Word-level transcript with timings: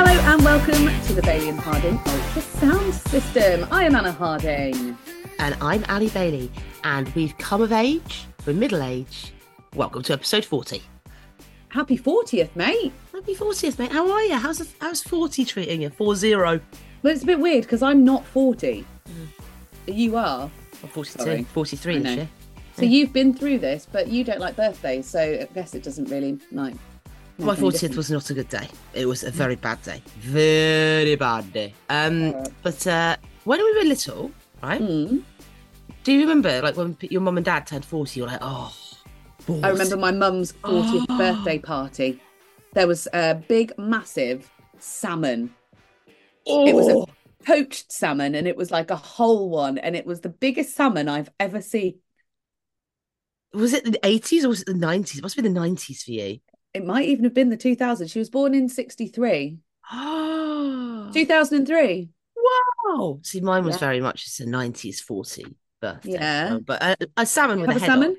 and 0.05 0.45
welcome 0.45 0.85
to 1.05 1.13
the 1.13 1.23
Bailey 1.23 1.49
and 1.49 1.59
Harding 1.59 1.97
Ultra 2.05 2.41
Sound 2.43 2.93
System. 2.93 3.67
I 3.71 3.85
am 3.85 3.95
Anna 3.95 4.11
Harding. 4.11 4.95
And 5.39 5.55
I'm 5.59 5.83
Ali 5.89 6.09
Bailey, 6.09 6.51
and 6.83 7.09
we've 7.15 7.35
come 7.39 7.63
of 7.63 7.71
age, 7.71 8.25
we're 8.45 8.53
middle 8.53 8.83
age. 8.83 9.33
Welcome 9.75 10.03
to 10.03 10.13
episode 10.13 10.45
40. 10.45 10.83
Happy 11.69 11.97
40th, 11.97 12.55
mate. 12.55 12.93
Happy 13.11 13.33
40th, 13.33 13.79
mate. 13.79 13.91
How 13.91 14.11
are 14.11 14.21
you? 14.21 14.35
How's, 14.35 14.75
how's 14.79 15.01
40 15.01 15.43
treating 15.43 15.81
you? 15.81 15.89
4 15.89 16.15
0. 16.15 16.59
Well, 17.01 17.11
it's 17.11 17.23
a 17.23 17.25
bit 17.25 17.39
weird 17.39 17.63
because 17.63 17.81
I'm 17.81 18.05
not 18.05 18.23
40. 18.23 18.85
Mm. 19.09 19.27
You 19.87 20.15
are. 20.15 20.43
I'm 20.83 20.89
42, 20.89 21.23
Sorry. 21.23 21.43
43 21.43 21.99
this 21.99 22.15
year. 22.17 22.29
So 22.77 22.83
you've 22.83 23.11
been 23.11 23.33
through 23.33 23.57
this, 23.57 23.87
but 23.91 24.09
you 24.09 24.23
don't 24.23 24.39
like 24.39 24.55
birthdays, 24.55 25.07
so 25.07 25.19
I 25.19 25.49
guess 25.55 25.73
it 25.73 25.81
doesn't 25.81 26.05
really 26.05 26.39
like. 26.51 26.75
My 27.37 27.53
any 27.53 27.61
40th 27.61 27.95
was 27.95 28.11
not 28.11 28.29
a 28.29 28.33
good 28.33 28.49
day. 28.49 28.67
It 28.93 29.05
was 29.07 29.23
a 29.23 29.31
very 29.31 29.55
bad 29.55 29.81
day. 29.81 30.01
Very 30.19 31.15
bad 31.15 31.51
day. 31.53 31.73
Um, 31.89 32.33
Alright. 32.33 32.49
But 32.61 32.87
uh, 32.87 33.15
when 33.45 33.59
we 33.59 33.73
were 33.77 33.83
little, 33.85 34.31
right? 34.61 34.81
Mm. 34.81 35.23
Do 36.03 36.11
you 36.13 36.21
remember, 36.21 36.61
like, 36.61 36.77
when 36.77 36.97
your 37.01 37.21
mum 37.21 37.37
and 37.37 37.45
dad 37.45 37.65
turned 37.67 37.85
40, 37.85 38.19
you're 38.19 38.27
like, 38.27 38.39
oh. 38.41 38.73
I 39.63 39.69
remember 39.69 39.97
my 39.97 40.11
mum's 40.11 40.53
40th 40.63 41.05
Oh. 41.09 41.17
birthday 41.17 41.57
party. 41.59 42.21
There 42.73 42.87
was 42.87 43.07
a 43.13 43.35
big, 43.35 43.73
massive 43.77 44.49
salmon. 44.79 45.53
It 46.45 46.75
was 46.75 46.87
a 46.87 46.93
Oh. 46.95 47.07
poached 47.45 47.91
salmon, 47.91 48.35
and 48.35 48.47
it 48.47 48.55
was 48.55 48.71
like 48.71 48.91
a 48.91 48.95
whole 48.95 49.49
one, 49.49 49.77
and 49.77 49.95
it 49.95 50.05
was 50.05 50.21
the 50.21 50.29
biggest 50.29 50.75
salmon 50.75 51.07
I've 51.09 51.29
ever 51.39 51.61
seen. 51.61 51.99
Was 53.53 53.73
it 53.73 53.83
the 53.83 53.99
80s 54.03 54.43
or 54.45 54.49
was 54.49 54.61
it 54.61 54.67
the 54.67 54.73
90s? 54.73 55.17
It 55.17 55.23
must 55.23 55.35
be 55.35 55.41
the 55.41 55.49
90s 55.49 56.03
for 56.03 56.11
you. 56.11 56.39
It 56.73 56.85
might 56.85 57.07
even 57.09 57.23
have 57.25 57.33
been 57.33 57.49
the 57.49 57.57
2000. 57.57 58.07
She 58.07 58.19
was 58.19 58.29
born 58.29 58.53
in 58.53 58.69
63. 58.69 59.57
Oh. 59.93 61.09
2003. 61.13 62.09
Wow. 62.87 63.19
See, 63.23 63.41
mine 63.41 63.65
was 63.65 63.75
Yeah. 63.75 63.79
very 63.79 63.99
much 63.99 64.25
it's 64.25 64.39
a 64.39 64.45
90s 64.45 65.01
40 65.01 65.45
birthday. 65.81 66.11
Yeah. 66.11 66.49
so- 66.49 66.59
But 66.61 66.81
a, 66.81 66.97
a 67.17 67.25
salmon 67.25 67.59
with 67.59 67.71
a 67.71 67.75
a 67.75 67.79
salmon? 67.79 68.17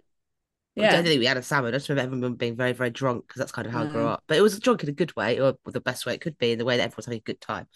On. 0.76 0.84
I 0.84 0.88
don't 0.88 1.04
think 1.04 1.18
we 1.20 1.26
had 1.26 1.36
a 1.36 1.42
salmon. 1.42 1.74
I 1.74 1.76
just 1.76 1.88
remember 1.88 2.14
everyone 2.14 2.34
being 2.36 2.56
very, 2.56 2.72
very 2.72 2.90
drunk 2.90 3.26
because 3.26 3.38
that's 3.38 3.52
kind 3.52 3.66
of 3.66 3.72
how 3.72 3.82
I 3.82 3.86
grew 3.86 4.06
up. 4.06 4.24
But 4.26 4.38
it 4.38 4.40
was 4.40 4.58
drunk 4.58 4.82
in 4.82 4.88
a 4.88 4.92
good 4.92 5.14
way, 5.16 5.38
or 5.38 5.54
the 5.66 5.80
best 5.80 6.06
way 6.06 6.14
it 6.14 6.20
could 6.20 6.38
be, 6.38 6.52
in 6.52 6.58
the 6.58 6.64
way 6.64 6.76
that 6.78 6.84
everyone's 6.84 7.06
having 7.06 7.18
a 7.18 7.22
good 7.22 7.40
time. 7.40 7.66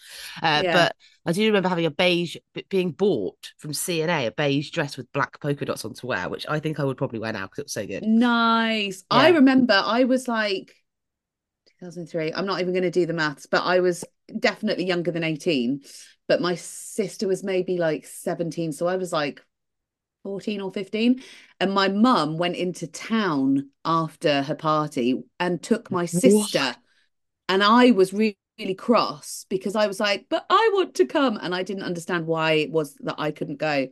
Uh, 0.41 0.61
Yeah. 0.63 0.73
But 0.73 0.95
I 1.25 1.31
do 1.31 1.45
remember 1.45 1.69
having 1.69 1.85
a 1.85 1.91
beige, 1.91 2.37
being 2.69 2.91
bought 2.91 3.51
from 3.57 3.73
C&A, 3.73 4.25
a 4.25 4.31
beige 4.31 4.71
dress 4.71 4.97
with 4.97 5.11
black 5.11 5.39
polka 5.39 5.65
dots 5.65 5.85
on 5.85 5.93
to 5.93 6.07
wear, 6.07 6.29
which 6.29 6.45
I 6.49 6.59
think 6.59 6.79
I 6.79 6.83
would 6.83 6.97
probably 6.97 7.19
wear 7.19 7.33
now 7.33 7.45
because 7.45 7.59
it 7.59 7.65
was 7.65 7.73
so 7.73 7.85
good. 7.85 8.03
Nice. 8.03 9.03
I 9.11 9.29
remember 9.29 9.79
I 9.83 10.05
was 10.05 10.27
like 10.27 10.73
2003. 11.79 12.33
I'm 12.33 12.45
not 12.45 12.61
even 12.61 12.73
going 12.73 12.83
to 12.83 12.91
do 12.91 13.05
the 13.05 13.13
maths, 13.13 13.45
but 13.45 13.63
I 13.63 13.79
was 13.81 14.03
definitely 14.39 14.85
younger 14.85 15.11
than 15.11 15.23
18. 15.23 15.81
But 16.27 16.41
my 16.41 16.55
sister 16.55 17.27
was 17.27 17.43
maybe 17.43 17.77
like 17.77 18.05
17. 18.05 18.71
So 18.73 18.87
I 18.87 18.97
was 18.97 19.13
like 19.13 19.41
14 20.27 20.59
or 20.59 20.73
15. 20.73 21.23
And 21.61 21.71
my 21.73 21.87
mum 21.87 22.37
went 22.37 22.57
into 22.57 22.85
town 22.85 23.69
after 23.85 24.41
her 24.43 24.55
party 24.55 25.23
and 25.39 25.63
took 25.63 25.89
my 25.89 26.05
sister. 26.05 26.75
And 27.47 27.63
I 27.63 27.91
was 27.91 28.11
really, 28.11 28.37
really 28.59 28.75
cross 28.75 29.45
because 29.47 29.77
I 29.77 29.87
was 29.87 30.01
like, 30.01 30.25
but 30.29 30.45
I 30.49 30.71
want 30.73 30.95
to 30.95 31.05
come. 31.05 31.39
And 31.41 31.55
I 31.55 31.63
didn't 31.63 31.83
understand 31.83 32.27
why 32.27 32.51
it 32.53 32.71
was 32.71 32.95
that 33.05 33.15
I 33.17 33.31
couldn't 33.31 33.55
go. 33.55 33.87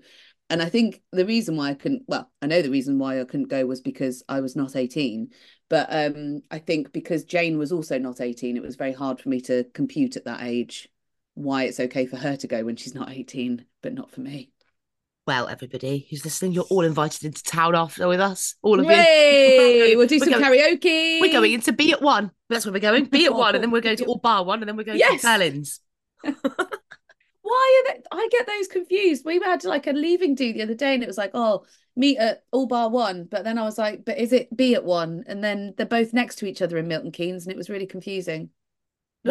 And 0.50 0.62
I 0.62 0.68
think 0.68 1.02
the 1.14 1.26
reason 1.26 1.56
why 1.56 1.70
I 1.70 1.74
couldn't, 1.74 2.04
well, 2.06 2.30
I 2.42 2.48
know 2.48 2.62
the 2.62 2.70
reason 2.70 3.00
why 3.00 3.22
I 3.22 3.24
couldn't 3.24 3.48
go 3.48 3.66
was 3.66 3.80
because 3.80 4.22
I 4.28 4.42
was 4.42 4.58
not 4.58 4.76
18. 4.76 5.30
But 5.70 5.88
um, 5.90 6.42
I 6.52 6.60
think 6.60 6.92
because 6.92 7.24
Jane 7.24 7.58
was 7.58 7.72
also 7.72 7.98
not 7.98 8.20
18, 8.20 8.58
it 8.58 8.62
was 8.62 8.76
very 8.76 8.92
hard 8.92 9.22
for 9.22 9.30
me 9.30 9.40
to 9.42 9.64
compute 9.74 10.18
at 10.18 10.26
that 10.26 10.44
age 10.44 10.90
why 11.34 11.64
it's 11.64 11.80
okay 11.80 12.06
for 12.06 12.18
her 12.18 12.36
to 12.36 12.48
go 12.48 12.66
when 12.66 12.76
she's 12.76 12.96
not 12.96 13.10
18, 13.10 13.66
but 13.82 13.94
not 13.94 14.12
for 14.12 14.20
me. 14.20 14.52
Well, 15.28 15.48
everybody 15.48 16.06
who's 16.10 16.24
listening, 16.24 16.52
you're 16.52 16.66
all 16.70 16.84
invited 16.84 17.24
into 17.26 17.42
town 17.44 17.74
after 17.76 18.08
with 18.08 18.20
us. 18.20 18.56
All 18.62 18.80
of 18.80 18.86
you. 18.86 19.98
We'll 19.98 20.06
do 20.08 20.16
We're 20.20 20.32
some 20.32 20.40
going- 20.40 20.44
karaoke. 20.44 21.20
We're 21.20 21.32
going 21.32 21.54
into 21.54 21.74
Be 21.74 21.94
At 21.94 22.02
One. 22.02 22.30
That's 22.50 22.64
where 22.66 22.74
we're 22.74 22.80
going. 22.80 23.06
Be 23.06 23.26
At 23.26 23.34
One, 23.34 23.56
and 23.56 23.64
then 23.64 23.72
we're 23.72 23.82
going 23.82 23.98
to 23.98 24.06
all 24.06 24.20
bar 24.20 24.44
one, 24.46 24.60
and 24.62 24.70
then 24.70 24.78
we're 24.78 24.84
going 24.84 25.00
Yes. 25.00 25.22
to 25.22 25.28
Berlin's. 25.28 25.80
Why 27.42 27.84
are 27.88 27.94
they? 27.94 28.02
I 28.12 28.28
get 28.32 28.46
those 28.48 28.68
confused. 28.68 29.24
We 29.26 29.40
had 29.40 29.64
like 29.64 29.88
a 29.88 29.92
leaving 29.94 30.36
do 30.36 30.54
the 30.54 30.62
other 30.62 30.74
day, 30.76 30.94
and 30.94 31.02
it 31.04 31.08
was 31.08 31.18
like, 31.18 31.32
oh, 31.34 31.66
meet 31.96 32.18
at 32.18 32.44
all 32.52 32.68
bar 32.68 32.90
one. 32.90 33.28
But 33.30 33.44
then 33.44 33.58
I 33.58 33.64
was 33.64 33.78
like, 33.80 34.06
but 34.06 34.20
is 34.20 34.32
it 34.32 34.56
Be 34.56 34.76
At 34.76 34.84
One? 34.86 35.24
And 35.28 35.44
then 35.44 35.74
they're 35.78 35.86
both 35.88 36.14
next 36.14 36.36
to 36.38 36.46
each 36.46 36.62
other 36.62 36.78
in 36.78 36.88
Milton 36.88 37.12
Keynes, 37.12 37.46
and 37.46 37.52
it 37.52 37.58
was 37.58 37.70
really 37.70 37.88
confusing. 37.88 38.50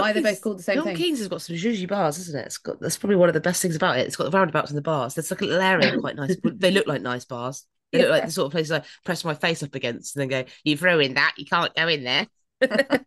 Why 0.01 0.11
are 0.11 0.15
they 0.15 0.23
both 0.23 0.41
called 0.41 0.59
the 0.59 0.63
same 0.63 0.77
Milton 0.77 0.97
thing? 0.97 1.05
Keynes 1.05 1.19
has 1.21 1.29
got 1.29 1.43
some 1.43 1.57
zhuzhy 1.57 1.89
bars, 1.89 2.19
isn't 2.19 2.39
it? 2.39 2.47
It's 2.47 2.59
got 2.59 2.81
that's 2.81 2.99
probably 2.99 3.17
one 3.17 3.29
of 3.29 3.35
the 3.35 3.41
best 3.41 3.63
things 3.63 3.77
about 3.77 3.99
it. 3.99 4.07
It's 4.07 4.17
got 4.17 4.25
the 4.31 4.37
roundabouts 4.37 4.71
and 4.71 4.79
the 4.79 4.83
bars. 4.83 5.15
There's 5.15 5.31
like 5.31 5.41
a 5.43 5.45
little 5.45 5.61
area 5.61 5.99
quite 5.99 6.17
nice. 6.17 6.37
they 6.45 6.71
look 6.71 6.87
like 6.87 7.03
nice 7.03 7.25
bars. 7.25 7.65
They 7.93 8.01
look 8.01 8.11
like 8.11 8.25
the 8.25 8.33
sort 8.33 8.47
of 8.47 8.53
places 8.53 8.73
I 8.73 8.83
press 9.05 9.25
my 9.25 9.35
face 9.35 9.63
up 9.63 9.75
against 9.75 10.17
and 10.17 10.23
then 10.23 10.45
go, 10.45 10.51
"You 10.65 10.77
throw 10.77 10.99
in 10.99 11.15
that, 11.15 11.35
you 11.39 11.47
can't 11.47 11.75
go 11.75 11.89
in 11.89 12.05
there." 12.05 12.27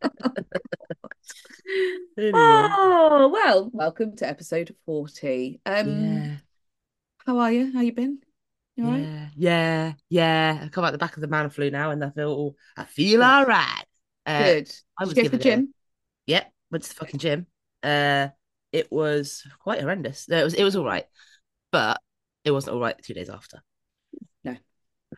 Anyway. 2.18 2.32
Oh 2.34 3.30
well, 3.32 3.70
welcome 3.74 4.16
to 4.18 4.28
episode 4.28 4.74
forty. 4.86 5.60
Um, 5.66 5.88
yeah, 5.88 6.36
how 7.26 7.38
are 7.40 7.52
you? 7.52 7.72
How 7.74 7.82
you 7.82 7.92
been? 7.92 8.20
You 8.76 8.86
all 8.86 8.92
right? 8.92 9.02
yeah, 9.02 9.30
yeah, 9.36 9.94
yeah. 10.10 10.60
I 10.64 10.68
come 10.70 10.84
out 10.84 10.94
the 10.94 10.98
back 10.98 11.16
of 11.16 11.22
the 11.22 11.28
man 11.28 11.50
flu 11.50 11.70
now, 11.70 11.92
and 11.92 12.04
I 12.04 12.10
feel 12.10 12.56
I 12.76 12.86
feel 12.86 13.24
all 13.24 13.46
right. 13.46 13.84
Uh, 14.26 14.44
Good. 14.44 14.72
I 14.98 15.04
Did 15.04 15.08
was 15.10 15.10
you 15.10 15.16
go 15.16 15.24
to 15.24 15.30
the 15.38 15.44
gym? 15.44 15.74
Yep, 16.26 16.52
went 16.72 16.84
to 16.84 16.90
the 16.90 16.96
fucking 16.96 17.20
gym. 17.20 17.48
Uh, 17.84 18.30
it 18.72 18.92
was 18.92 19.44
quite 19.60 19.82
horrendous. 19.82 20.28
No, 20.30 20.40
it 20.40 20.44
was 20.44 20.54
it 20.54 20.64
was 20.64 20.76
all 20.76 20.86
right, 20.86 21.06
but 21.72 22.02
it 22.44 22.52
wasn't 22.52 22.76
all 22.76 22.82
right 22.82 22.96
two 23.02 23.14
days 23.14 23.30
after. 23.30 23.62
No, 24.44 24.58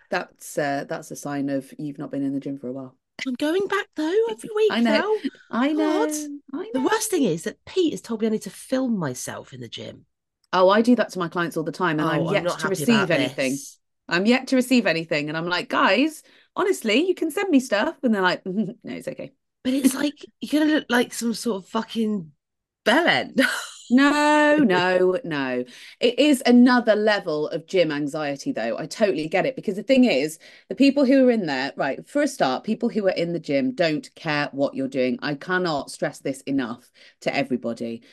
that's 0.10 0.58
uh, 0.58 0.86
that's 0.88 1.12
a 1.12 1.16
sign 1.16 1.50
of 1.50 1.72
you've 1.78 2.00
not 2.00 2.12
been 2.12 2.24
in 2.24 2.34
the 2.34 2.40
gym 2.40 2.58
for 2.58 2.68
a 2.68 2.72
while. 2.72 2.96
I'm 3.28 3.34
going 3.36 3.68
back 3.68 3.88
though 3.96 4.26
every 4.30 4.50
week 4.56 4.72
I 4.72 4.80
know. 4.80 4.92
now. 4.92 5.16
I 5.52 5.74
know. 5.74 6.08
God. 6.08 6.16
I 6.54 6.70
The 6.74 6.82
worst 6.82 7.12
thing 7.12 7.24
is 7.24 7.44
that 7.44 7.64
Pete 7.66 7.94
has 7.94 8.02
told 8.02 8.22
me 8.22 8.28
I 8.28 8.32
need 8.32 8.44
to 8.44 8.50
film 8.50 8.98
myself 8.98 9.54
in 9.54 9.60
the 9.60 9.68
gym. 9.68 10.06
Oh, 10.52 10.70
I 10.70 10.82
do 10.82 10.96
that 10.96 11.10
to 11.10 11.20
my 11.20 11.28
clients 11.28 11.58
all 11.58 11.64
the 11.64 11.72
time, 11.72 12.00
and 12.00 12.10
oh, 12.10 12.28
I'm 12.28 12.34
yet 12.34 12.44
not 12.44 12.60
to 12.60 12.70
receive 12.70 13.12
anything. 13.12 13.52
this. 13.52 13.78
I'm 14.08 14.26
yet 14.26 14.48
to 14.48 14.56
receive 14.56 14.88
anything, 14.88 15.30
and 15.30 15.38
I'm 15.38 15.48
like, 15.48 15.70
guys, 15.70 16.24
honestly, 16.56 17.08
you 17.08 17.14
can 17.14 17.30
send 17.30 17.50
me 17.50 17.60
stuff, 17.60 17.96
and 18.02 18.14
they're 18.14 18.22
like, 18.22 18.44
no, 18.46 18.74
it's 18.84 19.08
okay. 19.08 19.34
But 19.64 19.74
it's 19.74 19.94
like 19.94 20.14
you're 20.42 20.62
gonna 20.62 20.74
look 20.74 20.86
like 20.90 21.14
some 21.14 21.34
sort 21.34 21.64
of 21.64 21.70
fucking 21.70 22.32
bellend. 22.86 23.42
No, 23.92 24.58
no, 24.58 25.18
no. 25.24 25.66
It 26.00 26.20
is 26.20 26.44
another 26.46 26.96
level 26.96 27.48
of 27.48 27.66
gym 27.66 27.92
anxiety, 27.92 28.52
though. 28.52 28.78
I 28.78 28.86
totally 28.86 29.28
get 29.28 29.48
it 29.48 29.56
because 29.56 29.78
the 29.78 29.82
thing 29.84 30.04
is, 30.04 30.38
the 30.68 30.76
people 30.76 31.06
who 31.06 31.28
are 31.28 31.32
in 31.32 31.48
there, 31.48 31.74
right, 31.76 32.08
for 32.08 32.22
a 32.22 32.28
start, 32.28 32.64
people 32.64 32.90
who 32.90 33.08
are 33.08 33.12
in 33.12 33.34
the 33.34 33.40
gym 33.40 33.74
don't 33.74 34.14
care 34.14 34.48
what 34.52 34.76
you're 34.76 34.88
doing. 34.88 35.18
I 35.24 35.34
cannot 35.34 35.90
stress 35.90 36.20
this 36.20 36.42
enough 36.42 36.92
to 37.22 37.36
everybody. 37.36 38.04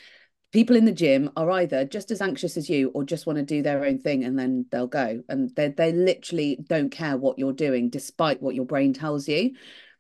People 0.52 0.76
in 0.76 0.86
the 0.86 0.92
gym 0.92 1.30
are 1.36 1.50
either 1.50 1.84
just 1.84 2.10
as 2.10 2.22
anxious 2.22 2.56
as 2.56 2.70
you 2.70 2.88
or 2.94 3.04
just 3.04 3.26
want 3.26 3.38
to 3.38 3.44
do 3.44 3.62
their 3.62 3.84
own 3.84 3.98
thing 3.98 4.24
and 4.24 4.38
then 4.38 4.64
they'll 4.70 4.86
go. 4.86 5.22
And 5.28 5.54
they 5.56 5.68
they 5.68 5.92
literally 5.92 6.56
don't 6.68 6.90
care 6.90 7.18
what 7.18 7.38
you're 7.38 7.52
doing, 7.52 7.90
despite 7.90 8.40
what 8.40 8.54
your 8.54 8.64
brain 8.64 8.94
tells 8.94 9.28
you. 9.28 9.52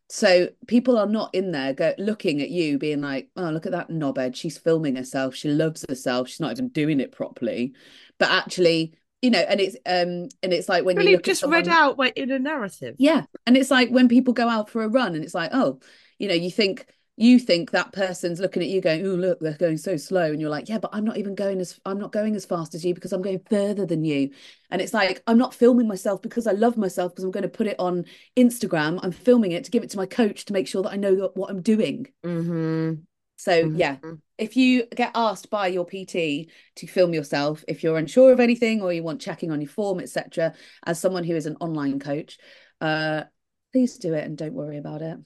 So 0.08 0.48
people 0.68 0.96
are 0.98 1.06
not 1.08 1.34
in 1.34 1.50
there 1.50 1.72
go, 1.74 1.92
looking 1.98 2.40
at 2.40 2.50
you, 2.50 2.78
being 2.78 3.00
like, 3.00 3.28
"Oh, 3.36 3.50
look 3.50 3.66
at 3.66 3.72
that 3.72 3.88
knobhead. 3.88 4.36
She's 4.36 4.56
filming 4.58 4.94
herself. 4.96 5.34
She 5.34 5.48
loves 5.48 5.84
herself. 5.88 6.28
She's 6.28 6.40
not 6.40 6.52
even 6.52 6.68
doing 6.68 7.00
it 7.00 7.10
properly." 7.12 7.74
But 8.18 8.30
actually, 8.30 8.94
you 9.20 9.30
know, 9.30 9.40
and 9.40 9.60
it's 9.60 9.74
um, 9.84 10.28
and 10.42 10.52
it's 10.52 10.68
like 10.68 10.84
when 10.84 10.96
you 10.96 11.00
Really, 11.02 11.14
at 11.16 11.24
just 11.24 11.42
read 11.42 11.66
someone- 11.66 11.82
out 11.82 11.98
my 11.98 12.12
inner 12.14 12.38
narrative. 12.38 12.94
yeah, 12.98 13.24
and 13.46 13.56
it's 13.56 13.70
like 13.70 13.90
when 13.90 14.08
people 14.08 14.32
go 14.32 14.48
out 14.48 14.70
for 14.70 14.82
a 14.84 14.88
run, 14.88 15.14
and 15.16 15.24
it's 15.24 15.34
like, 15.34 15.50
oh, 15.52 15.80
you 16.18 16.28
know, 16.28 16.34
you 16.34 16.50
think 16.50 16.86
you 17.16 17.38
think 17.38 17.70
that 17.70 17.92
person's 17.92 18.40
looking 18.40 18.62
at 18.62 18.68
you 18.68 18.80
going, 18.80 19.06
oh, 19.06 19.14
look, 19.14 19.40
they're 19.40 19.54
going 19.54 19.78
so 19.78 19.96
slow, 19.96 20.30
and 20.30 20.40
you're 20.40 20.50
like, 20.50 20.68
yeah, 20.68 20.78
but 20.78 20.90
I'm 20.92 21.04
not 21.04 21.16
even 21.16 21.34
going 21.34 21.60
as 21.60 21.80
I'm 21.84 21.98
not 21.98 22.12
going 22.12 22.36
as 22.36 22.44
fast 22.44 22.74
as 22.74 22.84
you 22.84 22.94
because 22.94 23.12
I'm 23.12 23.22
going 23.22 23.40
further 23.48 23.86
than 23.86 24.04
you, 24.04 24.30
and 24.70 24.80
it's 24.82 24.94
like 24.94 25.22
I'm 25.26 25.38
not 25.38 25.54
filming 25.54 25.88
myself 25.88 26.22
because 26.22 26.46
I 26.46 26.52
love 26.52 26.76
myself 26.76 27.12
because 27.12 27.24
I'm 27.24 27.30
going 27.30 27.42
to 27.42 27.48
put 27.48 27.66
it 27.66 27.78
on 27.78 28.04
Instagram. 28.36 29.00
I'm 29.02 29.12
filming 29.12 29.52
it 29.52 29.64
to 29.64 29.70
give 29.70 29.82
it 29.82 29.90
to 29.90 29.96
my 29.96 30.06
coach 30.06 30.44
to 30.46 30.52
make 30.52 30.68
sure 30.68 30.82
that 30.82 30.92
I 30.92 30.96
know 30.96 31.30
what 31.34 31.50
I'm 31.50 31.62
doing. 31.62 32.06
Mm-hmm. 32.24 33.02
So 33.36 33.70
yeah, 33.74 33.96
if 34.38 34.56
you 34.56 34.86
get 34.94 35.12
asked 35.14 35.50
by 35.50 35.66
your 35.68 35.84
PT 35.84 36.50
to 36.76 36.86
film 36.86 37.12
yourself, 37.12 37.64
if 37.68 37.82
you're 37.82 37.98
unsure 37.98 38.32
of 38.32 38.40
anything 38.40 38.80
or 38.80 38.92
you 38.92 39.02
want 39.02 39.20
checking 39.20 39.50
on 39.50 39.60
your 39.60 39.68
form, 39.68 40.00
etc., 40.00 40.54
as 40.84 40.98
someone 40.98 41.24
who 41.24 41.36
is 41.36 41.46
an 41.46 41.56
online 41.60 42.00
coach, 42.00 42.38
uh, 42.80 43.24
please 43.72 43.98
do 43.98 44.14
it 44.14 44.24
and 44.24 44.38
don't 44.38 44.54
worry 44.54 44.78
about 44.78 45.02
it. 45.02 45.18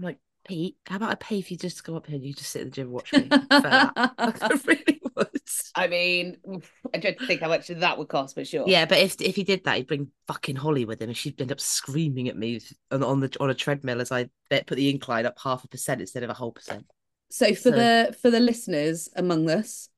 Like, 0.00 0.18
Pete, 0.46 0.76
how 0.86 0.96
about 0.96 1.10
I 1.10 1.14
pay 1.16 1.40
for 1.40 1.52
you 1.52 1.58
just 1.58 1.78
to 1.78 1.82
go 1.82 1.96
up 1.96 2.06
here 2.06 2.16
and 2.16 2.24
you 2.24 2.32
just 2.32 2.50
sit 2.50 2.62
in 2.62 2.68
the 2.68 2.72
gym 2.74 2.86
and 2.86 2.92
watch 2.94 3.12
me? 3.12 3.28
For 3.28 3.38
that. 3.50 3.92
I 4.18 4.58
really 4.66 5.00
afterwards. 5.16 5.72
I 5.74 5.88
mean, 5.88 6.36
I 6.94 6.98
don't 6.98 7.18
think 7.20 7.40
how 7.40 7.48
much 7.48 7.68
that 7.68 7.98
would 7.98 8.08
cost, 8.08 8.34
but 8.36 8.46
sure. 8.46 8.64
Yeah, 8.66 8.84
but 8.86 8.98
if 8.98 9.20
if 9.20 9.36
he 9.36 9.44
did 9.44 9.64
that, 9.64 9.76
he'd 9.76 9.86
bring 9.86 10.08
fucking 10.26 10.56
Holly 10.56 10.84
with 10.84 11.00
him, 11.00 11.08
and 11.10 11.16
she'd 11.16 11.40
end 11.40 11.52
up 11.52 11.60
screaming 11.60 12.28
at 12.28 12.36
me 12.36 12.60
on, 12.90 13.02
on 13.02 13.20
the 13.20 13.34
on 13.40 13.50
a 13.50 13.54
treadmill 13.54 14.00
as 14.00 14.12
I 14.12 14.28
put 14.50 14.68
the 14.68 14.90
incline 14.90 15.26
up 15.26 15.38
half 15.42 15.64
a 15.64 15.68
percent 15.68 16.00
instead 16.00 16.22
of 16.22 16.30
a 16.30 16.34
whole 16.34 16.52
percent. 16.52 16.86
So 17.30 17.48
for 17.54 17.54
So- 17.54 17.70
the 17.72 18.16
for 18.20 18.30
the 18.30 18.40
listeners 18.40 19.08
among 19.16 19.50
us 19.50 19.88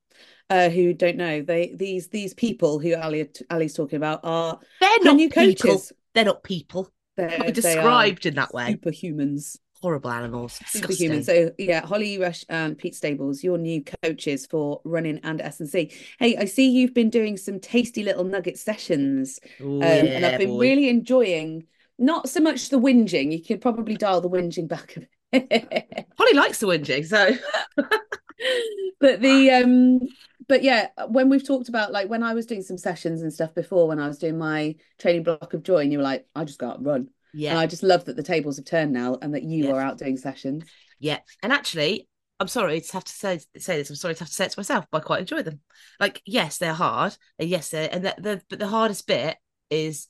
uh, 0.50 0.71
who 0.71 0.95
don't 0.95 1.17
know, 1.17 1.43
they 1.43 1.75
these 1.75 2.09
these 2.09 2.35
people 2.35 2.79
who 2.79 2.95
Ali 2.95 3.29
Ali's 3.50 3.75
talking 3.75 3.97
about 3.97 4.21
are 4.25 4.59
They're 4.81 4.99
not 5.03 5.17
new 5.17 5.29
people. 5.29 5.71
coaches. 5.73 5.93
They're 6.15 6.25
not 6.25 6.43
people. 6.43 6.91
They're, 7.17 7.29
Not 7.31 7.39
they 7.41 7.49
are 7.49 7.53
described 7.53 8.27
in 8.27 8.35
that 8.37 8.55
way. 8.55 8.75
superhumans. 8.75 9.59
Horrible 9.80 10.10
animals. 10.10 10.58
Superhuman. 10.66 11.19
Disgusting. 11.19 11.48
So 11.48 11.52
yeah, 11.58 11.86
Holly 11.86 12.19
Rush 12.19 12.44
and 12.48 12.76
Pete 12.76 12.94
Stables, 12.94 13.44
your 13.44 13.58
new 13.58 13.82
coaches 14.02 14.46
for 14.46 14.80
running 14.84 15.20
and 15.22 15.40
S 15.40 15.60
and 15.60 15.69
C. 15.69 15.92
Hey, 16.19 16.36
I 16.36 16.46
see 16.46 16.69
you've 16.70 16.94
been 16.94 17.10
doing 17.10 17.36
some 17.36 17.60
tasty 17.60 18.02
little 18.02 18.25
nugget 18.25 18.58
sessions, 18.58 19.38
Oh, 19.60 19.76
um, 19.76 19.82
and 19.82 20.26
I've 20.26 20.38
been 20.38 20.50
boy. 20.50 20.60
really 20.60 20.88
enjoying. 20.88 21.66
Not 21.98 22.28
so 22.28 22.40
much 22.40 22.69
the 22.69 22.78
whinging. 22.78 23.32
You 23.32 23.42
could 23.42 23.60
probably 23.60 23.96
dial 23.96 24.20
the 24.20 24.30
whinging 24.30 24.69
back 24.69 24.96
a 24.96 25.00
bit. 25.00 26.06
Holly 26.16 26.32
likes 26.34 26.60
the 26.60 26.66
whinging, 26.66 27.04
so 27.06 27.30
but 29.00 29.20
the 29.20 29.50
um 29.50 30.00
but 30.48 30.62
yeah 30.62 30.88
when 31.08 31.28
we've 31.28 31.46
talked 31.46 31.69
about 31.69 31.92
like 31.92 32.08
when 32.08 32.22
i 32.22 32.34
was 32.34 32.46
doing 32.46 32.62
some 32.62 32.78
sessions 32.78 33.22
and 33.22 33.32
stuff 33.32 33.54
before 33.54 33.88
when 33.88 33.98
i 33.98 34.06
was 34.06 34.19
doing 34.19 34.38
my 34.38 34.75
training 34.98 35.22
block 35.22 35.52
of 35.54 35.62
joy 35.62 35.78
and 35.78 35.92
you 35.92 35.98
were 35.98 36.04
like 36.04 36.26
i 36.34 36.44
just 36.44 36.58
go 36.58 36.69
out 36.69 36.78
and 36.78 36.86
run 36.86 37.08
and 37.46 37.56
yeah, 37.56 37.58
i 37.58 37.67
just 37.67 37.82
love 37.82 38.05
that 38.05 38.17
the 38.17 38.23
tables 38.23 38.56
have 38.56 38.67
turned 38.67 38.93
now 38.93 39.17
and 39.23 39.35
that 39.35 39.43
you 39.43 39.73
are 39.73 39.81
out 39.81 39.99
doing 39.99 40.17
sessions 40.17 40.64
yeah. 41.00 41.19
And 41.43 41.52
actually, 41.52 42.08
I'm 42.40 42.49
sorry 42.49 42.81
to 42.81 42.93
have 42.93 43.05
to 43.05 43.12
say 43.12 43.40
say 43.56 43.76
this. 43.76 43.90
I'm 43.90 43.96
sorry 43.96 44.14
to 44.14 44.20
have 44.20 44.29
to 44.29 44.35
say 44.35 44.46
it 44.46 44.52
to 44.52 44.58
myself, 44.58 44.87
but 44.90 45.02
I 45.02 45.05
quite 45.05 45.20
enjoy 45.20 45.43
them. 45.43 45.61
Like, 46.00 46.23
yes, 46.26 46.58
they're 46.58 46.75
hard, 46.75 47.17
and 47.38 47.49
yes, 47.49 47.70
they're 47.70 47.88
and 47.90 48.05
the, 48.05 48.14
the 48.19 48.43
but 48.49 48.58
the 48.58 48.69
hardest 48.69 49.06
bit 49.06 49.37
is 49.70 50.08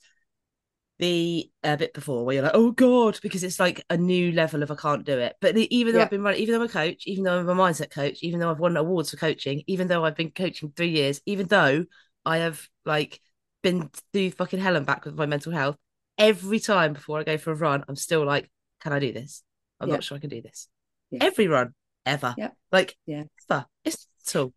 the 0.98 1.48
uh, 1.62 1.76
bit 1.76 1.94
before 1.94 2.24
where 2.24 2.34
you're 2.34 2.42
like, 2.44 2.52
oh 2.54 2.72
god, 2.72 3.18
because 3.22 3.44
it's 3.44 3.60
like 3.60 3.84
a 3.88 3.96
new 3.96 4.32
level 4.32 4.62
of 4.62 4.70
I 4.70 4.74
can't 4.74 5.04
do 5.04 5.18
it. 5.18 5.36
But 5.40 5.54
the, 5.54 5.74
even 5.74 5.92
though 5.92 6.00
Yeah. 6.00 6.04
I've 6.04 6.10
been 6.10 6.22
running, 6.22 6.40
even 6.40 6.54
though 6.54 6.60
I'm 6.60 6.68
a 6.68 6.72
coach, 6.72 7.06
even 7.06 7.24
though 7.24 7.38
I'm 7.38 7.48
a 7.48 7.54
mindset 7.54 7.90
coach, 7.90 8.18
even 8.22 8.40
though 8.40 8.50
I've 8.50 8.58
won 8.58 8.76
awards 8.76 9.10
for 9.10 9.16
coaching, 9.16 9.62
even 9.66 9.86
though 9.86 10.04
I've 10.04 10.16
been 10.16 10.30
coaching 10.32 10.72
three 10.76 10.90
years, 10.90 11.20
even 11.24 11.46
though 11.46 11.84
I 12.26 12.38
have 12.38 12.66
like 12.84 13.20
been 13.62 13.90
through 14.12 14.32
fucking 14.32 14.58
hell 14.60 14.76
and 14.76 14.86
back 14.86 15.04
with 15.04 15.14
my 15.14 15.26
mental 15.26 15.52
health, 15.52 15.76
every 16.18 16.60
time 16.60 16.92
before 16.92 17.20
I 17.20 17.24
go 17.24 17.38
for 17.38 17.52
a 17.52 17.56
run, 17.56 17.84
I'm 17.88 17.96
still 17.96 18.24
like, 18.24 18.50
can 18.80 18.92
I 18.92 18.98
do 18.98 19.12
this? 19.12 19.42
I'm 19.80 19.88
Yeah. 19.88 19.94
not 19.96 20.04
sure 20.04 20.16
I 20.16 20.20
can 20.20 20.30
do 20.30 20.42
this. 20.42 20.68
Yeah. 21.10 21.24
Every 21.24 21.48
run 21.48 21.74
ever, 22.04 22.34
Yeah. 22.36 22.50
like 22.72 22.96
Yeah. 23.06 23.24
ever. 23.50 23.66
It's 23.84 24.06
so 24.18 24.52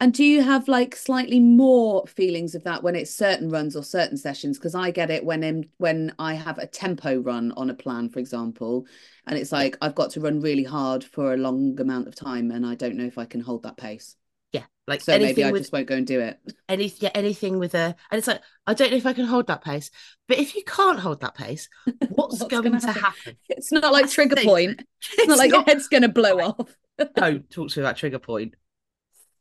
and 0.00 0.12
do 0.12 0.24
you 0.24 0.42
have 0.42 0.66
like 0.66 0.96
slightly 0.96 1.38
more 1.38 2.04
feelings 2.08 2.56
of 2.56 2.64
that 2.64 2.82
when 2.82 2.96
it's 2.96 3.14
certain 3.14 3.48
runs 3.50 3.76
or 3.76 3.84
certain 3.84 4.16
sessions 4.16 4.58
because 4.58 4.74
i 4.74 4.90
get 4.90 5.10
it 5.12 5.24
when 5.24 5.44
I'm, 5.44 5.62
when 5.78 6.12
i 6.18 6.34
have 6.34 6.58
a 6.58 6.66
tempo 6.66 7.20
run 7.20 7.52
on 7.52 7.70
a 7.70 7.74
plan 7.74 8.08
for 8.08 8.18
example 8.18 8.84
and 9.28 9.38
it's 9.38 9.52
like 9.52 9.76
i've 9.80 9.94
got 9.94 10.10
to 10.10 10.20
run 10.20 10.40
really 10.40 10.64
hard 10.64 11.04
for 11.04 11.32
a 11.32 11.36
long 11.36 11.80
amount 11.80 12.08
of 12.08 12.16
time 12.16 12.50
and 12.50 12.66
i 12.66 12.74
don't 12.74 12.96
know 12.96 13.04
if 13.04 13.16
i 13.16 13.24
can 13.24 13.40
hold 13.40 13.62
that 13.62 13.76
pace 13.76 14.16
yeah, 14.52 14.64
like 14.86 15.00
so 15.00 15.18
maybe 15.18 15.44
i 15.44 15.50
with 15.50 15.62
just 15.62 15.72
won't 15.72 15.86
go 15.86 15.94
and 15.96 16.06
do 16.06 16.20
it 16.20 16.38
any 16.68 16.92
yeah, 16.98 17.10
anything 17.14 17.58
with 17.58 17.74
a 17.74 17.94
and 18.10 18.18
it's 18.18 18.26
like 18.26 18.40
I 18.66 18.74
don't 18.74 18.90
know 18.90 18.96
if 18.96 19.06
I 19.06 19.12
can 19.12 19.26
hold 19.26 19.48
that 19.48 19.64
pace. 19.64 19.90
But 20.28 20.38
if 20.38 20.54
you 20.54 20.62
can't 20.64 21.00
hold 21.00 21.20
that 21.22 21.34
pace, 21.34 21.68
what's, 21.84 22.40
What's 22.40 22.44
going 22.44 22.62
gonna 22.62 22.80
happen? 22.80 23.02
happen? 23.02 23.36
it's 23.48 23.72
not 23.72 23.92
like 23.92 24.02
That's 24.02 24.14
trigger 24.14 24.36
point 24.36 24.82
it's 25.18 25.26
not 25.28 25.38
like 25.38 25.50
your 25.50 25.62
head's 25.64 25.88
going 25.88 26.02
to 26.02 26.08
blow 26.08 26.38
off 26.38 26.76
don't 27.14 27.48
talk 27.50 27.68
to 27.70 27.80
me 27.80 27.84
about 27.84 27.96
trigger 27.96 28.18
point. 28.18 28.54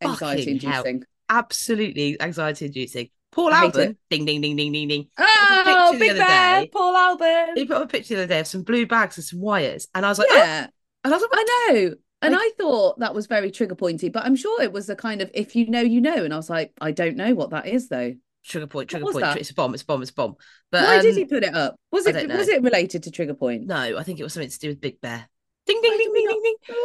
anxiety 0.02 0.52
inducing 0.52 1.04
Absolutely 1.30 2.19
anxiety 2.22 2.66
inducing. 2.66 3.10
Paul 3.31 3.52
Albon, 3.52 3.96
ding 4.10 4.25
ding 4.25 4.42
ding 4.42 4.57
ding 4.57 4.74
ding 4.74 4.88
ding. 4.90 5.07
oh 5.18 5.96
big 5.98 6.18
bear 6.18 6.62
day. 6.64 6.69
paul 6.74 6.96
albert 6.98 7.52
He 7.56 7.64
put 7.66 7.78
up 7.78 7.84
a 7.84 7.88
picture 7.88 8.16
the 8.16 8.24
other 8.24 8.28
day 8.34 8.40
of 8.42 8.48
some 8.48 8.64
blue 8.64 8.86
bags 8.86 9.18
and 9.18 9.24
some 9.24 9.40
wires, 9.40 9.88
and 9.96 10.06
I 10.06 10.10
was 10.10 10.19
like, 10.19 10.28
oh, 10.31 10.36
yeah 10.38 10.68
and 11.04 11.14
I 11.14 11.18
was 11.18 11.22
like, 11.24 11.31
I 11.34 11.72
know. 11.74 11.96
And 12.21 12.33
Like- 12.33 12.41
I 12.41 12.51
thought 12.57 13.00
that 13.00 13.15
was 13.15 13.27
very 13.27 13.51
trigger 13.51 13.75
pointy, 13.75 14.09
but 14.09 14.23
I'm 14.25 14.35
sure 14.35 14.62
it 14.62 14.71
was 14.71 14.89
a 14.89 14.95
kind 14.95 15.21
of 15.21 15.31
if 15.33 15.56
you 15.56 15.68
know, 15.69 15.81
you 15.81 16.01
know. 16.01 16.23
And 16.23 16.33
I 16.33 16.38
was 16.38 16.50
like, 16.50 16.71
I 16.79 16.91
don't 16.91 17.15
know 17.15 17.33
what 17.33 17.50
that 17.50 17.68
is 17.68 17.89
though. 17.89 18.13
trigger 18.45 18.68
point, 18.68 18.89
trigger 18.89 19.06
point. 19.06 19.19
that? 19.21 19.38
It's 19.38 19.50
a 19.50 19.53
bomb. 19.53 19.73
It's 19.73 19.83
a 19.83 19.85
bomb. 19.85 20.01
It's 20.01 20.12
a 20.12 20.13
bomb. 20.13 20.35
But 20.71 20.83
Why 20.85 21.01
did 21.01 21.12
um, 21.12 21.18
he 21.18 21.25
put 21.25 21.44
it 21.44 21.56
up? 21.56 21.75
Was 21.91 22.06
it 22.06 22.27
was 22.29 22.47
it 22.47 22.62
related 22.62 23.03
to 23.03 23.12
trigger 23.12 23.33
point? 23.33 23.65
no, 23.65 23.97
I 23.97 24.03
think 24.03 24.19
it 24.19 24.23
was 24.23 24.33
something 24.33 24.50
to 24.50 24.59
do 24.59 24.69
with 24.69 24.81
Big 24.81 25.01
Bear. 25.01 25.27
Ding 25.65 25.79
ding 25.81 25.91
Why 25.91 25.97
ding 25.97 26.13
ding 26.13 26.27
ding 26.27 26.56
ding. 26.68 26.75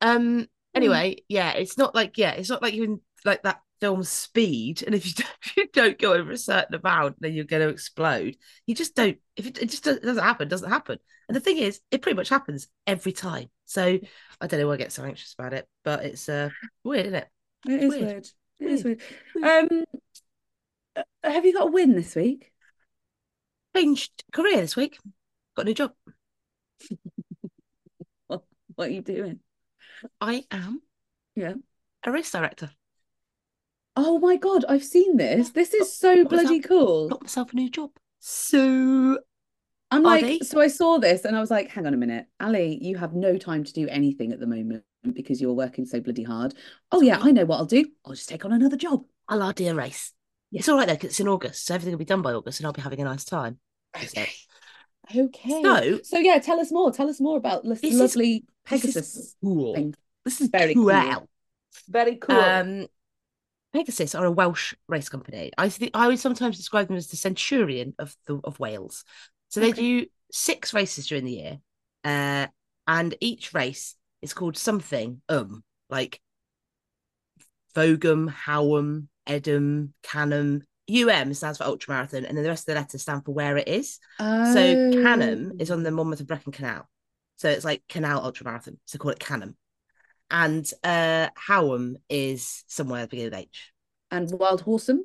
Um. 0.00 0.48
Anyway, 0.74 1.18
yeah, 1.28 1.52
it's 1.52 1.78
not 1.78 1.94
like 1.94 2.18
yeah, 2.18 2.32
it's 2.32 2.50
not 2.50 2.60
like 2.60 2.74
even 2.74 3.00
like 3.24 3.42
that 3.44 3.60
film 3.80 4.02
Speed. 4.04 4.82
And 4.84 4.94
if 4.94 5.06
you 5.06 5.12
don't, 5.16 5.36
if 5.44 5.56
you 5.56 5.68
don't 5.72 5.98
go 5.98 6.12
over 6.14 6.30
a 6.32 6.36
certain 6.38 6.74
amount, 6.74 7.16
then 7.20 7.32
you're 7.34 7.44
going 7.44 7.62
to 7.62 7.68
explode. 7.68 8.36
You 8.66 8.74
just 8.74 8.94
don't. 8.94 9.18
If 9.36 9.46
it, 9.46 9.58
it 9.62 9.70
just 9.70 9.84
doesn't 9.84 10.02
doesn't 10.04 10.22
happen, 10.22 10.48
doesn't 10.48 10.70
happen. 10.70 10.98
And 11.28 11.36
the 11.36 11.40
thing 11.40 11.58
is, 11.58 11.80
it 11.90 12.02
pretty 12.02 12.16
much 12.16 12.28
happens 12.28 12.68
every 12.86 13.12
time. 13.12 13.48
So 13.64 13.98
I 14.40 14.46
don't 14.46 14.60
know 14.60 14.66
why 14.68 14.74
I 14.74 14.78
get 14.78 14.92
so 14.92 15.04
anxious 15.04 15.34
about 15.38 15.54
it, 15.54 15.66
but 15.84 16.04
it's 16.04 16.28
uh 16.28 16.50
weird, 16.82 17.06
isn't 17.06 17.18
it? 17.18 17.28
It 17.68 17.82
is 17.82 17.90
Weird. 17.90 18.02
weird. 18.04 18.28
It 18.60 18.70
is 18.70 18.84
weird. 18.84 19.02
Um, 19.42 19.84
uh, 20.96 21.02
have 21.22 21.44
you 21.44 21.54
got 21.54 21.68
a 21.68 21.70
win 21.70 21.94
this 21.94 22.14
week? 22.14 22.52
Changed 23.74 24.12
career 24.32 24.58
this 24.60 24.76
week. 24.76 24.98
Got 25.56 25.62
a 25.62 25.64
new 25.66 25.74
job. 25.74 25.92
What 28.76 28.88
are 28.88 28.92
you 28.92 29.02
doing? 29.02 29.40
I 30.20 30.44
am 30.50 30.82
Yeah. 31.36 31.54
a 32.02 32.10
race 32.10 32.30
director. 32.32 32.70
Oh 33.96 34.18
my 34.18 34.36
God, 34.36 34.64
I've 34.68 34.84
seen 34.84 35.16
this. 35.16 35.50
This 35.50 35.72
is 35.74 35.96
so 35.96 36.14
was 36.16 36.26
bloody 36.28 36.58
that? 36.60 36.68
cool. 36.68 37.08
Got 37.08 37.22
myself 37.22 37.52
a 37.52 37.56
new 37.56 37.70
job. 37.70 37.90
So 38.20 39.18
I'm 39.90 40.02
like, 40.02 40.22
they? 40.24 40.38
so 40.40 40.60
I 40.60 40.66
saw 40.68 40.98
this 40.98 41.24
and 41.24 41.36
I 41.36 41.40
was 41.40 41.50
like, 41.50 41.68
hang 41.70 41.86
on 41.86 41.94
a 41.94 41.96
minute, 41.96 42.26
Ali, 42.40 42.78
you 42.82 42.96
have 42.96 43.12
no 43.14 43.36
time 43.38 43.62
to 43.64 43.72
do 43.72 43.86
anything 43.88 44.32
at 44.32 44.40
the 44.40 44.46
moment 44.46 44.82
because 45.12 45.40
you're 45.40 45.52
working 45.52 45.84
so 45.84 46.00
bloody 46.00 46.24
hard. 46.24 46.54
Oh 46.90 47.02
yeah, 47.02 47.18
I 47.20 47.30
know 47.30 47.44
what 47.44 47.58
I'll 47.58 47.66
do. 47.66 47.84
I'll 48.04 48.14
just 48.14 48.28
take 48.28 48.44
on 48.44 48.52
another 48.52 48.76
job. 48.76 49.04
I'll 49.28 49.52
do 49.52 49.68
a 49.68 49.74
race. 49.74 50.12
Yeah. 50.50 50.60
It's 50.60 50.68
all 50.68 50.76
right 50.76 50.88
though, 50.88 50.96
'cause 50.96 51.10
it's 51.10 51.20
in 51.20 51.28
August, 51.28 51.66
so 51.66 51.74
everything 51.74 51.92
will 51.92 51.98
be 51.98 52.04
done 52.04 52.22
by 52.22 52.32
August, 52.32 52.60
and 52.60 52.66
I'll 52.66 52.72
be 52.72 52.82
having 52.82 53.00
a 53.00 53.04
nice 53.04 53.24
time. 53.24 53.58
Said. 54.06 54.28
Okay. 55.14 55.62
So- 55.62 56.00
so 56.02 56.18
yeah, 56.18 56.38
tell 56.38 56.58
us 56.58 56.72
more. 56.72 56.90
Tell 56.90 57.08
us 57.08 57.20
more 57.20 57.36
about 57.36 57.62
this 57.64 57.80
This 57.80 57.94
is- 57.94 58.00
lovely 58.00 58.44
This 58.70 58.80
Pegasus 58.80 59.16
is 59.16 59.36
cool. 59.42 59.74
thing. 59.74 59.94
This 60.24 60.40
is 60.40 60.48
Very 60.48 60.74
cool. 60.74 60.90
cool. 60.90 61.28
Very 61.88 62.16
cool. 62.16 62.36
Um, 62.36 62.86
Pegasus 63.74 64.14
are 64.14 64.24
a 64.24 64.30
Welsh 64.30 64.74
race 64.88 65.08
company. 65.08 65.50
I 65.58 65.68
think 65.68 65.90
I 65.94 66.06
would 66.06 66.20
sometimes 66.20 66.56
describe 66.56 66.88
them 66.88 66.96
as 66.96 67.08
the 67.08 67.16
Centurion 67.16 67.94
of 67.98 68.16
the 68.26 68.40
of 68.44 68.60
Wales. 68.60 69.04
So 69.48 69.60
they 69.60 69.72
do 69.72 70.06
six 70.32 70.72
races 70.72 71.08
during 71.08 71.24
the 71.24 71.32
year, 71.32 71.58
uh, 72.04 72.46
and 72.86 73.14
each 73.20 73.52
race 73.52 73.96
is 74.22 74.32
called 74.32 74.56
something 74.56 75.20
um 75.28 75.62
like 75.90 76.20
Vogum, 77.74 78.30
Howam, 78.30 79.08
Edam, 79.26 79.92
Canham. 80.02 80.62
UM 80.88 81.32
stands 81.32 81.58
for 81.58 81.64
ultra 81.64 81.94
marathon, 81.94 82.24
and 82.26 82.36
then 82.36 82.44
the 82.44 82.50
rest 82.50 82.68
of 82.68 82.74
the 82.74 82.80
letters 82.80 83.02
stand 83.02 83.24
for 83.24 83.32
where 83.32 83.56
it 83.56 83.66
is. 83.68 83.98
So 84.18 84.60
Canham 84.92 85.60
is 85.60 85.70
on 85.70 85.82
the 85.82 85.90
Monmouth 85.90 86.20
and 86.20 86.28
Brecon 86.28 86.52
Canal. 86.52 86.88
So 87.36 87.48
it's 87.48 87.64
like 87.64 87.82
Canal 87.88 88.22
Ultra 88.22 88.44
Marathon. 88.44 88.78
So 88.84 88.98
call 88.98 89.10
it 89.10 89.18
Canham. 89.18 89.54
And 90.30 90.68
uh 90.82 91.28
Howam 91.48 91.96
is 92.08 92.64
somewhere 92.66 93.02
at 93.02 93.10
the 93.10 93.16
beginning 93.16 93.34
of 93.34 93.38
H. 93.40 93.72
and 94.10 94.30
Wild 94.32 94.64
Horsem. 94.64 95.00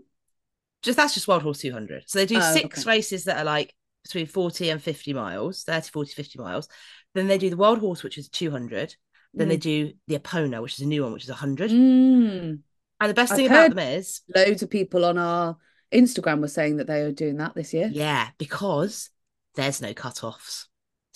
Just 0.81 0.97
that's 0.97 1.13
just 1.13 1.27
Wild 1.27 1.43
Horse 1.43 1.59
200. 1.59 2.03
So 2.07 2.19
they 2.19 2.25
do 2.25 2.37
Oh, 2.37 2.53
six 2.53 2.79
okay. 2.81 2.89
races 2.89 3.25
that 3.25 3.37
are 3.37 3.43
like 3.43 3.75
between 4.03 4.25
40 4.27 4.69
and 4.69 4.81
50 4.81 5.13
miles, 5.13 5.63
30, 5.63 5.89
40, 5.89 6.13
50 6.13 6.39
miles. 6.39 6.67
Then 7.13 7.27
they 7.27 7.37
do 7.37 7.49
the 7.49 7.57
Wild 7.57 7.79
Horse, 7.79 8.01
which 8.01 8.17
is 8.17 8.29
200. 8.29 8.95
Then 9.33 9.49
they 9.49 9.57
do 9.57 9.91
the 10.07 10.17
Epona, 10.17 10.61
which 10.61 10.75
is 10.75 10.79
a 10.79 10.87
new 10.87 11.03
one, 11.03 11.11
which 11.13 11.23
is 11.25 11.29
100. 11.29 11.69
Mm. 11.69 12.59
And 13.01 13.09
the 13.09 13.13
best 13.13 13.33
I've 13.33 13.37
thing 13.37 13.45
about 13.47 13.69
them 13.69 13.79
is, 13.79 14.21
Loads 14.33 14.63
of 14.63 14.69
people 14.69 15.03
on 15.05 15.17
our 15.17 15.57
Instagram 15.93 16.39
were 16.39 16.47
saying 16.47 16.77
that 16.77 16.87
they 16.87 17.03
were 17.03 17.11
doing 17.11 17.37
that 17.37 17.55
this 17.55 17.73
year. 17.73 17.89
yeah, 17.91 18.29
because 18.37 19.09
there's 19.55 19.81
no 19.81 19.93
cut-offs. 19.93 20.68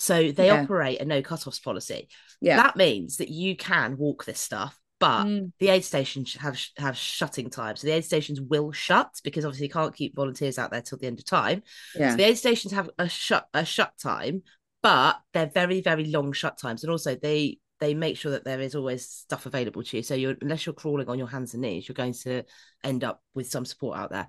So 0.03 0.31
they 0.31 0.47
Yeah. 0.47 0.61
operate 0.63 0.99
a 0.99 1.05
no 1.05 1.21
cut-offs 1.21 1.59
policy. 1.59 2.09
Yeah. 2.41 2.57
That 2.57 2.75
means 2.75 3.17
that 3.17 3.29
you 3.29 3.55
can 3.55 3.97
walk 3.97 4.25
this 4.25 4.39
stuff, 4.39 4.77
but 4.99 5.23
Mm. 5.25 5.51
the 5.59 5.69
aid 5.69 5.85
stations 5.85 6.33
have 6.35 6.59
have 6.77 6.97
shutting 6.97 7.49
times. 7.49 7.81
So 7.81 7.87
the 7.87 7.93
aid 7.93 8.05
stations 8.05 8.41
will 8.41 8.71
shut 8.71 9.11
because 9.23 9.45
obviously 9.45 9.67
you 9.67 9.73
can't 9.73 9.95
keep 9.95 10.15
volunteers 10.15 10.59
out 10.59 10.71
there 10.71 10.81
till 10.81 10.97
the 10.97 11.07
end 11.07 11.19
of 11.19 11.25
time. 11.25 11.63
Yeah. 11.95 12.11
So 12.11 12.17
the 12.17 12.23
aid 12.25 12.37
stations 12.37 12.73
have 12.73 12.89
a 12.99 13.07
shut 13.07 13.47
a 13.53 13.63
shut 13.63 13.93
time, 13.97 14.43
but 14.81 15.19
they're 15.33 15.51
very 15.53 15.79
very 15.81 16.05
long 16.05 16.33
shut 16.33 16.57
times, 16.57 16.83
and 16.83 16.91
also 16.91 17.15
they 17.15 17.59
they 17.79 17.93
make 17.93 18.15
sure 18.17 18.31
that 18.31 18.45
there 18.45 18.61
is 18.61 18.75
always 18.75 19.07
stuff 19.09 19.45
available 19.45 19.83
to 19.83 19.97
you. 19.97 20.03
So 20.03 20.15
you're 20.15 20.35
unless 20.41 20.65
you're 20.65 20.73
crawling 20.73 21.09
on 21.09 21.17
your 21.17 21.27
hands 21.27 21.53
and 21.53 21.61
knees, 21.63 21.87
you're 21.87 21.95
going 22.03 22.13
to 22.23 22.43
end 22.83 23.03
up 23.03 23.21
with 23.33 23.49
some 23.49 23.65
support 23.65 23.97
out 23.97 24.11
there. 24.11 24.27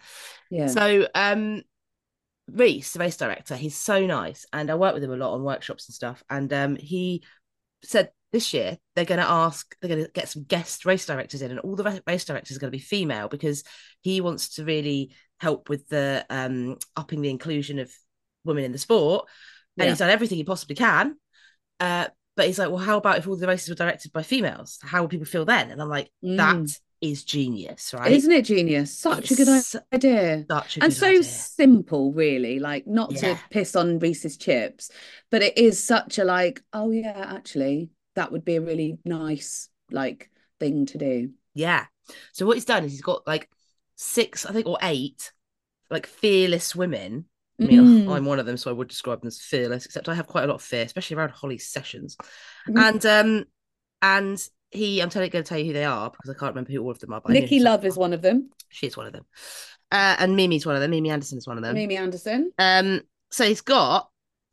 yeah. 0.50 0.66
So 0.68 1.06
um 1.14 1.62
Reese, 2.50 2.92
the 2.92 2.98
race 2.98 3.16
director, 3.16 3.56
he's 3.56 3.76
so 3.76 4.04
nice. 4.06 4.46
And 4.52 4.70
I 4.70 4.74
work 4.74 4.94
with 4.94 5.04
him 5.04 5.12
a 5.12 5.16
lot 5.16 5.34
on 5.34 5.42
workshops 5.42 5.88
and 5.88 5.94
stuff. 5.94 6.22
And 6.28 6.52
um 6.52 6.76
he 6.76 7.22
said 7.82 8.10
this 8.32 8.52
year 8.52 8.78
they're 8.94 9.04
going 9.04 9.20
to 9.20 9.30
ask, 9.30 9.76
they're 9.80 9.88
going 9.88 10.04
to 10.04 10.10
get 10.10 10.28
some 10.28 10.42
guest 10.44 10.84
race 10.84 11.06
directors 11.06 11.40
in, 11.40 11.50
and 11.52 11.60
all 11.60 11.76
the 11.76 12.02
race 12.06 12.24
directors 12.24 12.56
are 12.56 12.60
going 12.60 12.72
to 12.72 12.76
be 12.76 12.82
female 12.82 13.28
because 13.28 13.62
he 14.00 14.20
wants 14.20 14.56
to 14.56 14.64
really 14.64 15.12
help 15.38 15.68
with 15.68 15.88
the 15.88 16.26
um, 16.30 16.76
upping 16.96 17.22
the 17.22 17.30
inclusion 17.30 17.78
of 17.78 17.92
women 18.44 18.64
in 18.64 18.72
the 18.72 18.78
sport. 18.78 19.28
And 19.78 19.84
Yeah. 19.84 19.90
he's 19.90 19.98
done 19.98 20.10
everything 20.10 20.38
he 20.38 20.44
possibly 20.44 20.76
can. 20.76 21.16
Uh, 21.78 22.08
but 22.36 22.46
he's 22.46 22.58
like, 22.58 22.70
well, 22.70 22.78
how 22.78 22.96
about 22.98 23.18
if 23.18 23.28
all 23.28 23.36
the 23.36 23.46
races 23.46 23.68
were 23.68 23.74
directed 23.74 24.12
by 24.12 24.22
females? 24.22 24.78
How 24.82 25.02
would 25.02 25.10
people 25.10 25.26
feel 25.26 25.44
then? 25.44 25.70
And 25.70 25.80
I'm 25.80 25.88
like, 25.88 26.10
Mm. 26.22 26.36
that 26.36 26.80
is 27.10 27.24
genius, 27.24 27.92
right? 27.94 28.12
Isn't 28.12 28.32
it 28.32 28.44
genius? 28.44 28.96
Such 28.96 29.30
a 29.30 29.34
good 29.34 29.48
idea. 29.92 30.44
Such 30.50 30.78
a 30.78 30.84
And 30.84 30.92
so 30.92 31.08
idea. 31.08 31.22
simple, 31.24 32.12
really. 32.12 32.58
Like, 32.58 32.86
not 32.86 33.12
Yeah. 33.12 33.34
to 33.34 33.40
piss 33.50 33.76
on 33.76 33.98
Reese's 33.98 34.36
chips, 34.36 34.90
but 35.30 35.42
it 35.42 35.56
is 35.58 35.82
such 35.82 36.18
a 36.18 36.24
like, 36.24 36.62
oh, 36.72 36.90
yeah, 36.90 37.34
actually, 37.36 37.90
that 38.14 38.32
would 38.32 38.44
be 38.44 38.56
a 38.56 38.60
really 38.60 38.98
nice, 39.04 39.68
like, 39.90 40.30
thing 40.60 40.86
to 40.86 40.98
do. 40.98 41.30
Yeah. 41.54 41.86
So 42.32 42.46
what 42.46 42.56
he's 42.56 42.64
done 42.64 42.84
is 42.84 42.92
he's 42.92 43.00
got 43.02 43.26
like 43.26 43.48
six, 43.96 44.44
I 44.46 44.52
think, 44.52 44.66
or 44.66 44.78
eight, 44.82 45.32
like 45.90 46.06
fearless 46.06 46.74
women. 46.74 47.26
I 47.60 47.66
mean, 47.66 48.06
Mm. 48.06 48.12
I'm 48.12 48.24
one 48.24 48.40
of 48.40 48.46
them, 48.46 48.56
so 48.56 48.68
I 48.68 48.74
would 48.74 48.88
describe 48.88 49.20
them 49.20 49.28
as 49.28 49.40
fearless. 49.40 49.86
Except 49.86 50.08
I 50.08 50.14
have 50.14 50.26
quite 50.26 50.42
a 50.44 50.48
lot 50.48 50.56
of 50.56 50.62
fear, 50.62 50.82
especially 50.82 51.16
around 51.16 51.30
Holly's 51.30 51.68
sessions. 51.68 52.16
Mhm. 52.68 52.88
And 52.88 53.06
um, 53.06 53.44
and 54.02 54.48
he, 54.74 55.00
I'm 55.00 55.10
telling, 55.10 55.30
going 55.30 55.44
to 55.44 55.48
tell 55.48 55.58
you 55.58 55.66
who 55.66 55.72
they 55.72 55.84
are 55.84 56.10
because 56.10 56.30
I 56.30 56.38
can't 56.38 56.54
remember 56.54 56.72
who 56.72 56.82
all 56.82 56.90
of 56.90 56.98
them 56.98 57.12
are. 57.12 57.20
But 57.20 57.32
Nikki 57.32 57.60
Love 57.60 57.84
is 57.84 57.96
one 57.96 58.12
of 58.12 58.22
them. 58.22 58.50
She's 58.68 58.96
one 58.96 59.06
of 59.06 59.12
them, 59.12 59.24
uh, 59.92 60.16
and 60.18 60.36
Mimi's 60.36 60.66
one 60.66 60.74
of 60.74 60.80
them. 60.80 60.90
Mimi 60.90 61.10
Anderson 61.10 61.38
is 61.38 61.46
one 61.46 61.56
of 61.56 61.62
them. 61.62 61.74
Mimi 61.74 61.96
Anderson. 61.96 62.52
Um, 62.58 63.02
so 63.30 63.44
he's 63.44 63.60
got 63.60 64.10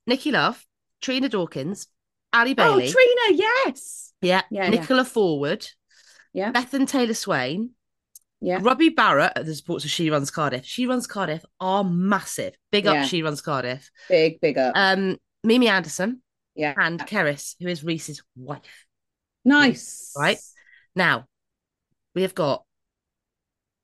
Nikki 0.08 0.32
Love, 0.32 0.66
Trina 1.02 1.30
Dawkins, 1.30 1.88
Ali 2.34 2.54
Bailey. 2.54 2.88
Oh, 2.88 2.92
Trina, 2.92 3.44
yes. 3.66 4.14
yeah, 4.22 4.42
Yeah, 4.50 4.64
yeah. 4.64 4.70
Nicola 4.70 5.06
Forward, 5.06 5.68
Yeah. 6.34 6.52
Bethan 6.52 6.88
Taylor 6.88 7.14
Swain, 7.14 7.72
Yeah. 8.40 8.60
Robbie 8.62 8.90
Barrett 8.90 9.34
at 9.36 9.46
the 9.46 9.56
supports 9.56 9.86
of 9.86 9.92
She 9.92 10.10
Runs 10.10 10.32
Cardiff. 10.32 10.66
She 10.66 10.86
Runs 10.86 11.08
Cardiff 11.08 11.44
are 11.60 11.84
massive. 11.84 12.56
Big 12.72 12.88
up 12.88 12.96
Yeah. 12.96 13.06
She 13.06 13.24
Runs 13.24 13.42
Cardiff. 13.42 13.90
Big, 14.10 14.40
big 14.42 14.58
up. 14.58 14.74
Um, 14.76 15.18
Mimi 15.44 15.68
Anderson 15.68 16.22
yeah. 16.56 16.74
and 16.78 17.00
Keris, 17.00 17.56
who 17.60 17.68
is 17.68 17.84
Reese's 17.84 18.24
wife. 18.36 18.86
Nice. 19.46 20.14
Right? 20.18 20.38
Now, 20.96 21.26
we 22.16 22.24
have 22.24 22.36
got 22.36 22.64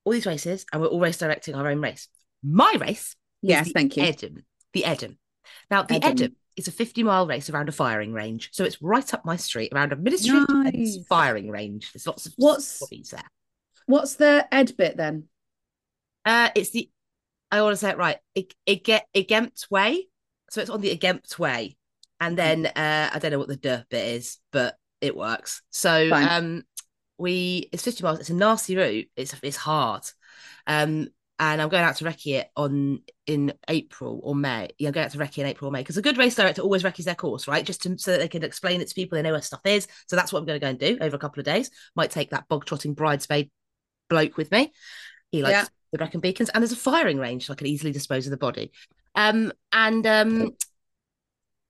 all 0.03 0.13
these 0.13 0.25
races, 0.25 0.65
and 0.71 0.81
we're 0.81 0.87
all 0.87 0.99
race 0.99 1.17
directing 1.17 1.55
our 1.55 1.67
own 1.67 1.81
race. 1.81 2.07
My 2.43 2.73
race 2.79 3.15
Yes, 3.41 3.71
thank 3.71 3.95
you. 3.97 4.03
Edam. 4.03 4.43
The 4.73 4.83
Edam. 4.83 5.17
Now, 5.69 5.83
the 5.83 5.95
Edam. 5.95 6.11
Edam 6.11 6.35
is 6.55 6.67
a 6.67 6.71
50 6.71 7.03
mile 7.03 7.27
race 7.27 7.49
around 7.49 7.69
a 7.69 7.71
firing 7.71 8.13
range. 8.13 8.49
So 8.51 8.63
it's 8.63 8.81
right 8.81 9.13
up 9.13 9.23
my 9.25 9.35
street 9.35 9.71
around 9.73 9.93
a 9.93 9.95
Ministry 9.95 10.37
of 10.39 10.47
Defence 10.47 10.97
firing 11.07 11.49
range. 11.49 11.91
There's 11.93 12.07
lots 12.07 12.25
of 12.25 12.33
What's- 12.37 12.79
hobbies 12.79 13.11
there. 13.11 13.23
What's 13.85 14.15
the 14.15 14.45
Ed 14.51 14.75
bit 14.75 14.97
then? 14.97 15.29
Uh, 16.25 16.49
it's 16.55 16.71
the 16.71 16.89
I 17.49 17.61
want 17.61 17.73
to 17.73 17.77
say 17.77 17.91
it 17.91 17.97
right. 17.97 18.17
It 18.35 18.53
it 18.65 18.83
get 18.83 19.07
Epynt 19.15 19.71
way, 19.71 20.07
so 20.49 20.59
it's 20.59 20.69
on 20.69 20.81
the 20.81 20.93
Epynt 20.97 21.39
way, 21.39 21.77
and 22.19 22.37
then 22.37 22.65
uh, 22.65 23.09
I 23.13 23.19
don't 23.19 23.31
know 23.31 23.39
what 23.39 23.47
the 23.47 23.55
der 23.55 23.85
bit 23.89 24.05
is, 24.15 24.37
but 24.51 24.75
it 25.01 25.15
works. 25.15 25.61
So 25.69 26.09
Fine. 26.09 26.27
um, 26.29 26.63
we 27.17 27.69
it's 27.71 27.83
fifty 27.83 28.03
miles. 28.03 28.19
It's 28.19 28.29
a 28.29 28.35
nasty 28.35 28.75
route. 28.75 29.07
It's 29.15 29.35
it's 29.41 29.57
hard. 29.57 30.03
Um, 30.65 31.09
and 31.39 31.61
I'm 31.61 31.69
going 31.69 31.83
out 31.83 31.95
to 31.97 32.03
recce 32.03 32.33
it 32.39 32.49
on 32.55 33.01
in 33.27 33.53
April 33.67 34.19
or 34.23 34.33
May. 34.33 34.69
Yeah, 34.79 34.89
I'm 34.89 34.93
going 34.93 35.05
out 35.05 35.11
to 35.11 35.19
recce 35.19 35.37
in 35.37 35.45
April 35.45 35.69
or 35.69 35.71
May 35.71 35.81
because 35.81 35.97
a 35.97 36.01
good 36.01 36.17
race 36.17 36.33
director 36.33 36.63
always 36.63 36.83
recces 36.83 37.05
their 37.05 37.13
course, 37.13 37.47
right? 37.47 37.63
Just 37.63 37.83
to, 37.83 37.95
so 37.97 38.11
that 38.11 38.17
they 38.19 38.27
can 38.27 38.43
explain 38.43 38.81
it 38.81 38.87
to 38.87 38.95
people. 38.95 39.15
They 39.15 39.21
know 39.21 39.33
where 39.33 39.41
stuff 39.41 39.61
is. 39.65 39.87
So 40.07 40.15
that's 40.15 40.33
what 40.33 40.39
I'm 40.39 40.45
going 40.45 40.59
to 40.59 40.63
go 40.65 40.69
and 40.69 40.79
do 40.79 40.97
over 40.99 41.15
a 41.15 41.19
couple 41.19 41.39
of 41.39 41.45
days. 41.45 41.69
Might 41.95 42.09
take 42.09 42.31
that 42.31 42.47
bog 42.47 42.65
trotting 42.65 42.95
bridesmaid 42.95 43.51
bloke 44.09 44.35
with 44.35 44.51
me. 44.51 44.73
He 45.31 45.43
likes 45.43 45.51
Yeah. 45.53 45.65
the 45.91 45.99
Brecon 45.99 46.21
Beacons, 46.21 46.49
and 46.49 46.63
there's 46.63 46.71
a 46.71 46.75
firing 46.75 47.19
range, 47.19 47.45
so 47.45 47.53
I 47.53 47.55
can 47.55 47.67
easily 47.67 47.91
dispose 47.91 48.25
of 48.25 48.31
the 48.31 48.37
body. 48.37 48.71
Um, 49.13 49.51
and 49.71 50.07
um, 50.07 50.55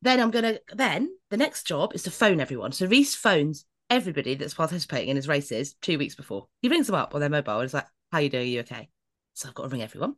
then 0.01 0.19
I'm 0.19 0.31
gonna 0.31 0.59
then 0.73 1.09
the 1.29 1.37
next 1.37 1.63
job 1.63 1.93
is 1.93 2.03
to 2.03 2.11
phone 2.11 2.39
everyone. 2.39 2.71
So 2.71 2.85
Reese 2.85 3.15
phones 3.15 3.65
everybody 3.89 4.35
that's 4.35 4.53
participating 4.53 5.09
in 5.09 5.15
his 5.15 5.27
races 5.27 5.73
two 5.81 5.97
weeks 5.97 6.15
before. 6.15 6.47
He 6.61 6.69
rings 6.69 6.87
them 6.87 6.95
up 6.95 7.15
on 7.15 7.21
their 7.21 7.29
mobile 7.29 7.59
and 7.59 7.65
is 7.65 7.73
like, 7.73 7.87
"How 8.11 8.19
you 8.19 8.29
doing? 8.29 8.43
Are 8.43 8.47
you 8.47 8.59
okay?" 8.61 8.89
So 9.33 9.47
I've 9.47 9.55
got 9.55 9.63
to 9.63 9.69
ring 9.69 9.81
everyone. 9.81 10.15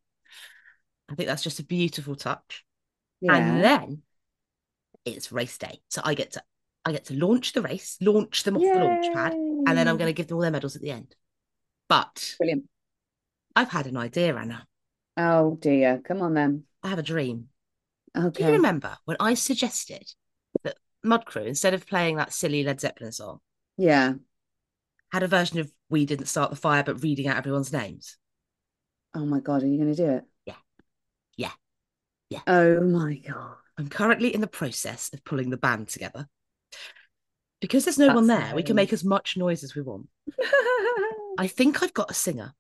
I 1.09 1.15
think 1.15 1.27
that's 1.27 1.43
just 1.43 1.59
a 1.59 1.63
beautiful 1.63 2.15
touch. 2.15 2.65
And 3.21 3.63
then 3.63 4.03
it's 5.05 5.31
race 5.31 5.57
day, 5.57 5.81
so 5.89 6.01
I 6.03 6.13
get 6.13 6.33
to 6.33 6.43
I 6.86 6.91
get 6.91 7.05
to 7.05 7.13
launch 7.13 7.53
the 7.53 7.62
race, 7.62 7.98
launch 8.01 8.43
them 8.43 8.55
off 8.55 8.62
the 8.62 8.79
launch 8.79 9.13
pad, 9.13 9.33
and 9.33 9.67
then 9.67 9.88
I'm 9.88 9.98
going 9.98 10.09
to 10.09 10.13
give 10.13 10.27
them 10.27 10.36
all 10.36 10.41
their 10.41 10.51
medals 10.51 10.75
at 10.75 10.81
the 10.81 10.91
end. 10.91 11.15
But 11.88 12.36
Brilliant. 12.38 12.65
I've 13.55 13.69
had 13.69 13.88
an 13.88 13.98
idea, 13.98 14.36
Anna. 14.36 14.65
Oh 15.17 15.57
dear. 15.59 16.01
Come 16.03 16.21
on 16.21 16.33
then. 16.33 16.63
I 16.81 16.89
have 16.89 17.00
a 17.00 17.03
dream. 17.03 17.50
Do 18.15 18.43
you 18.43 18.51
remember 18.51 18.97
when 19.05 19.17
I 19.19 19.33
suggested 19.33 20.11
that 20.63 20.77
Mud 21.03 21.25
Crew, 21.25 21.43
instead 21.43 21.73
of 21.73 21.87
playing 21.87 22.17
that 22.17 22.33
silly 22.33 22.63
Led 22.63 22.81
Zeppelin 22.81 23.11
song, 23.11 23.39
Yeah. 23.77 24.13
had 25.11 25.23
a 25.23 25.27
version 25.27 25.59
of 25.59 25.71
We 25.89 26.05
Didn't 26.05 26.25
Start 26.27 26.49
the 26.49 26.55
Fire, 26.55 26.83
but 26.83 27.03
reading 27.03 27.27
out 27.27 27.37
everyone's 27.37 27.71
names? 27.73 28.17
Oh 29.13 29.25
my 29.25 29.39
God, 29.39 29.63
are 29.63 29.67
you 29.67 29.77
going 29.77 29.95
to 29.95 30.03
do 30.03 30.09
it? 30.11 30.23
Yeah. 30.45 30.55
Yeah. 31.37 31.51
Yeah. 32.29 32.41
Oh 32.47 32.81
my 32.81 33.15
God. 33.15 33.55
I'm 33.77 33.87
currently 33.89 34.33
in 34.33 34.41
the 34.41 34.47
process 34.47 35.09
of 35.13 35.23
pulling 35.23 35.49
the 35.49 35.57
band 35.57 35.87
together. 35.87 36.27
Because 37.61 37.85
there's 37.85 37.97
no 37.97 38.13
one 38.13 38.27
That's 38.27 38.47
there, 38.47 38.55
we 38.55 38.63
can 38.63 38.75
make 38.75 38.93
as 38.93 39.03
much 39.03 39.35
noise 39.35 39.63
as 39.63 39.75
we 39.75 39.81
want. 39.81 40.07
I 41.37 41.47
think 41.47 41.81
I've 41.81 41.93
got 41.93 42.11
a 42.11 42.13
singer. 42.13 42.53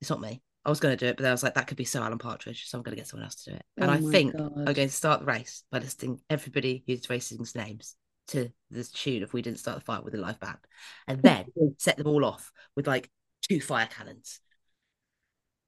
It's 0.00 0.10
not 0.10 0.20
me. 0.20 0.42
I 0.68 0.70
was 0.70 0.80
going 0.80 0.94
to 0.94 1.02
do 1.02 1.08
it, 1.08 1.16
but 1.16 1.22
then 1.22 1.30
I 1.30 1.32
was 1.32 1.42
like, 1.42 1.54
that 1.54 1.66
could 1.66 1.78
be 1.78 1.86
Sir 1.86 2.02
Alan 2.02 2.18
Partridge, 2.18 2.66
so 2.68 2.76
I'm 2.76 2.84
going 2.84 2.94
to 2.94 3.00
get 3.00 3.08
someone 3.08 3.24
else 3.24 3.42
to 3.44 3.52
do 3.52 3.56
it. 3.56 3.62
And 3.78 3.90
Oh 3.90 3.94
I 3.94 4.00
think 4.12 4.36
God. 4.36 4.52
I'm 4.54 4.74
going 4.74 4.88
to 4.88 4.90
start 4.90 5.20
the 5.20 5.24
race 5.26 5.64
by 5.72 5.78
listing 5.78 6.20
everybody 6.28 6.84
who's 6.86 7.08
racing's 7.08 7.54
names 7.54 7.96
to 8.28 8.50
the 8.70 8.84
tune 8.84 9.22
of 9.22 9.32
We 9.32 9.40
Didn't 9.40 9.60
Start 9.60 9.78
the 9.78 9.84
Fire 9.86 10.02
with 10.02 10.12
a 10.12 10.18
live 10.18 10.38
band. 10.40 10.58
And 11.06 11.22
then 11.22 11.46
set 11.78 11.96
them 11.96 12.06
all 12.06 12.22
off 12.22 12.52
with 12.76 12.86
like 12.86 13.10
two 13.48 13.62
fire 13.62 13.88
cannons. 13.90 14.40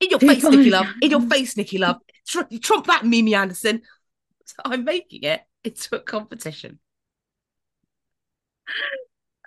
In 0.00 0.10
your 0.10 0.18
Two 0.18 0.28
face, 0.28 0.44
Nicky 0.44 0.68
Love. 0.68 0.88
In 1.00 1.10
your 1.10 1.22
face, 1.22 1.56
Nicky 1.56 1.78
Love. 1.78 1.96
Tr- 2.26 2.42
trump 2.60 2.86
that, 2.86 3.06
Mimi 3.06 3.34
Anderson. 3.34 3.80
So 4.44 4.56
I'm 4.66 4.84
making 4.84 5.22
it 5.22 5.40
into 5.64 5.96
a 5.96 6.00
competition. 6.00 6.78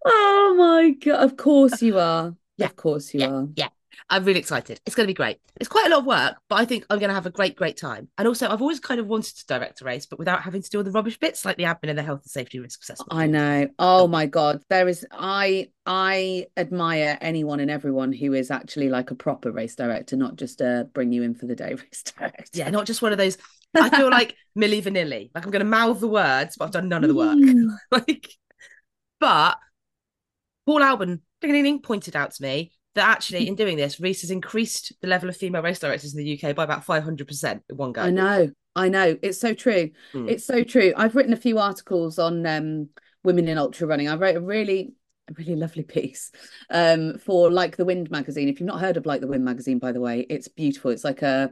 Oh 0.04 0.56
my 0.58 0.90
God. 0.92 1.24
Of 1.24 1.38
course 1.38 1.80
you 1.84 2.00
are. 2.00 2.36
Yeah. 2.58 2.66
Of 2.66 2.76
course 2.76 3.14
you 3.14 3.20
Yeah. 3.20 3.30
are. 3.30 3.48
Yeah. 3.56 3.70
I'm 4.10 4.24
really 4.24 4.40
excited. 4.40 4.80
It's 4.86 4.96
going 4.96 5.06
to 5.06 5.10
be 5.10 5.16
great. 5.16 5.38
It's 5.60 5.70
quite 5.70 5.88
a 5.88 5.90
lot 5.90 6.00
of 6.00 6.06
work, 6.06 6.36
but 6.50 6.56
I 6.56 6.66
think 6.66 6.86
I'm 6.90 7.00
going 7.00 7.10
to 7.10 7.16
have 7.16 7.26
a 7.26 7.32
great, 7.32 7.56
great 7.56 7.78
time. 7.78 8.10
And 8.18 8.28
also, 8.28 8.48
I've 8.48 8.62
always 8.62 8.80
kind 8.80 9.00
of 9.00 9.08
wanted 9.08 9.36
to 9.38 9.46
direct 9.48 9.82
a 9.82 9.86
race, 9.86 10.06
but 10.06 10.20
without 10.20 10.42
having 10.42 10.62
to 10.62 10.70
do 10.70 10.78
all 10.78 10.84
the 10.84 10.92
rubbish 10.92 11.18
bits 11.20 11.46
like 11.46 11.58
the 11.58 11.64
admin 11.64 11.90
and 11.90 11.98
the 11.98 12.04
health 12.04 12.22
and 12.24 12.32
safety 12.32 12.60
risk 12.60 12.82
assessment. 12.84 13.14
I 13.14 13.28
know. 13.28 13.68
Oh 13.80 14.08
my 14.08 14.26
God. 14.26 14.62
There 14.70 14.88
is 14.88 15.06
I 15.12 15.70
I 15.86 16.48
admire 16.56 17.18
anyone 17.22 17.60
and 17.60 17.70
everyone 17.70 18.14
who 18.14 18.34
is 18.34 18.52
actually 18.52 18.90
like 18.90 19.12
a 19.12 19.16
proper 19.16 19.52
race 19.52 19.76
director, 19.76 20.16
not 20.16 20.36
just 20.36 20.62
a 20.62 20.90
bring 20.94 21.12
you 21.12 21.24
in 21.24 21.36
for 21.36 21.46
the 21.46 21.56
day 21.56 21.74
race 21.76 22.04
director. 22.04 22.46
Yeah, 22.54 22.70
not 22.70 22.86
just 22.86 23.02
one 23.02 23.12
of 23.12 23.18
those. 23.18 23.38
I 23.76 23.90
feel 23.90 24.10
like 24.10 24.36
Milli 24.58 24.82
Vanilli. 24.84 25.32
Like 25.34 25.46
I'm 25.46 25.52
going 25.52 25.62
to 25.62 25.66
mouth 25.66 26.00
the 26.00 26.08
words, 26.08 26.56
but 26.58 26.66
I've 26.66 26.72
done 26.72 26.90
none 26.90 27.04
of 27.04 27.10
the 27.10 27.16
work. 27.16 27.38
Mm. 27.38 27.76
like, 27.92 28.30
but 29.20 29.58
Paul 30.66 30.82
Albon 30.82 31.22
pointed 31.84 32.16
out 32.16 32.32
to 32.32 32.44
me 32.44 32.72
that 32.96 33.10
actually 33.10 33.48
in 33.48 33.56
doing 33.56 33.78
this, 33.78 34.00
Reese 34.00 34.22
has 34.22 34.32
increased 34.32 34.94
the 35.02 35.08
level 35.08 35.30
of 35.30 35.38
female 35.38 35.64
race 35.64 35.80
directors 35.80 36.16
in 36.16 36.24
the 36.24 36.40
UK 36.42 36.56
by 36.56 36.64
about 36.64 36.86
500% 36.86 37.62
in 37.70 37.78
one 37.78 37.92
go. 37.92 38.02
I 38.02 38.12
know. 38.12 38.52
I 38.76 38.90
know. 38.90 39.18
It's 39.22 39.40
so 39.40 39.54
true. 39.54 39.92
Mm. 40.14 40.30
It's 40.30 40.46
so 40.46 40.64
true. 40.64 40.94
I've 40.96 41.16
written 41.16 41.34
a 41.34 41.38
few 41.38 41.60
articles 41.60 42.20
on 42.20 42.46
um, 42.46 42.90
women 43.24 43.48
in 43.48 43.58
ultra 43.58 43.88
running. 43.88 44.10
I 44.10 44.16
wrote 44.16 44.36
a 44.36 44.42
really, 44.42 44.94
a 45.30 45.34
really 45.34 45.56
lovely 45.56 45.84
piece 45.84 46.32
um, 46.70 47.18
for 47.20 47.52
Like 47.52 47.78
the 47.78 47.86
Wind 47.86 48.12
magazine. 48.12 48.50
If 48.50 48.60
you've 48.60 48.68
not 48.68 48.82
heard 48.82 48.98
of 48.98 49.06
Like 49.06 49.22
the 49.22 49.28
Wind 49.28 49.46
magazine, 49.46 49.80
by 49.80 49.92
the 49.92 50.02
way, 50.02 50.26
it's 50.30 50.48
beautiful. 50.48 50.92
It's 50.92 51.04
like 51.04 51.22
a 51.22 51.52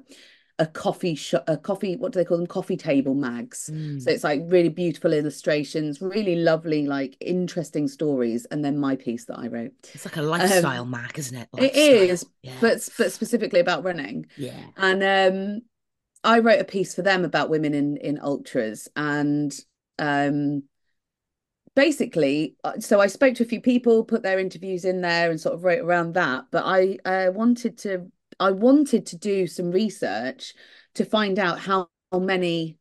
a 0.61 0.67
coffee 0.67 1.15
shop, 1.15 1.43
a 1.47 1.57
coffee. 1.57 1.95
What 1.97 2.13
do 2.13 2.19
they 2.19 2.25
call 2.25 2.37
them? 2.37 2.47
Coffee 2.47 2.77
table 2.77 3.13
mags. 3.15 3.69
Mm. 3.73 4.01
So 4.01 4.11
it's 4.11 4.23
like 4.23 4.41
really 4.45 4.69
beautiful 4.69 5.11
illustrations, 5.11 6.01
really 6.01 6.35
lovely, 6.35 6.85
like 6.87 7.17
interesting 7.19 7.87
stories, 7.87 8.45
and 8.51 8.63
then 8.63 8.77
my 8.77 8.95
piece 8.95 9.25
that 9.25 9.37
I 9.39 9.47
wrote. 9.47 9.73
It's 9.93 10.05
like 10.05 10.17
a 10.17 10.21
lifestyle 10.21 10.85
mag, 10.85 11.17
isn't 11.17 11.37
it? 11.37 11.49
Um, 11.53 11.63
It 11.63 11.73
Lifestyle. 11.73 12.09
is, 12.13 12.25
Yeah. 12.43 12.53
but 12.61 12.89
but 12.97 13.11
specifically 13.11 13.59
about 13.59 13.83
running. 13.83 14.27
yeah. 14.37 14.63
And 14.77 15.01
um, 15.03 15.61
I 16.23 16.39
wrote 16.39 16.61
a 16.61 16.65
piece 16.65 16.93
for 16.95 17.01
them 17.01 17.25
about 17.25 17.49
women 17.49 17.73
in 17.73 17.97
in 17.97 18.19
ultras, 18.19 18.87
and 18.95 19.51
um, 19.99 20.63
basically, 21.75 22.55
uh, 22.63 22.79
so 22.79 22.99
I 22.99 23.07
spoke 23.07 23.35
to 23.35 23.43
a 23.43 23.47
few 23.47 23.61
people, 23.61 24.03
put 24.03 24.23
their 24.23 24.39
interviews 24.39 24.85
in 24.85 25.01
there, 25.01 25.31
and 25.31 25.39
sort 25.41 25.55
of 25.55 25.63
wrote 25.63 25.79
around 25.83 26.13
that. 26.13 26.45
But 26.51 26.63
I 26.65 26.97
uh, 27.05 27.31
wanted 27.31 27.77
to, 27.79 28.11
I 28.41 28.51
wanted 28.51 29.05
to 29.07 29.17
do 29.17 29.47
some 29.47 29.71
research 29.71 30.53
to 30.95 31.05
find 31.05 31.39
out 31.39 31.59
how 31.59 31.89
many 32.13 32.77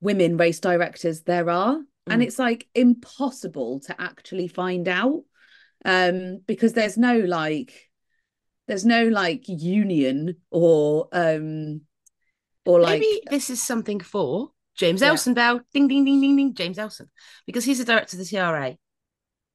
women 0.00 0.36
race 0.36 0.60
directors 0.60 1.22
there 1.22 1.48
are. 1.50 1.80
and 2.08 2.20
Mm. 2.20 2.26
it's 2.26 2.38
like 2.38 2.68
impossible 2.74 3.80
to 3.86 4.00
actually 4.00 4.48
find 4.48 4.88
out 4.88 5.22
um 5.84 6.40
because 6.46 6.72
there's 6.74 6.98
no 6.98 7.18
like 7.18 7.72
there's 8.68 8.84
no 8.84 9.06
like 9.08 9.44
union 9.48 10.36
or 10.50 11.08
um 11.12 11.80
or 12.64 12.80
like 12.80 13.00
Maybe 13.00 13.22
this 13.30 13.50
is 13.50 13.62
something 13.62 14.00
for 14.00 14.50
James 14.74 15.00
Yeah. 15.00 15.08
Elson 15.08 15.34
Bell. 15.34 15.60
Ding, 15.74 15.88
ding, 15.88 16.04
ding, 16.04 16.20
ding, 16.20 16.36
ding. 16.36 16.54
James 16.54 16.78
Elson. 16.78 17.08
Because 17.46 17.64
he's 17.64 17.78
the 17.78 17.84
director 17.84 18.16
of 18.16 18.20
the 18.24 18.24
TRA. 18.30 18.76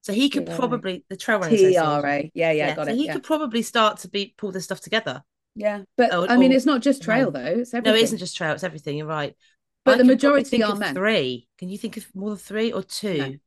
So 0.02 0.12
he 0.12 0.30
could 0.30 0.46
probably, 0.46 1.04
the 1.10 1.16
Trail 1.16 1.38
Running 1.40 1.72
TRA 1.74 2.24
yeah 2.34 2.52
yeah, 2.52 2.74
got 2.74 2.86
so 2.86 2.92
it 2.92 2.96
he 2.96 3.06
yeah. 3.06 3.12
could 3.14 3.24
probably 3.24 3.62
start 3.62 3.98
to 3.98 4.08
be 4.08 4.34
pull 4.38 4.52
this 4.52 4.64
stuff 4.64 4.80
together. 4.80 5.22
yeah 5.54 5.82
but 5.96 6.12
Oh, 6.12 6.26
I 6.26 6.36
mean 6.36 6.52
or- 6.52 6.56
it's 6.56 6.66
not 6.66 6.80
just 6.82 7.02
trail 7.02 7.30
no. 7.30 7.40
though 7.42 7.60
it's 7.60 7.72
No, 7.72 7.78
everything 7.78 8.00
it 8.00 8.04
isn't 8.04 8.18
just 8.18 8.36
trail, 8.36 8.54
it's 8.54 8.64
everything. 8.64 8.96
You're 8.96 9.06
right. 9.06 9.34
But 9.84 9.94
I 9.94 9.98
the 9.98 10.04
majority 10.04 10.48
think 10.50 10.64
are 10.64 10.72
of 10.72 10.78
men. 10.78 10.94
Three. 10.94 11.48
Can 11.58 11.68
you 11.68 11.78
think 11.78 11.96
of 11.96 12.06
more 12.14 12.30
than 12.30 12.38
three 12.38 12.72
or 12.72 12.82
two? 12.82 13.38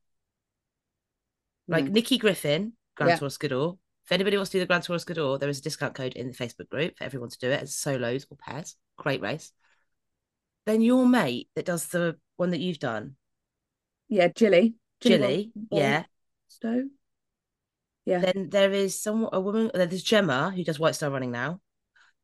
Like 1.68 1.86
No. 1.86 1.92
Nikki 1.92 2.18
Griffin, 2.18 2.74
Grand 2.96 3.12
Yeah. 3.12 3.16
Tour 3.18 3.30
Skiddaw. 3.30 3.76
If 4.06 4.12
anybody 4.12 4.38
wants 4.38 4.50
to 4.52 4.56
do 4.58 4.60
the 4.62 4.66
Grand 4.66 4.84
Tour 4.84 5.00
Skiddaw, 5.00 5.38
there 5.38 5.50
is 5.50 5.60
a 5.60 5.62
discount 5.62 5.94
code 5.96 6.14
in 6.14 6.28
the 6.28 6.34
Facebook 6.34 6.70
group 6.70 6.98
for 6.98 7.04
everyone 7.04 7.30
to 7.30 7.38
do 7.40 7.50
it 7.50 7.62
as 7.62 7.76
solos 7.76 8.26
or 8.30 8.38
pairs. 8.38 8.76
Great 8.98 9.22
race. 9.22 9.52
Then 10.66 10.82
your 10.82 11.06
mate 11.06 11.50
that 11.56 11.66
does 11.66 11.88
the 11.88 12.18
one 12.38 12.50
that 12.52 12.60
you've 12.60 12.80
done, 12.80 13.16
yeah 14.10 14.28
Jilly 14.28 14.76
Jilly, 15.00 15.52
yeah. 15.72 16.04
Stowe 16.52 16.84
yeah 18.06 18.20
Then 18.20 18.50
there 18.50 18.72
is 18.72 19.00
some 19.00 19.30
a 19.32 19.40
woman. 19.40 19.72
There's 19.74 20.04
Gemma 20.04 20.52
who 20.56 20.64
does 20.64 20.80
White 20.80 20.96
Star 20.96 21.10
Running 21.10 21.32
now. 21.32 21.62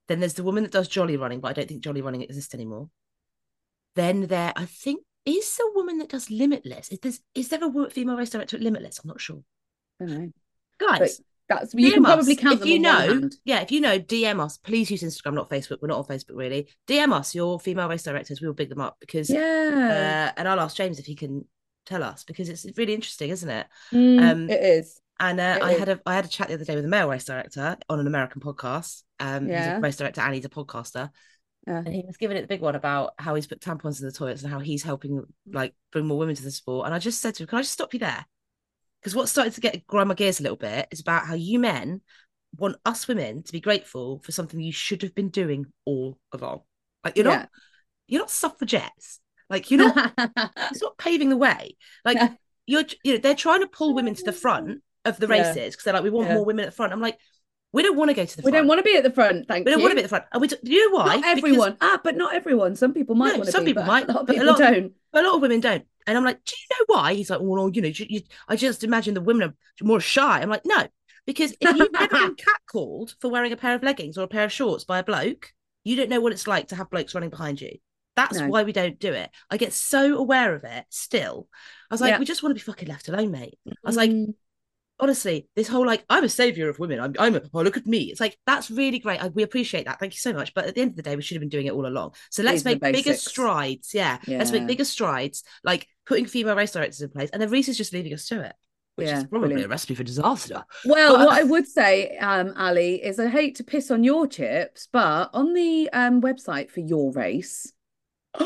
Then 0.08 0.20
there's 0.20 0.34
the 0.34 0.44
woman 0.44 0.64
that 0.64 0.72
does 0.72 0.88
Jolly 0.88 1.18
Running, 1.18 1.40
but 1.40 1.50
I 1.50 1.54
don't 1.54 1.68
think 1.68 1.84
Jolly 1.84 2.02
Running 2.02 2.24
exists 2.24 2.54
anymore. 2.54 2.90
Then 3.96 4.28
there, 4.28 4.54
I 4.56 4.66
think, 4.66 5.04
is 5.26 5.56
the 5.56 5.72
woman 5.76 5.98
that 5.98 6.10
does 6.10 6.32
Limitless. 6.32 6.90
Is 6.90 7.00
there, 7.00 7.12
is 7.36 7.50
there 7.50 7.60
a 7.64 7.90
female 7.90 8.16
race 8.16 8.30
director 8.30 8.58
at 8.58 8.64
Limitless? 8.64 9.00
I'm 9.00 9.08
not 9.08 9.20
sure. 9.20 9.42
I 10.02 10.06
don't 10.06 10.20
know 10.20 10.32
Guys, 10.80 11.22
that's 11.50 11.74
you 11.74 11.92
can 11.92 12.04
probably 12.04 12.34
us. 12.34 12.40
count 12.40 12.62
if 12.62 12.68
you 12.68 12.80
know, 12.80 13.30
yeah, 13.44 13.62
if 13.62 13.72
you 13.72 13.82
know, 13.82 14.00
DM 14.00 14.40
us. 14.40 14.58
Please 14.58 14.92
use 14.92 15.02
Instagram, 15.02 15.34
not 15.34 15.50
Facebook. 15.50 15.80
We're 15.82 15.88
not 15.88 15.98
on 15.98 16.06
Facebook 16.06 16.36
really. 16.36 16.70
DM 16.88 17.12
us 17.12 17.34
your 17.34 17.60
female 17.60 17.90
race 17.90 18.04
directors. 18.04 18.42
We 18.42 18.48
will 18.48 18.54
big 18.54 18.70
them 18.70 18.82
up 18.82 18.98
because, 19.00 19.30
yeah 19.30 20.30
uh, 20.30 20.40
and 20.40 20.48
I'll 20.48 20.60
ask 20.60 20.76
James 20.76 21.00
if 21.00 21.06
he 21.06 21.16
can 21.16 21.46
tell 21.88 22.03
us 22.03 22.24
because 22.24 22.50
it's 22.50 22.65
really 22.77 22.94
interesting, 22.94 23.29
isn't 23.32 23.50
it? 23.50 23.67
Mm, 23.94 24.22
um, 24.22 24.50
it 24.50 24.62
is 24.62 25.01
And 25.20 25.39
uh, 25.39 25.58
It 25.58 25.63
I 25.63 25.72
is. 25.74 25.79
had 25.79 25.89
a 25.89 26.00
I 26.06 26.15
had 26.15 26.25
a 26.25 26.29
chat 26.29 26.48
the 26.50 26.53
other 26.56 26.65
day 26.65 26.75
with 26.75 26.86
a 26.86 26.89
male 26.89 27.10
race 27.10 27.25
director 27.25 27.77
on 27.89 28.00
an 28.00 28.08
American 28.08 28.41
podcast. 28.41 29.03
Um, 29.20 29.44
he's 29.46 29.51
Yeah. 29.51 29.77
a 29.77 29.82
race 29.82 29.98
director 29.98 30.22
and 30.22 30.36
he's 30.36 30.46
a 30.46 30.50
podcaster, 30.50 31.10
Yeah. 31.65 31.79
and 31.79 31.88
he 31.94 32.03
was 32.06 32.17
giving 32.17 32.38
it 32.38 32.41
the 32.41 32.48
big 32.48 32.62
one 32.62 32.75
about 32.75 33.13
how 33.17 33.36
he's 33.36 33.48
put 33.48 33.62
tampons 33.62 34.00
in 34.00 34.06
the 34.06 34.12
toilets 34.12 34.44
and 34.44 34.51
how 34.51 34.60
he's 34.60 34.84
helping 34.84 35.24
like 35.51 35.74
bring 35.91 36.06
more 36.06 36.17
women 36.20 36.36
to 36.36 36.44
the 36.44 36.51
sport. 36.51 36.86
And 36.86 36.94
I 36.94 37.00
just 37.00 37.22
said 37.22 37.36
to 37.36 37.44
him, 37.44 37.48
"Can 37.48 37.60
I 37.60 37.62
just 37.62 37.74
stop 37.74 37.94
you 37.94 38.00
there?" 38.00 38.25
Because 39.01 39.15
what 39.15 39.29
started 39.29 39.53
to 39.53 39.62
get 39.62 39.88
grind 39.88 40.10
my 40.10 40.15
gears 40.15 40.39
a 40.39 40.44
little 40.44 40.58
bit 40.58 40.88
is 40.91 41.00
about 41.00 41.25
how 41.27 41.36
you 41.36 41.60
men 41.60 42.01
want 42.58 42.77
us 42.86 43.08
women 43.08 43.44
to 43.44 43.51
be 43.51 43.60
grateful 43.62 44.20
for 44.24 44.32
something 44.32 44.60
you 44.60 44.72
should 44.72 45.01
have 45.03 45.13
been 45.15 45.29
doing 45.29 45.65
all 45.86 46.17
along. 46.32 46.62
Like 47.03 47.15
you're 47.15 47.25
not 47.25 47.50
you're 48.08 48.22
not 48.22 48.32
suffragettes. 48.32 49.20
Like 49.50 49.72
you're 49.72 49.80
not 49.80 50.13
it's 50.72 50.82
not 50.82 50.98
paving 50.98 51.30
the 51.30 51.38
way. 51.38 51.77
Like 52.06 52.18
Yeah. 52.18 52.30
you're, 52.66 52.84
you 53.04 53.13
know, 53.13 53.20
they're 53.20 53.36
trying 53.36 53.62
to 53.62 53.68
pull 53.68 53.94
women 53.96 54.13
to 54.16 54.24
the 54.24 54.34
front 54.34 54.82
of 55.06 55.18
the 55.18 55.27
races 55.27 55.74
because 55.74 55.84
they're 55.86 55.94
like, 55.94 56.04
we 56.04 56.10
want 56.10 56.27
Yeah. 56.30 56.36
more 56.36 56.46
women 56.46 56.63
at 56.66 56.70
the 56.72 56.75
front. 56.75 56.92
I'm 56.94 57.01
like, 57.01 57.18
we 57.74 57.84
don't 57.84 57.98
want 57.98 58.10
to 58.10 58.13
go 58.16 58.25
to 58.25 58.36
the 58.36 58.42
front. 58.42 58.54
we 58.54 58.58
don't 58.60 58.68
want 58.68 58.80
to 58.80 58.84
be 58.84 58.96
at 58.98 59.04
the 59.04 59.12
front 59.12 59.48
thank 59.48 59.66
you. 59.66 59.66
we 59.66 59.72
don't 59.74 59.82
want 59.82 59.92
to 59.92 59.96
be 59.96 60.00
at 60.01 60.04
the 60.06 60.10
front. 60.10 60.25
And 60.32 60.42
we 60.42 60.48
do, 60.48 60.56
you 60.63 60.89
know 60.89 60.98
why? 60.98 61.06
not 61.18 61.36
Because- 61.36 61.38
everyone 61.38 61.77
ah 61.82 62.00
but 62.04 62.16
not 62.18 62.34
everyone 62.34 62.75
some 62.75 62.94
people 62.94 63.16
might 63.16 63.30
No, 63.32 63.36
want 63.36 63.46
to 63.46 63.51
some 63.51 63.63
be, 63.66 63.72
people 63.72 63.84
but 63.84 63.88
might, 63.88 64.04
a 64.10 64.12
lot 64.13 64.22
of 64.22 64.27
but 64.27 64.36
a 64.36 64.39
people 64.39 64.48
lot- 64.54 64.58
don't 64.60 64.94
but 65.12 65.24
a 65.24 65.27
lot 65.27 65.36
of 65.36 65.42
women 65.42 65.60
don't. 65.60 65.86
And 66.06 66.18
I'm 66.18 66.24
like, 66.24 66.44
do 66.46 66.54
you 66.58 66.77
know 66.80 66.96
why? 66.96 67.13
He's 67.16 67.30
like, 67.30 67.39
well, 67.42 67.70
you 67.70 67.82
know, 67.82 67.89
you, 67.89 68.06
you, 68.08 68.22
I 68.48 68.56
just 68.56 68.86
imagine 68.86 69.13
the 69.13 69.20
women 69.22 69.50
are 69.50 69.54
more 69.86 70.00
shy. 70.00 70.39
I'm 70.42 70.50
like, 70.50 70.62
no, 70.66 70.88
because 71.25 71.51
if 71.60 71.75
you've 71.75 71.92
never 71.92 72.08
been 72.08 72.36
catcalled 72.75 73.13
for 73.20 73.30
wearing 73.30 73.51
a 73.51 73.58
pair 73.58 73.75
of 73.75 73.84
leggings 73.84 74.18
or 74.18 74.24
a 74.24 74.27
pair 74.30 74.46
of 74.46 74.51
shorts 74.54 74.86
by 74.86 75.00
a 75.00 75.04
bloke, 75.04 75.51
you 75.84 75.98
don't 75.98 76.10
know 76.10 76.22
what 76.22 76.32
it's 76.32 76.48
like 76.48 76.70
to 76.70 76.75
have 76.77 76.89
blokes 76.89 77.13
running 77.13 77.30
behind 77.30 77.60
you. 77.60 77.77
That's 78.18 78.38
No. 78.40 78.48
why 78.48 78.64
we 78.64 78.74
don't 78.74 79.00
do 79.00 79.14
it. 79.14 79.30
I 79.50 79.56
get 79.56 79.72
so 79.72 80.18
aware 80.18 80.54
of 80.54 80.66
it 80.66 80.84
still. 80.90 81.48
I 81.90 81.94
was 81.94 82.02
like, 82.02 82.12
Yeah. 82.12 82.20
we 82.20 82.26
just 82.26 82.44
want 82.44 82.52
to 82.52 82.56
be 82.56 82.66
fucking 82.70 82.90
left 82.90 83.08
alone, 83.08 83.32
mate. 83.32 83.58
I 83.66 83.72
was 83.88 83.96
like, 83.96 84.10
Mm, 84.12 84.34
honestly, 85.00 85.48
this 85.56 85.68
whole 85.68 85.86
like, 85.86 86.04
I'm 86.10 86.24
a 86.24 86.30
savior 86.30 86.68
of 86.68 86.80
women. 86.80 87.00
I'm, 87.00 87.13
I'm 87.20 87.36
a, 87.36 87.41
oh, 87.54 87.62
look 87.62 87.78
at 87.78 87.86
me. 87.86 88.06
It's 88.12 88.20
like, 88.20 88.38
that's 88.48 88.70
really 88.72 89.00
great. 89.00 89.24
I, 89.24 89.28
we 89.28 89.44
appreciate 89.44 89.86
that. 89.86 90.00
Thank 90.00 90.13
you 90.13 90.20
so 90.20 90.34
much. 90.34 90.54
But 90.56 90.65
at 90.65 90.76
the 90.76 90.82
end 90.82 90.89
of 90.91 90.96
the 90.98 91.04
day, 91.04 91.15
we 91.15 91.22
should 91.22 91.36
have 91.36 91.41
been 91.41 91.50
doing 91.50 91.68
it 91.68 91.74
all 91.74 91.86
along. 91.86 92.15
So 92.32 92.41
let's 92.44 92.63
These 92.63 92.65
make 92.82 92.82
bigger 92.82 93.13
strides. 93.13 93.94
Yeah. 93.94 94.18
Let's 94.28 94.52
make 94.52 94.65
bigger 94.68 94.86
strides, 94.86 95.44
like 95.63 95.88
putting 96.06 96.26
female 96.26 96.56
race 96.56 96.72
directors 96.72 97.02
in 97.02 97.10
place. 97.10 97.30
And 97.32 97.41
then 97.41 97.50
Reese 97.52 97.70
is 97.70 97.78
just 97.78 97.94
leaving 97.94 98.13
us 98.13 98.26
to 98.30 98.41
it, 98.41 98.54
which 98.96 99.08
Yeah, 99.10 99.20
is 99.20 99.24
probably 99.26 99.50
brilliant. 99.50 99.68
a 99.68 99.70
recipe 99.70 99.94
for 99.94 100.04
disaster. 100.04 100.65
Well, 100.86 101.18
But- 101.18 101.26
what 101.28 101.38
I 101.39 101.44
would 101.44 101.68
say, 101.68 102.18
um, 102.18 102.54
Ali, 102.58 102.96
is 103.04 103.20
I 103.20 103.28
hate 103.28 103.54
to 103.58 103.63
piss 103.63 103.91
on 103.91 104.04
your 104.04 104.26
chips, 104.26 104.88
but 104.91 105.30
on 105.34 105.54
the 105.54 105.89
um, 105.94 106.22
website 106.22 106.72
for 106.72 106.80
your 106.80 107.12
race, 107.12 107.72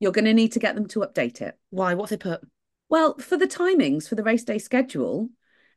you're 0.00 0.12
going 0.12 0.24
to 0.24 0.34
need 0.34 0.52
to 0.52 0.58
get 0.58 0.74
them 0.74 0.86
to 0.88 1.00
update 1.00 1.40
it. 1.40 1.56
Why? 1.70 1.94
What 1.94 2.10
they 2.10 2.16
put? 2.16 2.40
Well, 2.88 3.16
for 3.18 3.36
the 3.36 3.46
timings 3.46 4.08
for 4.08 4.14
the 4.14 4.22
race 4.22 4.44
day 4.44 4.58
schedule, 4.58 5.30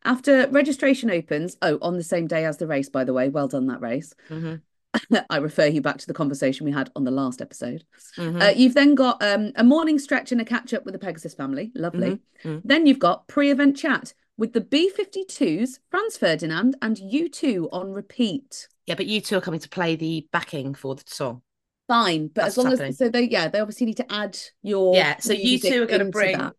after 0.03 0.47
registration 0.49 1.09
opens, 1.09 1.57
oh, 1.61 1.77
on 1.81 1.97
the 1.97 2.03
same 2.03 2.27
day 2.27 2.45
as 2.45 2.57
the 2.57 2.67
race, 2.67 2.89
by 2.89 3.03
the 3.03 3.13
way, 3.13 3.29
well 3.29 3.47
done 3.47 3.67
that 3.67 3.81
race. 3.81 4.13
Mhm, 4.29 4.61
I 5.29 5.37
refer 5.37 5.65
you 5.65 5.81
back 5.81 5.97
to 5.99 6.07
the 6.07 6.13
conversation 6.13 6.65
we 6.65 6.71
had 6.71 6.91
on 6.95 7.03
the 7.03 7.11
last 7.11 7.41
episode. 7.41 7.83
mhm. 8.17 8.41
Uh, 8.41 8.53
you've 8.55 8.73
then 8.73 8.95
got 8.95 9.21
um, 9.23 9.51
a 9.55 9.63
morning 9.63 9.99
stretch 9.99 10.31
and 10.31 10.41
a 10.41 10.45
catch 10.45 10.73
up 10.73 10.85
with 10.85 10.93
the 10.93 10.99
Pegasus 10.99 11.33
family. 11.33 11.71
Lovely. 11.75 12.19
mhm. 12.43 12.61
Then 12.63 12.85
you've 12.85 12.99
got 12.99 13.27
pre 13.27 13.51
event 13.51 13.77
chat 13.77 14.13
with 14.37 14.53
the 14.53 14.61
B52s, 14.61 15.79
Franz 15.89 16.15
Ferdinand, 16.17 16.75
and 16.81 16.97
you 16.99 17.27
two 17.29 17.69
on 17.71 17.91
repeat. 17.91 18.67
yeah, 18.85 18.95
but 18.95 19.07
you 19.07 19.19
two 19.19 19.37
are 19.37 19.41
coming 19.41 19.59
to 19.59 19.69
play 19.69 19.95
the 19.95 20.27
backing 20.31 20.73
for 20.73 20.93
the 20.95 21.03
song. 21.07 21.41
Fine, 21.87 22.27
but 22.27 22.41
That's 22.43 22.57
as 22.57 22.57
long 22.57 22.71
happening. 22.71 22.89
as 22.89 22.97
so 22.97 23.09
they 23.09 23.23
yeah 23.29 23.47
they 23.47 23.59
obviously 23.59 23.85
need 23.87 23.97
to 23.97 24.11
add 24.11 24.37
your 24.61 24.93
Yeah. 24.95 25.17
So 25.19 25.33
you 25.33 25.57
two 25.59 25.83
are 25.83 25.85
going 25.85 25.99
to 26.05 26.11
bring. 26.11 26.37
that. 26.37 26.53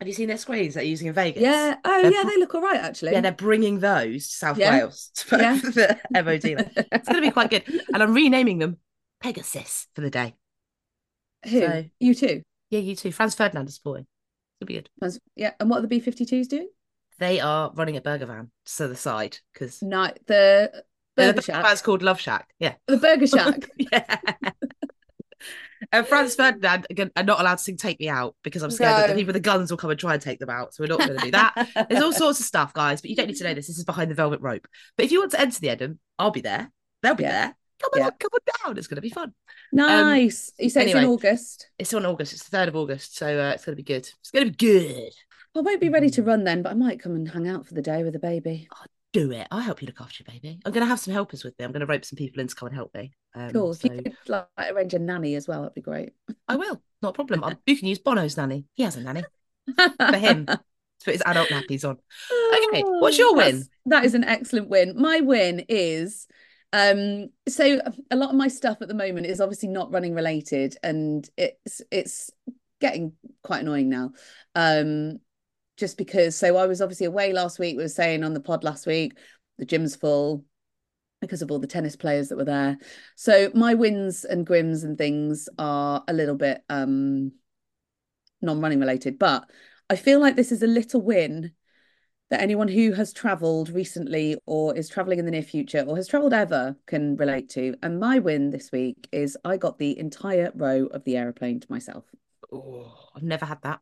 Have 0.00 0.08
you 0.08 0.14
seen 0.14 0.28
their 0.28 0.38
screens 0.38 0.74
they're 0.74 0.82
using 0.84 1.06
in 1.08 1.12
Vegas? 1.14 1.42
yeah 1.42 1.76
oh 1.84 2.02
They're 2.02 2.12
yeah 2.12 2.24
they 2.24 2.36
look 2.38 2.54
all 2.54 2.60
right 2.62 2.80
actually 2.80 3.12
Yeah, 3.12 3.20
they're 3.20 3.32
bringing 3.32 3.78
those 3.80 4.28
to 4.28 4.34
South 4.34 4.58
Yeah. 4.58 4.78
Wales 4.78 5.10
to 5.16 5.26
put 5.26 5.40
Yeah. 5.40 5.54
the 5.56 5.98
MOD. 6.12 6.44
It's 6.92 7.08
going 7.08 7.22
to 7.22 7.28
be 7.28 7.30
quite 7.30 7.50
good. 7.50 7.64
And 7.92 8.02
I'm 8.02 8.14
renaming 8.14 8.58
them 8.58 8.78
Pegasus 9.20 9.86
for 9.94 10.00
the 10.00 10.10
day. 10.10 10.34
who 11.48 11.60
So- 11.60 11.84
you 12.00 12.14
two 12.14 12.42
Yeah, 12.70 12.80
you 12.80 12.96
too. 12.96 13.12
Franz 13.12 13.34
Ferdinand 13.34 13.68
is 13.68 13.76
supporting. 13.76 14.06
It'll 14.60 14.68
be 14.68 14.74
good. 14.74 14.90
Franz- 14.98 15.20
yeah 15.36 15.52
and 15.60 15.68
what 15.70 15.78
are 15.84 15.86
the 15.86 16.00
B52s 16.00 16.48
doing 16.48 16.68
They 17.18 17.38
are 17.40 17.70
running 17.74 17.96
a 17.96 18.00
burger 18.00 18.26
van 18.26 18.50
to 18.76 18.88
the 18.88 18.96
side 18.96 19.38
because 19.52 19.82
no 19.82 20.10
the 20.26 20.84
Burger 21.16 21.42
Shack 21.42 21.64
van's 21.64 21.80
called 21.80 22.02
Love 22.02 22.20
Shack. 22.20 22.48
Yeah. 22.58 22.74
the 22.88 22.96
Burger 22.96 23.26
Shack 23.36 23.70
yeah. 23.78 24.16
And 25.94 26.06
Franz 26.06 26.34
Ferdinand 26.34 26.86
again 26.90 27.10
are 27.16 27.22
not 27.22 27.40
allowed 27.40 27.56
to 27.58 27.62
sing 27.62 27.76
"Take 27.76 28.00
Me 28.00 28.08
Out" 28.08 28.34
because 28.42 28.62
I'm 28.62 28.70
scared 28.70 28.96
that 28.96 29.08
the 29.08 29.14
people 29.14 29.28
with 29.28 29.34
the 29.36 29.40
guns 29.40 29.70
will 29.70 29.78
come 29.78 29.90
and 29.90 29.98
try 30.00 30.12
and 30.14 30.20
take 30.22 30.40
them 30.40 30.50
out. 30.50 30.74
So 30.74 30.82
we're 30.82 30.88
not 30.88 30.98
going 30.98 31.18
to 31.18 31.24
do 31.24 31.30
that. 31.30 31.86
There's 31.88 32.02
all 32.02 32.12
sorts 32.12 32.40
of 32.40 32.46
stuff, 32.46 32.72
guys, 32.74 33.00
but 33.00 33.10
you 33.10 33.16
don't 33.16 33.28
need 33.28 33.36
to 33.36 33.44
know 33.44 33.54
this. 33.54 33.68
This 33.68 33.78
is 33.78 33.84
behind 33.84 34.10
the 34.10 34.14
velvet 34.14 34.40
rope. 34.40 34.66
But 34.96 35.06
if 35.06 35.12
you 35.12 35.20
want 35.20 35.30
to 35.32 35.40
enter 35.40 35.60
the 35.60 35.68
Edom, 35.70 35.98
I'll 36.18 36.30
be 36.32 36.40
there. 36.40 36.70
They'll 37.02 37.14
be 37.14 37.22
Yeah. 37.22 37.30
there. 37.30 37.56
Come 37.80 37.90
on, 37.94 38.00
Yeah. 38.00 38.10
come 38.18 38.30
on 38.32 38.66
down. 38.66 38.78
It's 38.78 38.86
going 38.88 38.96
to 38.96 39.02
be 39.02 39.10
fun. 39.10 39.34
nice 39.72 40.52
you 40.58 40.68
say 40.70 40.84
it's 40.84 40.94
in 40.94 41.04
August 41.04 41.68
It's 41.78 41.94
on 41.94 42.04
August. 42.06 42.32
It's 42.32 42.44
the 42.44 42.50
third 42.50 42.68
of 42.68 42.76
August, 42.76 43.16
so 43.16 43.26
uh, 43.26 43.50
it's 43.52 43.64
going 43.64 43.76
to 43.76 43.82
be 43.82 43.86
good. 43.86 44.08
It's 44.20 44.30
going 44.32 44.46
to 44.46 44.50
be 44.50 44.56
good. 44.56 45.12
I 45.56 45.60
won't 45.60 45.80
be 45.80 45.88
ready 45.90 46.10
to 46.10 46.22
Mm. 46.22 46.26
run 46.26 46.44
then 46.44 46.62
but 46.62 46.72
I 46.72 46.74
might 46.74 47.00
come 47.00 47.14
and 47.14 47.28
hang 47.28 47.46
out 47.46 47.66
for 47.66 47.74
the 47.74 47.82
day 47.82 48.02
with 48.02 48.14
the 48.14 48.18
baby 48.18 48.68
Do 49.14 49.30
it. 49.30 49.46
I'll 49.52 49.60
help 49.60 49.80
you 49.80 49.86
look 49.86 50.00
after 50.00 50.22
your 50.22 50.34
baby. 50.34 50.60
I'm 50.66 50.72
going 50.72 50.82
to 50.84 50.88
have 50.88 50.98
some 50.98 51.14
helpers 51.14 51.44
with 51.44 51.56
me. 51.58 51.64
I'm 51.64 51.70
going 51.70 51.80
to 51.80 51.86
rope 51.86 52.04
some 52.04 52.16
people 52.16 52.40
in 52.40 52.48
to 52.48 52.54
come 52.54 52.66
and 52.66 52.74
help 52.74 52.92
me. 52.94 53.12
Um, 53.34 53.50
cool 53.52 53.70
if 53.70 53.78
so 53.78 53.88
you 53.92 54.02
could 54.02 54.16
like 54.26 54.46
arrange 54.58 54.92
a 54.92 54.98
nanny 54.98 55.36
as 55.36 55.48
well 55.48 55.62
that'd 55.62 55.74
be 55.74 55.80
great 55.80 56.12
I 56.48 56.56
will. 56.56 56.82
Not 57.00 57.10
a 57.10 57.12
problem. 57.12 57.42
I- 57.44 57.56
you 57.66 57.78
can 57.78 57.88
use 57.88 58.00
Bono's 58.00 58.36
nanny. 58.36 58.66
He 58.74 58.82
has 58.82 58.96
a 58.96 59.00
nanny 59.00 59.24
for 59.76 60.16
him 60.16 60.46
to 60.46 60.60
put 61.04 61.14
his 61.14 61.22
adult 61.24 61.48
nappies 61.48 61.88
on. 61.88 61.98
Okay, 62.68 62.82
what's 62.82 63.16
your 63.16 63.34
win? 63.36 63.46
That's- 63.46 63.68
that 63.86 64.04
is 64.04 64.14
an 64.14 64.24
excellent 64.24 64.68
win. 64.68 65.00
My 65.00 65.20
win 65.20 65.64
is 65.68 66.26
um 66.72 67.28
so 67.48 67.80
a 68.10 68.16
lot 68.16 68.30
of 68.30 68.34
my 68.36 68.48
stuff 68.48 68.78
at 68.82 68.88
the 68.88 68.94
moment 68.94 69.26
is 69.26 69.40
obviously 69.40 69.68
not 69.68 69.92
running 69.92 70.14
related 70.14 70.76
and 70.82 71.28
it's 71.36 71.82
it's 71.92 72.32
getting 72.80 73.12
quite 73.44 73.62
annoying 73.62 73.88
now. 73.88 74.10
Um 74.56 75.20
just 75.76 75.96
because 75.98 76.36
so 76.36 76.56
I 76.56 76.66
was 76.66 76.80
obviously 76.80 77.06
away 77.06 77.32
last 77.32 77.58
week, 77.58 77.76
we 77.76 77.82
were 77.82 77.88
saying 77.88 78.24
on 78.24 78.34
the 78.34 78.40
pod 78.40 78.64
last 78.64 78.86
week, 78.86 79.18
the 79.58 79.66
gym's 79.66 79.96
full 79.96 80.44
because 81.20 81.42
of 81.42 81.50
all 81.50 81.58
the 81.58 81.66
tennis 81.66 81.96
players 81.96 82.28
that 82.28 82.36
were 82.36 82.44
there. 82.44 82.76
So 83.16 83.50
my 83.54 83.74
wins 83.74 84.24
and 84.24 84.46
grims 84.46 84.84
and 84.84 84.98
things 84.98 85.48
are 85.58 86.04
a 86.06 86.12
little 86.12 86.36
bit 86.36 86.62
um 86.68 87.32
non-running 88.42 88.80
related, 88.80 89.18
but 89.18 89.48
I 89.88 89.96
feel 89.96 90.20
like 90.20 90.36
this 90.36 90.52
is 90.52 90.62
a 90.62 90.66
little 90.66 91.00
win 91.00 91.52
that 92.30 92.40
anyone 92.40 92.68
who 92.68 92.92
has 92.92 93.12
traveled 93.12 93.68
recently 93.68 94.36
or 94.46 94.74
is 94.74 94.88
traveling 94.88 95.18
in 95.18 95.24
the 95.24 95.30
near 95.30 95.42
future 95.42 95.84
or 95.86 95.96
has 95.96 96.08
traveled 96.08 96.32
ever 96.32 96.76
can 96.86 97.16
relate 97.16 97.48
to. 97.50 97.74
And 97.82 98.00
my 98.00 98.18
win 98.18 98.50
this 98.50 98.72
week 98.72 99.08
is 99.12 99.36
I 99.44 99.56
got 99.56 99.78
the 99.78 99.98
entire 99.98 100.50
row 100.54 100.86
of 100.86 101.04
the 101.04 101.16
aeroplane 101.16 101.60
to 101.60 101.70
myself. 101.70 102.04
Oh, 102.52 102.92
I've 103.14 103.22
never 103.22 103.44
had 103.44 103.62
that. 103.62 103.80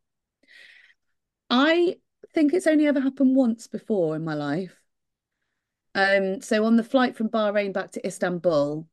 I 1.53 1.97
think 2.33 2.55
it's 2.55 2.67
only 2.67 2.87
ever 2.87 2.99
happened 3.01 3.37
once 3.37 3.67
before 3.67 4.17
in 4.17 4.25
my 4.25 4.35
life. 4.35 4.75
Um, 5.95 6.41
so 6.41 6.65
on 6.65 6.77
the 6.77 6.83
flight 6.83 7.15
from 7.15 7.29
Bahrain 7.29 7.75
back 7.75 7.93
to 7.93 8.07
Istanbul, 8.07 8.88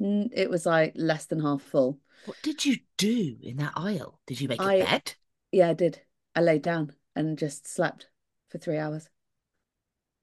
it 0.00 0.48
was 0.48 0.64
like 0.64 0.94
less 0.96 1.26
than 1.26 1.40
half 1.40 1.60
full. 1.60 1.98
What 2.24 2.38
did 2.42 2.64
you 2.64 2.78
do 2.96 3.36
in 3.42 3.58
that 3.58 3.74
aisle? 3.76 4.18
Did 4.26 4.40
you 4.40 4.48
make 4.48 4.60
a 4.60 4.64
bed? 4.64 5.14
Yeah, 5.52 5.68
I 5.68 5.74
did. 5.74 6.00
I 6.34 6.40
laid 6.40 6.62
down 6.62 6.94
and 7.14 7.36
just 7.36 7.68
slept 7.68 8.08
for 8.48 8.56
three 8.56 8.78
hours. 8.78 9.10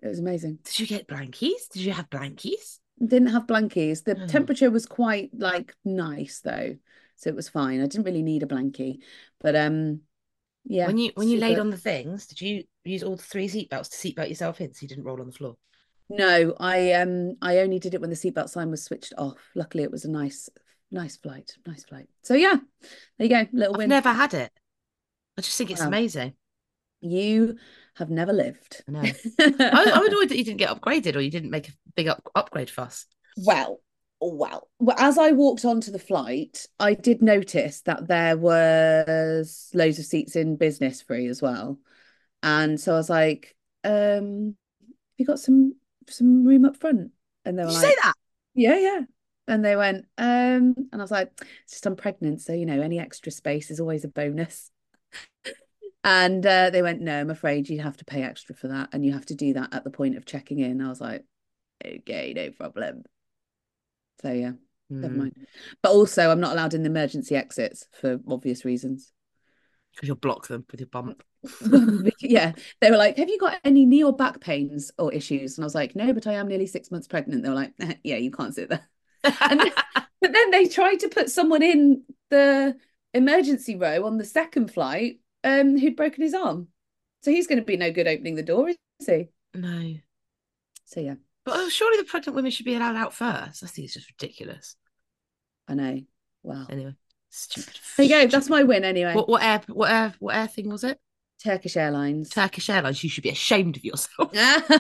It 0.02 0.08
was 0.08 0.20
amazing. 0.20 0.60
Did 0.64 0.80
you 0.80 0.88
get 0.88 1.08
blankies? 1.08 1.70
Did 1.72 1.84
you 1.84 1.92
have 1.92 2.10
blankies? 2.10 2.80
Didn't 3.00 3.28
have 3.30 3.46
blankies. 3.46 4.04
The 4.04 4.20
Oh. 4.20 4.28
temperature 4.28 4.72
was 4.72 4.88
quite 4.88 5.30
like 5.34 5.76
nice 5.86 6.40
though, 6.42 6.78
so 7.16 7.30
it 7.30 7.36
was 7.36 7.50
fine. 7.50 7.82
I 7.82 7.86
didn't 7.88 8.06
really 8.06 8.24
need 8.24 8.42
a 8.42 8.48
blankie, 8.48 9.04
but 9.40 9.56
um, 9.56 10.02
yeah. 10.68 10.88
when 10.88 10.98
you 10.98 11.12
when 11.16 11.30
you 11.30 11.38
laid 11.40 11.60
on 11.60 11.70
the 11.70 11.78
things, 11.78 12.28
did 12.28 12.42
you 12.42 12.64
use 12.84 13.04
all 13.04 13.16
the 13.16 13.24
three 13.24 13.48
seatbelts 13.48 13.90
to 13.90 13.98
seatbelt 13.98 14.30
yourself 14.30 14.62
in 14.62 14.74
so 14.74 14.80
you 14.82 14.88
didn't 14.88 15.04
roll 15.06 15.20
on 15.20 15.28
the 15.28 15.34
floor? 15.34 15.56
No, 16.10 16.56
I 16.60 16.94
um 16.94 17.36
I 17.42 17.60
only 17.60 17.80
did 17.80 17.94
it 17.94 18.02
when 18.02 18.10
the 18.10 18.16
seatbelt 18.16 18.50
sign 18.50 18.72
was 18.72 18.84
switched 18.84 19.14
off. 19.18 19.38
Luckily, 19.56 19.84
it 19.84 19.92
was 19.92 20.06
a 20.06 20.12
nice, 20.12 20.50
nice 20.92 21.18
flight, 21.18 21.56
nice 21.66 21.84
flight. 21.84 22.08
So 22.24 22.34
yeah, 22.34 22.56
there 23.18 23.28
you 23.28 23.30
go, 23.30 23.48
little 23.52 23.74
I've 23.76 23.80
win. 23.80 23.90
never 23.90 24.12
had 24.12 24.34
it. 24.34 24.52
I 25.38 25.42
just 25.42 25.58
think 25.58 25.72
it's 25.72 25.82
Wow. 25.82 25.88
amazing. 25.88 26.34
You 27.02 27.58
have 27.96 28.10
never 28.10 28.34
lived. 28.34 28.84
I 28.88 28.92
know. 28.92 29.02
I, 29.40 29.92
I 29.94 30.00
would 30.00 30.12
annoyed 30.12 30.30
that 30.30 30.38
you 30.38 30.44
didn't 30.44 30.58
get 30.58 30.70
upgraded 30.70 31.16
or 31.16 31.20
you 31.20 31.30
didn't 31.30 31.52
make 31.52 31.70
a 31.70 31.74
big 31.96 32.08
up, 32.08 32.24
upgrade 32.36 32.70
fuss. 32.70 33.06
Well, 33.38 33.82
well, 34.20 34.68
well, 34.80 34.98
as 35.00 35.18
I 35.18 35.32
walked 35.32 35.66
onto 35.66 35.92
the 35.92 36.00
flight, 36.00 36.66
I 36.80 36.94
did 36.94 37.22
notice 37.22 37.82
that 37.82 38.08
there 38.08 38.38
was 38.38 39.70
loads 39.74 40.00
of 40.00 40.06
seats 40.06 40.36
in 40.36 40.56
business 40.56 41.02
free 41.02 41.28
as 41.28 41.42
well. 41.42 41.80
And 42.42 42.80
so 42.80 42.94
I 42.94 42.98
was 42.98 43.10
like, 43.10 43.56
um, 43.84 44.56
have 44.84 45.18
you 45.18 45.26
got 45.26 45.40
some 45.40 45.76
some 46.10 46.46
room 46.46 46.66
up 46.66 46.78
front? 46.78 47.12
And 47.46 47.58
they 47.58 47.64
Did 47.64 47.68
were 47.68 47.72
you 47.72 47.78
like, 47.78 47.90
say 47.90 47.96
that? 48.04 48.14
Yeah, 48.56 48.78
yeah. 48.78 49.02
And 49.48 49.64
they 49.64 49.76
went, 49.76 50.06
um, 50.18 50.76
and 50.92 50.94
I 50.94 50.98
was 50.98 51.12
like, 51.12 51.32
it's 51.64 51.74
just 51.74 51.86
I'm 51.86 51.96
pregnant, 51.96 52.42
so 52.42 52.54
you 52.54 52.66
know, 52.66 52.82
any 52.82 53.00
extra 53.00 53.32
space 53.32 53.72
is 53.72 53.80
always 53.80 54.04
a 54.04 54.10
bonus. 54.10 54.72
And 56.04 56.46
uh, 56.46 56.70
they 56.70 56.82
went, 56.82 57.02
no, 57.02 57.20
I'm 57.20 57.30
afraid 57.30 57.68
you 57.68 57.82
have 57.82 57.98
to 57.98 58.06
pay 58.06 58.24
extra 58.24 58.56
for 58.56 58.70
that, 58.70 58.90
and 58.94 59.06
you 59.06 59.12
have 59.14 59.26
to 59.26 59.36
do 59.36 59.54
that 59.54 59.74
at 59.74 59.84
the 59.84 59.90
point 59.90 60.16
of 60.16 60.26
checking 60.26 60.60
in. 60.60 60.82
I 60.82 60.88
was 60.88 61.02
like, 61.02 61.26
okay, 61.86 62.32
no 62.34 62.52
problem. 62.52 63.04
So 64.22 64.32
yeah, 64.32 64.52
never 65.02 65.14
Hmm, 65.14 65.20
mind. 65.20 65.36
But 65.82 65.92
also, 65.92 66.30
I'm 66.30 66.40
not 66.40 66.54
allowed 66.54 66.74
in 66.74 66.84
the 66.84 66.90
emergency 66.90 67.36
exits 67.36 67.88
for 68.00 68.20
obvious 68.28 68.66
reasons. 68.66 69.12
Because 69.96 70.08
you'll 70.08 70.18
block 70.18 70.48
them 70.48 70.66
with 70.72 70.80
your 70.80 70.88
bump. 70.88 71.24
yeah, 72.22 72.54
they 72.82 72.92
were 72.92 72.98
like, 72.98 73.18
"Have 73.18 73.30
you 73.30 73.38
got 73.40 73.60
any 73.64 73.86
knee 73.86 74.04
or 74.04 74.16
back 74.16 74.40
pains 74.42 74.92
or 74.98 75.14
issues?" 75.14 75.58
And 75.58 75.64
I 75.64 75.68
was 75.68 75.76
like, 75.76 75.96
"No, 75.96 76.14
but 76.14 76.28
I 76.28 76.34
am 76.34 76.48
nearly 76.48 76.68
six 76.68 76.92
months 76.92 77.08
pregnant." 77.08 77.44
They 77.44 77.50
were 77.50 77.56
like, 77.56 77.74
"Yeah, 78.04 78.18
you 78.18 78.32
can't 78.32 78.54
sit 78.54 78.70
there." 78.70 78.88
Then- 79.50 79.72
But 80.20 80.34
then 80.34 80.50
they 80.50 80.68
tried 80.68 81.00
to 81.02 81.10
put 81.10 81.30
someone 81.30 81.62
in 81.62 82.04
the 82.32 82.76
emergency 83.14 83.76
row 83.76 84.06
on 84.06 84.18
the 84.18 84.26
second 84.26 84.72
flight 84.74 85.20
um, 85.44 85.78
who'd 85.78 85.96
broken 85.96 86.24
his 86.24 86.34
arm. 86.34 86.70
So 87.22 87.30
he's 87.30 87.46
going 87.46 87.60
to 87.60 87.66
be 87.66 87.78
no 87.78 87.92
good 87.92 88.08
opening 88.08 88.34
the 88.36 88.42
door, 88.44 88.68
is 88.70 88.78
he? 89.06 89.28
no. 89.54 89.98
So 90.86 91.00
yeah, 91.02 91.16
But 91.48 91.56
oh, 91.56 91.70
surely 91.70 91.96
the 91.96 92.04
pregnant 92.04 92.36
women 92.36 92.52
should 92.52 92.66
be 92.66 92.76
allowed 92.76 92.98
out 92.98 93.14
first. 93.14 93.64
I 93.64 93.68
think 93.68 93.86
it's 93.86 93.94
just 93.94 94.10
ridiculous. 94.10 94.76
I 95.66 95.76
know. 95.76 96.02
Well, 96.44 96.68
Anyway, 96.70 96.94
stupid. 97.30 97.80
There 97.96 98.06
you 98.06 98.12
go. 98.12 98.28
That's 98.28 98.50
my 98.50 98.64
win 98.64 98.84
anyway. 98.84 99.14
What, 99.14 99.30
what 99.30 99.42
air 99.42 99.62
what 99.70 99.90
air 99.90 100.14
what 100.20 100.36
air 100.36 100.48
thing 100.48 100.68
was 100.68 100.84
it? 100.84 101.00
Turkish 101.42 101.78
Airlines. 101.78 102.32
Turkish 102.32 102.70
Airlines. 102.70 103.02
You 103.02 103.10
should 103.10 103.24
be 103.24 103.30
ashamed 103.30 103.78
of 103.78 103.86
yourself. 103.86 104.30
oh, 104.36 104.80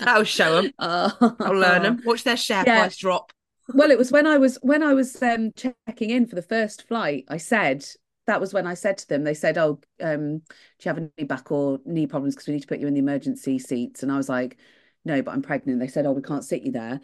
That'll 0.00 0.24
show 0.24 0.60
them. 0.60 0.72
I'll 0.78 1.54
learn 1.54 1.84
them. 1.84 2.02
Watch 2.04 2.24
their 2.24 2.36
share 2.36 2.64
Yeah. 2.66 2.80
price 2.80 2.98
drop. 2.98 3.32
Well, 3.72 3.90
it 3.90 3.96
was 3.96 4.12
when 4.12 4.26
I 4.26 4.36
was 4.36 4.58
when 4.60 4.82
I 4.82 4.92
was 4.92 5.22
um 5.22 5.50
checking 5.56 6.10
in 6.10 6.26
for 6.26 6.34
the 6.34 6.42
first 6.42 6.86
flight. 6.86 7.24
I 7.30 7.38
said 7.38 7.86
that 8.26 8.38
was 8.38 8.52
when 8.52 8.66
I 8.66 8.74
said 8.74 8.98
to 8.98 9.08
them. 9.08 9.24
They 9.24 9.32
said, 9.32 9.56
"Oh, 9.56 9.80
um, 10.02 10.38
do 10.40 10.44
you 10.82 10.88
have 10.90 10.98
any 10.98 11.26
back 11.26 11.50
or 11.50 11.78
knee 11.86 12.06
problems? 12.06 12.34
Because 12.34 12.48
we 12.48 12.52
need 12.52 12.60
to 12.60 12.66
put 12.68 12.80
you 12.80 12.86
in 12.86 12.92
the 12.92 13.00
emergency 13.00 13.58
seats." 13.58 14.02
And 14.02 14.12
I 14.12 14.18
was 14.18 14.28
like, 14.28 14.58
"No, 15.06 15.22
but 15.22 15.32
I'm 15.32 15.42
pregnant." 15.42 15.80
They 15.80 15.88
said, 15.88 16.06
"Oh, 16.06 16.12
we 16.12 16.22
can't 16.22 16.44
sit 16.44 16.62
you 16.62 16.72
there." 16.72 17.00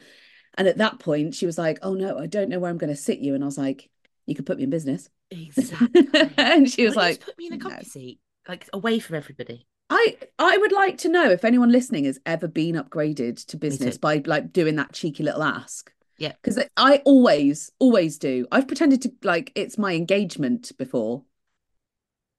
And 0.58 0.68
at 0.68 0.78
that 0.78 0.98
point, 0.98 1.34
she 1.34 1.46
was 1.46 1.56
like, 1.56 1.78
"Oh 1.82 1.94
no, 1.94 2.18
I 2.18 2.26
don't 2.26 2.50
know 2.50 2.58
where 2.58 2.70
I'm 2.70 2.78
going 2.78 2.90
to 2.90 2.96
sit 2.96 3.18
you." 3.18 3.34
And 3.34 3.42
I 3.42 3.46
was 3.46 3.58
like, 3.58 3.88
"You 4.26 4.34
could 4.34 4.46
put 4.46 4.58
me 4.58 4.64
in 4.64 4.70
business." 4.70 5.08
Exactly. 5.30 6.08
and 6.36 6.70
she 6.70 6.84
was 6.84 6.94
Why 6.94 7.02
like, 7.02 7.16
just 7.16 7.26
put 7.26 7.38
me 7.38 7.46
in 7.46 7.54
a 7.54 7.56
"No." 7.56 7.78
seat, 7.82 8.20
like 8.46 8.68
away 8.72 8.98
from 8.98 9.16
everybody. 9.16 9.66
I 9.88 10.16
I 10.38 10.56
would 10.56 10.72
like 10.72 10.98
to 10.98 11.08
know 11.08 11.30
if 11.30 11.44
anyone 11.44 11.70
listening 11.70 12.04
has 12.04 12.18
ever 12.24 12.48
been 12.48 12.76
upgraded 12.76 13.44
to 13.46 13.56
business 13.56 13.98
by 13.98 14.22
like 14.24 14.52
doing 14.52 14.76
that 14.76 14.92
cheeky 14.92 15.22
little 15.22 15.42
ask. 15.42 15.92
Yeah. 16.18 16.32
Because 16.42 16.62
I 16.76 17.02
always, 17.04 17.70
always 17.78 18.18
do. 18.18 18.46
I've 18.52 18.68
pretended 18.68 19.02
to 19.02 19.12
like 19.22 19.52
it's 19.54 19.76
my 19.76 19.94
engagement 19.94 20.72
before. 20.78 21.24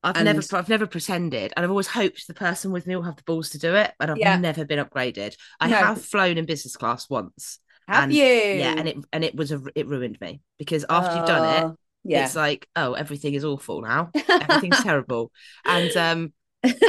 I've 0.03 0.17
And- 0.17 0.25
never, 0.25 0.41
I've 0.53 0.69
never 0.69 0.85
pretended, 0.85 1.53
and 1.55 1.63
I've 1.63 1.69
always 1.69 1.87
hoped 1.87 2.27
the 2.27 2.33
person 2.33 2.71
with 2.71 2.85
me 2.87 2.95
will 2.95 3.03
have 3.03 3.15
the 3.15 3.23
balls 3.23 3.49
to 3.51 3.57
do 3.59 3.73
it, 3.75 3.93
but 3.99 4.09
I've 4.09 4.17
Yeah. 4.17 4.37
never 4.37 4.65
been 4.65 4.83
upgraded. 4.83 5.35
I 5.59 5.69
No. 5.69 5.77
have 5.77 6.03
flown 6.03 6.37
in 6.37 6.45
business 6.45 6.75
class 6.75 7.09
once, 7.09 7.59
Have 7.87 8.03
And- 8.05 8.13
you? 8.13 8.23
yeah, 8.23 8.75
and 8.77 8.87
it 8.87 8.97
and 9.11 9.23
it 9.23 9.35
was 9.35 9.51
a 9.51 9.61
it 9.75 9.87
ruined 9.87 10.19
me 10.21 10.41
because 10.59 10.85
after 10.89 11.17
you've 11.17 11.25
done 11.27 11.57
it, 11.57 11.63
Oh, 11.65 11.77
yeah. 12.03 12.25
it's 12.25 12.35
like 12.35 12.67
oh 12.75 12.93
everything 12.93 13.33
is 13.33 13.43
awful 13.45 13.81
now, 13.81 14.11
everything's 14.29 14.81
terrible, 14.83 15.31
and 15.65 15.95
um 15.97 16.33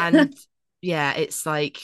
and 0.00 0.34
yeah, 0.82 1.12
it's 1.14 1.44
like 1.46 1.80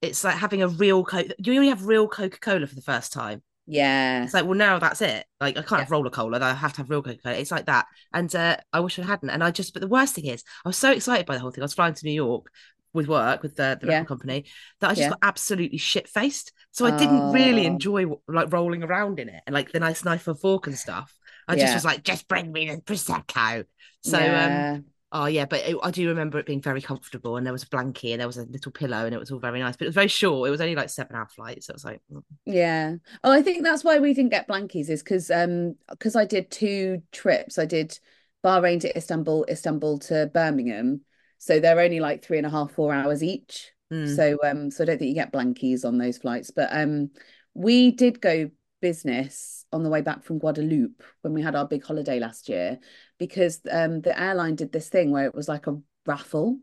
it's 0.00 0.24
like 0.24 0.36
having 0.36 0.62
a 0.62 0.68
real 0.68 1.04
coke. 1.04 1.28
You 1.38 1.54
only 1.54 1.68
have 1.68 1.86
real 1.86 2.08
Coca 2.08 2.38
Cola 2.40 2.66
for 2.66 2.74
the 2.74 2.82
first 2.82 3.12
time. 3.12 3.42
Yeah. 3.72 4.24
It's 4.24 4.34
like, 4.34 4.44
well, 4.44 4.54
now 4.54 4.78
that's 4.78 5.00
it. 5.00 5.24
Like, 5.40 5.56
I 5.56 5.62
can't 5.62 5.70
Yeah. 5.72 5.78
have 5.78 5.90
Rola 5.90 6.10
Cola. 6.10 6.38
I 6.40 6.52
have 6.52 6.72
to 6.74 6.78
have 6.78 6.90
real 6.90 7.02
Cola. 7.02 7.18
It's 7.24 7.50
like 7.50 7.66
that. 7.66 7.86
And 8.12 8.34
uh, 8.34 8.56
I 8.72 8.80
wish 8.80 8.98
I 8.98 9.02
hadn't. 9.02 9.30
And 9.30 9.42
I 9.42 9.50
just, 9.50 9.72
but 9.72 9.80
the 9.80 9.88
worst 9.88 10.14
thing 10.14 10.26
is, 10.26 10.44
I 10.64 10.68
was 10.68 10.76
so 10.78 10.90
excited 10.92 11.26
by 11.26 11.34
the 11.34 11.40
whole 11.40 11.50
thing. 11.50 11.62
I 11.62 11.64
was 11.64 11.74
flying 11.74 11.94
to 11.94 12.06
New 12.06 12.12
York 12.12 12.46
with 12.92 13.08
work 13.08 13.42
with 13.42 13.56
the, 13.56 13.78
the 13.80 13.86
Yeah. 13.86 13.92
record 13.94 14.08
company 14.08 14.44
that 14.80 14.88
I 14.90 14.92
just 14.92 15.00
Yeah. 15.00 15.08
got 15.10 15.18
absolutely 15.22 15.78
shit 15.78 16.08
faced. 16.08 16.52
So 16.72 16.84
I 16.86 16.90
didn't 16.96 17.32
really 17.32 17.62
Oh. 17.62 17.70
enjoy 17.70 18.04
like 18.28 18.52
rolling 18.52 18.82
around 18.82 19.18
in 19.18 19.28
it 19.30 19.42
and 19.46 19.54
like 19.54 19.72
the 19.72 19.80
nice 19.80 20.04
knife 20.04 20.28
and 20.28 20.38
fork 20.38 20.66
and 20.66 20.76
stuff. 20.78 21.16
I 21.48 21.56
just 21.56 21.74
was 21.74 21.84
like, 21.84 22.02
just 22.02 22.28
bring 22.28 22.52
me 22.52 22.68
the 22.70 22.76
prosecco. 22.82 23.64
So 24.02 24.18
um. 24.18 24.84
Oh 25.14 25.26
yeah, 25.26 25.44
but 25.44 25.60
it, 25.60 25.76
I 25.82 25.90
do 25.90 26.08
remember 26.08 26.38
it 26.38 26.46
being 26.46 26.62
very 26.62 26.80
comfortable, 26.80 27.36
and 27.36 27.44
there 27.44 27.52
was 27.52 27.64
a 27.64 27.68
blanket, 27.68 28.12
and 28.12 28.20
there 28.20 28.26
was 28.26 28.38
a 28.38 28.46
little 28.46 28.72
pillow, 28.72 29.04
and 29.04 29.14
it 29.14 29.18
was 29.18 29.30
all 29.30 29.38
very 29.38 29.60
nice. 29.60 29.76
But 29.76 29.84
it 29.84 29.88
was 29.88 29.94
very 29.94 30.08
short. 30.08 30.48
It 30.48 30.50
was 30.50 30.62
only 30.62 30.74
like 30.74 30.88
seven 30.88 31.14
hour 31.14 31.28
flight, 31.28 31.62
so 31.62 31.72
it 31.72 31.74
was 31.74 31.84
like, 31.84 32.00
mm. 32.10 32.22
Yeah. 32.46 32.94
Oh, 33.22 33.30
I 33.30 33.42
think 33.42 33.62
that's 33.62 33.84
why 33.84 33.98
we 33.98 34.14
didn't 34.14 34.30
get 34.30 34.48
blankies 34.48 34.88
is 34.88 35.02
because 35.02 35.30
um 35.30 35.76
because 35.90 36.16
I 36.16 36.24
did 36.24 36.50
two 36.50 37.02
trips. 37.12 37.58
I 37.58 37.66
did 37.66 37.98
Bahrain 38.42 38.80
to 38.80 38.96
Istanbul, 38.96 39.44
Istanbul 39.50 39.98
to 40.00 40.30
Birmingham. 40.32 41.02
So 41.36 41.60
they're 41.60 41.80
only 41.80 42.00
like 42.00 42.24
three 42.24 42.38
and 42.38 42.46
a 42.46 42.50
half, 42.50 42.72
four 42.72 42.94
hours 42.94 43.22
each. 43.22 43.70
mm. 43.92 44.16
So 44.16 44.38
um 44.42 44.70
so 44.70 44.82
I 44.82 44.86
don't 44.86 44.98
think 44.98 45.10
you 45.10 45.14
get 45.14 45.32
blankies 45.32 45.84
on 45.84 45.98
those 45.98 46.16
flights. 46.18 46.50
But 46.50 46.70
um 46.72 47.10
we 47.54 47.90
did 47.90 48.20
go 48.20 48.50
business 48.82 49.64
on 49.72 49.82
the 49.82 49.88
way 49.88 50.02
back 50.02 50.24
from 50.24 50.38
Guadeloupe 50.38 51.02
when 51.22 51.32
we 51.32 51.40
had 51.42 51.54
our 51.56 51.66
big 51.66 51.82
holiday 51.84 52.20
last 52.20 52.50
year 52.50 52.78
because 53.18 53.60
um 53.70 54.02
the 54.02 54.18
airline 54.20 54.56
did 54.56 54.72
this 54.72 54.90
thing 54.90 55.10
where 55.10 55.24
it 55.24 55.34
was 55.34 55.48
like 55.48 55.66
a 55.68 55.78
raffle. 56.06 56.58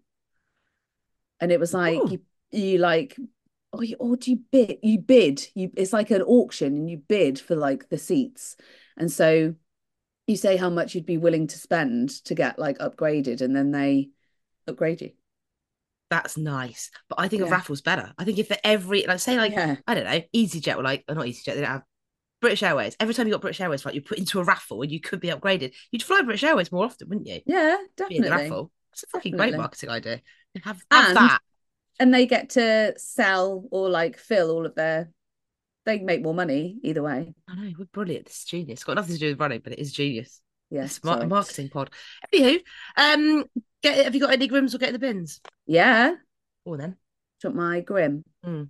And 1.39 1.51
it 1.51 1.59
was 1.59 1.73
like 1.73 1.95
Ooh. 1.97 2.09
you 2.11 2.19
you 2.51 2.77
like 2.77 3.17
oh 3.73 3.81
you 3.81 3.95
or 3.99 4.17
do 4.17 4.31
you 4.31 4.39
bid 4.51 4.79
you 4.83 4.99
bid 4.99 5.47
you 5.55 5.71
it's 5.77 5.93
like 5.93 6.11
an 6.11 6.21
auction 6.23 6.75
and 6.75 6.89
you 6.89 6.97
bid 6.97 7.39
for 7.39 7.55
like 7.55 7.89
the 7.89 7.97
seats. 7.97 8.55
And 8.97 9.11
so 9.11 9.55
you 10.27 10.37
say 10.37 10.57
how 10.57 10.69
much 10.69 10.93
you'd 10.93 11.05
be 11.07 11.17
willing 11.17 11.47
to 11.47 11.57
spend 11.57 12.09
to 12.25 12.35
get 12.35 12.59
like 12.59 12.77
upgraded 12.79 13.41
and 13.41 13.55
then 13.55 13.71
they 13.71 14.09
upgrade 14.67 15.01
you. 15.01 15.11
that's 16.09 16.37
nice. 16.37 16.91
But 17.07 17.19
I 17.19 17.27
think 17.27 17.43
a 17.43 17.45
raffle's 17.45 17.81
better. 17.81 18.13
I 18.17 18.23
think 18.25 18.39
if 18.39 18.47
for 18.47 18.57
every 18.63 19.05
like 19.07 19.19
say 19.19 19.37
like 19.37 19.53
Yeah. 19.53 19.77
I 19.87 19.93
don't 19.95 20.05
know, 20.05 20.21
EasyJet 20.35 20.77
or 20.77 20.83
like 20.83 21.03
or 21.07 21.15
not 21.15 21.25
EasyJet, 21.25 21.53
they 21.55 21.61
don't 21.61 21.65
have 21.65 21.83
British 22.41 22.63
Airways. 22.63 22.95
Every 22.99 23.13
time 23.13 23.27
you 23.27 23.33
got 23.33 23.41
British 23.41 23.61
Airways 23.61 23.81
flight, 23.81 23.95
you 23.95 24.01
put 24.01 24.17
into 24.17 24.39
a 24.39 24.43
raffle 24.43 24.81
and 24.81 24.91
you 24.91 24.99
could 24.99 25.19
be 25.19 25.29
upgraded. 25.29 25.73
You'd 25.91 26.03
fly 26.03 26.21
British 26.21 26.43
Airways 26.43 26.71
more 26.71 26.85
often, 26.85 27.09
wouldn't 27.09 27.27
you? 27.27 27.41
Yeah, 27.45 27.77
Be 28.07 28.15
in 28.17 28.21
the 28.21 28.29
definitely. 28.29 28.49
raffle. 28.49 28.71
It's 28.93 29.03
a 29.03 29.07
fucking 29.07 29.35
great 29.35 29.55
marketing 29.55 29.89
idea. 29.89 30.21
Have, 30.63 30.81
have 30.91 31.07
And- 31.09 31.17
that. 31.17 31.39
And 32.01 32.13
they 32.13 32.25
get 32.25 32.51
to 32.51 32.93
sell 32.97 33.65
or 33.71 33.89
like 33.89 34.17
fill 34.17 34.51
all 34.51 34.65
of 34.65 34.73
their 34.75 35.09
they 35.85 35.99
make 35.99 36.21
more 36.21 36.33
money 36.33 36.77
either 36.83 37.01
way. 37.01 37.33
I 37.47 37.55
know, 37.55 37.73
we're 37.77 37.85
brilliant. 37.85 38.25
This 38.27 38.37
is 38.39 38.45
genius. 38.45 38.77
It's 38.79 38.83
got 38.83 38.95
nothing 38.95 39.13
to 39.15 39.19
do 39.19 39.29
with 39.29 39.39
running, 39.39 39.59
but 39.63 39.73
it 39.73 39.79
is 39.79 39.91
genius. 39.91 40.39
Yeah. 40.69 40.87
Mar- 41.03 41.25
marketing 41.25 41.69
pod. 41.69 41.89
Anywho, 42.33 42.59
um, 42.95 43.43
get 43.81 44.05
have 44.05 44.13
you 44.13 44.21
got 44.21 44.31
any 44.31 44.47
grims 44.47 44.73
or 44.73 44.77
get 44.77 44.89
in 44.89 44.93
the 44.93 44.99
bins? 44.99 45.41
Yeah. 45.65 46.13
Or 46.63 46.77
then. 46.77 46.95
Took 47.41 47.55
my 47.55 47.81
grim. 47.81 48.23
Mm. 48.45 48.69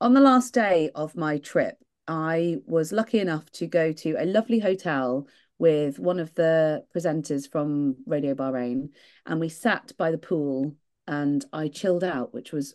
On 0.00 0.14
the 0.14 0.20
last 0.20 0.52
day 0.52 0.90
of 0.94 1.16
my 1.16 1.38
trip, 1.38 1.76
I 2.08 2.58
was 2.66 2.92
lucky 2.92 3.18
enough 3.18 3.50
to 3.52 3.66
go 3.66 3.92
to 3.92 4.16
a 4.18 4.24
lovely 4.24 4.58
hotel 4.58 5.26
with 5.58 5.98
one 5.98 6.20
of 6.20 6.34
the 6.34 6.84
presenters 6.94 7.50
from 7.50 7.96
Radio 8.06 8.34
Bahrain, 8.34 8.90
and 9.24 9.40
we 9.40 9.48
sat 9.48 9.92
by 9.96 10.10
the 10.10 10.18
pool 10.18 10.76
and 11.06 11.44
I 11.52 11.68
chilled 11.68 12.04
out, 12.04 12.34
which 12.34 12.52
was 12.52 12.74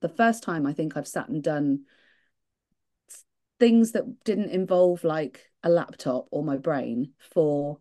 the 0.00 0.08
first 0.08 0.42
time 0.42 0.66
I 0.66 0.72
think 0.72 0.96
I've 0.96 1.08
sat 1.08 1.28
and 1.28 1.42
done 1.42 1.84
things 3.58 3.92
that 3.92 4.24
didn't 4.24 4.50
involve 4.50 5.04
like 5.04 5.50
a 5.62 5.68
laptop 5.68 6.26
or 6.30 6.42
my 6.42 6.56
brain 6.56 7.12
for 7.18 7.78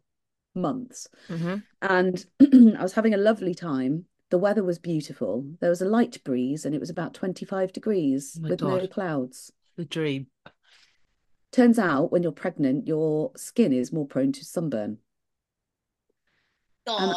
months. 0.53 1.07
Mm-hmm. 1.29 1.55
And 1.81 2.25
I 2.77 2.83
was 2.83 2.93
having 2.93 3.13
a 3.13 3.17
lovely 3.17 3.55
time. 3.55 4.05
The 4.29 4.37
weather 4.37 4.63
was 4.63 4.77
beautiful. 4.77 5.45
There 5.59 5.69
was 5.69 5.81
a 5.81 5.89
light 5.89 6.23
breeze 6.23 6.65
and 6.65 6.75
it 6.75 6.79
was 6.79 6.89
about 6.89 7.13
25 7.13 7.73
degrees 7.73 8.37
Oh 8.43 8.49
with 8.49 8.61
no 8.61 8.85
clouds. 8.87 9.51
The 9.77 9.85
dream. 9.85 10.27
Turns 11.51 11.79
out 11.79 12.11
when 12.11 12.21
you're 12.21 12.31
pregnant, 12.31 12.87
your 12.87 13.31
skin 13.35 13.73
is 13.73 13.91
more 13.91 14.05
prone 14.05 14.31
to 14.33 14.45
sunburn. 14.45 14.99
And 16.87 17.15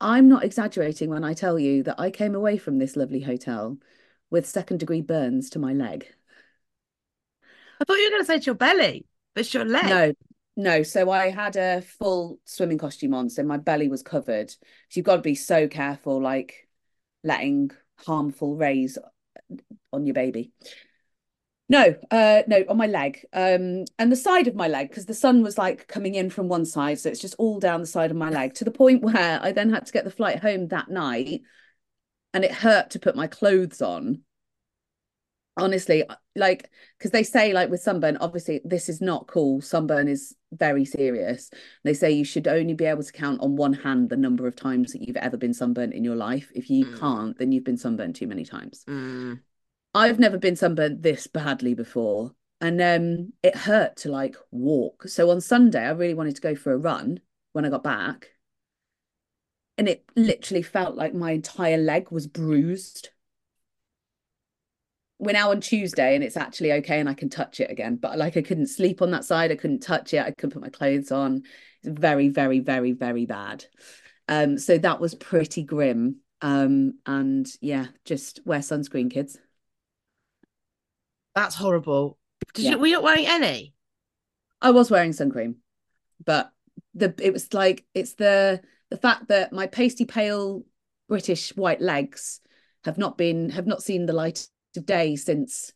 I'm 0.00 0.28
not 0.28 0.44
exaggerating 0.44 1.10
when 1.10 1.24
I 1.24 1.34
tell 1.34 1.58
you 1.58 1.82
that 1.84 2.00
I 2.00 2.10
came 2.10 2.34
away 2.34 2.56
from 2.56 2.78
this 2.78 2.96
lovely 2.96 3.20
hotel 3.20 3.78
with 4.30 4.46
second 4.46 4.78
degree 4.78 5.02
burns 5.02 5.50
to 5.50 5.58
my 5.58 5.72
leg. 5.72 6.06
I 7.80 7.84
thought 7.84 7.96
you 7.96 8.04
were 8.04 8.10
going 8.10 8.22
to 8.22 8.26
say 8.26 8.36
it's 8.36 8.46
your 8.46 8.54
belly, 8.54 9.06
but 9.34 9.40
it's 9.40 9.54
your 9.54 9.64
leg. 9.64 10.16
No, 10.56 10.72
no. 10.76 10.82
So 10.82 11.10
I 11.10 11.30
had 11.30 11.56
a 11.56 11.82
full 11.82 12.38
swimming 12.44 12.78
costume 12.78 13.14
on, 13.14 13.30
so 13.30 13.42
my 13.42 13.56
belly 13.56 13.88
was 13.88 14.02
covered. 14.02 14.50
So 14.50 14.58
you've 14.92 15.06
got 15.06 15.16
to 15.16 15.22
be 15.22 15.34
so 15.34 15.68
careful, 15.68 16.20
like 16.20 16.68
letting 17.24 17.70
harmful 17.96 18.56
rays 18.56 18.98
on 19.92 20.06
your 20.06 20.14
baby. 20.14 20.52
No, 21.70 21.94
uh, 22.10 22.42
no, 22.48 22.64
on 22.68 22.76
my 22.76 22.88
leg, 22.88 23.24
um, 23.32 23.84
and 23.96 24.10
the 24.10 24.16
side 24.16 24.48
of 24.48 24.56
my 24.56 24.66
leg, 24.66 24.88
because 24.88 25.06
the 25.06 25.14
sun 25.14 25.40
was 25.40 25.56
like 25.56 25.86
coming 25.86 26.16
in 26.16 26.28
from 26.28 26.48
one 26.48 26.64
side, 26.64 26.98
so 26.98 27.08
it's 27.08 27.20
just 27.20 27.36
all 27.38 27.60
down 27.60 27.80
the 27.80 27.86
side 27.86 28.10
of 28.10 28.16
my 28.16 28.28
leg 28.28 28.54
to 28.54 28.64
the 28.64 28.72
point 28.72 29.02
where 29.02 29.38
I 29.40 29.52
then 29.52 29.70
had 29.70 29.86
to 29.86 29.92
get 29.92 30.02
the 30.02 30.10
flight 30.10 30.40
home 30.40 30.66
that 30.68 30.90
night, 30.90 31.42
and 32.34 32.44
it 32.44 32.50
hurt 32.50 32.90
to 32.90 32.98
put 32.98 33.14
my 33.14 33.28
clothes 33.28 33.80
on. 33.80 34.22
Honestly, 35.56 36.02
like, 36.34 36.70
because 36.98 37.12
they 37.12 37.22
say, 37.22 37.52
like, 37.52 37.70
with 37.70 37.82
sunburn, 37.82 38.16
obviously, 38.16 38.60
this 38.64 38.88
is 38.88 39.00
not 39.00 39.28
cool. 39.28 39.60
Sunburn 39.60 40.08
is 40.08 40.34
very 40.50 40.84
serious. 40.84 41.50
They 41.84 41.94
say 41.94 42.10
you 42.10 42.24
should 42.24 42.48
only 42.48 42.74
be 42.74 42.86
able 42.86 43.04
to 43.04 43.12
count 43.12 43.42
on 43.42 43.54
one 43.54 43.74
hand 43.74 44.08
the 44.08 44.16
number 44.16 44.48
of 44.48 44.56
times 44.56 44.92
that 44.92 45.06
you've 45.06 45.16
ever 45.16 45.36
been 45.36 45.54
sunburnt 45.54 45.94
in 45.94 46.02
your 46.02 46.16
life. 46.16 46.50
If 46.52 46.68
you 46.68 46.86
Mm. 46.86 46.98
can't, 46.98 47.38
then 47.38 47.52
you've 47.52 47.64
been 47.64 47.76
sunburnt 47.76 48.16
too 48.16 48.26
many 48.26 48.44
times. 48.44 48.84
Mm. 48.88 49.40
I've 49.94 50.18
never 50.18 50.38
been 50.38 50.56
sunburnt 50.56 51.02
this 51.02 51.26
badly 51.26 51.74
before. 51.74 52.34
And 52.60 52.80
um, 52.80 53.32
it 53.42 53.56
hurt 53.56 53.96
to 53.98 54.10
like 54.10 54.36
walk. 54.50 55.08
So 55.08 55.30
on 55.30 55.40
Sunday, 55.40 55.82
I 55.82 55.90
really 55.90 56.14
wanted 56.14 56.36
to 56.36 56.42
go 56.42 56.54
for 56.54 56.72
a 56.72 56.78
run 56.78 57.20
when 57.52 57.64
I 57.64 57.70
got 57.70 57.82
back. 57.82 58.28
And 59.78 59.88
it 59.88 60.04
literally 60.14 60.62
felt 60.62 60.94
like 60.94 61.14
my 61.14 61.32
entire 61.32 61.78
leg 61.78 62.10
was 62.10 62.26
bruised. 62.26 63.08
We're 65.18 65.32
now 65.32 65.50
on 65.50 65.60
Tuesday 65.60 66.14
and 66.14 66.22
it's 66.22 66.36
actually 66.36 66.72
okay 66.72 67.00
and 67.00 67.08
I 67.08 67.14
can 67.14 67.30
touch 67.30 67.60
it 67.60 67.70
again. 67.70 67.96
But 67.96 68.18
like 68.18 68.36
I 68.36 68.42
couldn't 68.42 68.66
sleep 68.66 69.00
on 69.00 69.10
that 69.12 69.24
side. 69.24 69.50
I 69.50 69.56
couldn't 69.56 69.80
touch 69.80 70.12
it. 70.12 70.20
I 70.20 70.30
couldn't 70.30 70.52
put 70.52 70.62
my 70.62 70.68
clothes 70.68 71.10
on. 71.10 71.42
It's 71.82 71.98
very, 71.98 72.28
very, 72.28 72.60
very, 72.60 72.92
very 72.92 73.24
bad. 73.24 73.64
Um, 74.28 74.58
so 74.58 74.76
that 74.78 75.00
was 75.00 75.14
pretty 75.14 75.62
grim. 75.62 76.16
Um, 76.42 76.98
and 77.06 77.46
yeah, 77.60 77.86
just 78.04 78.40
wear 78.44 78.60
sunscreen, 78.60 79.10
kids. 79.10 79.38
That's 81.34 81.54
horrible. 81.54 82.18
Did 82.54 82.64
Yeah. 82.64 82.70
you, 82.72 82.78
were 82.78 82.86
you 82.86 82.92
not 82.94 83.02
wearing 83.02 83.26
any? 83.26 83.74
I 84.60 84.70
was 84.70 84.90
wearing 84.90 85.12
sun 85.12 85.30
cream, 85.30 85.56
but 86.24 86.52
the 86.94 87.14
it 87.18 87.32
was 87.32 87.52
like 87.54 87.84
it's 87.94 88.14
the 88.14 88.60
the 88.90 88.96
fact 88.96 89.28
that 89.28 89.52
my 89.52 89.66
pasty 89.66 90.04
pale 90.04 90.64
British 91.08 91.54
white 91.56 91.80
legs 91.80 92.40
have 92.84 92.98
not 92.98 93.16
been 93.16 93.50
have 93.50 93.66
not 93.66 93.82
seen 93.82 94.06
the 94.06 94.12
light 94.12 94.46
of 94.76 94.86
day 94.86 95.16
since 95.16 95.72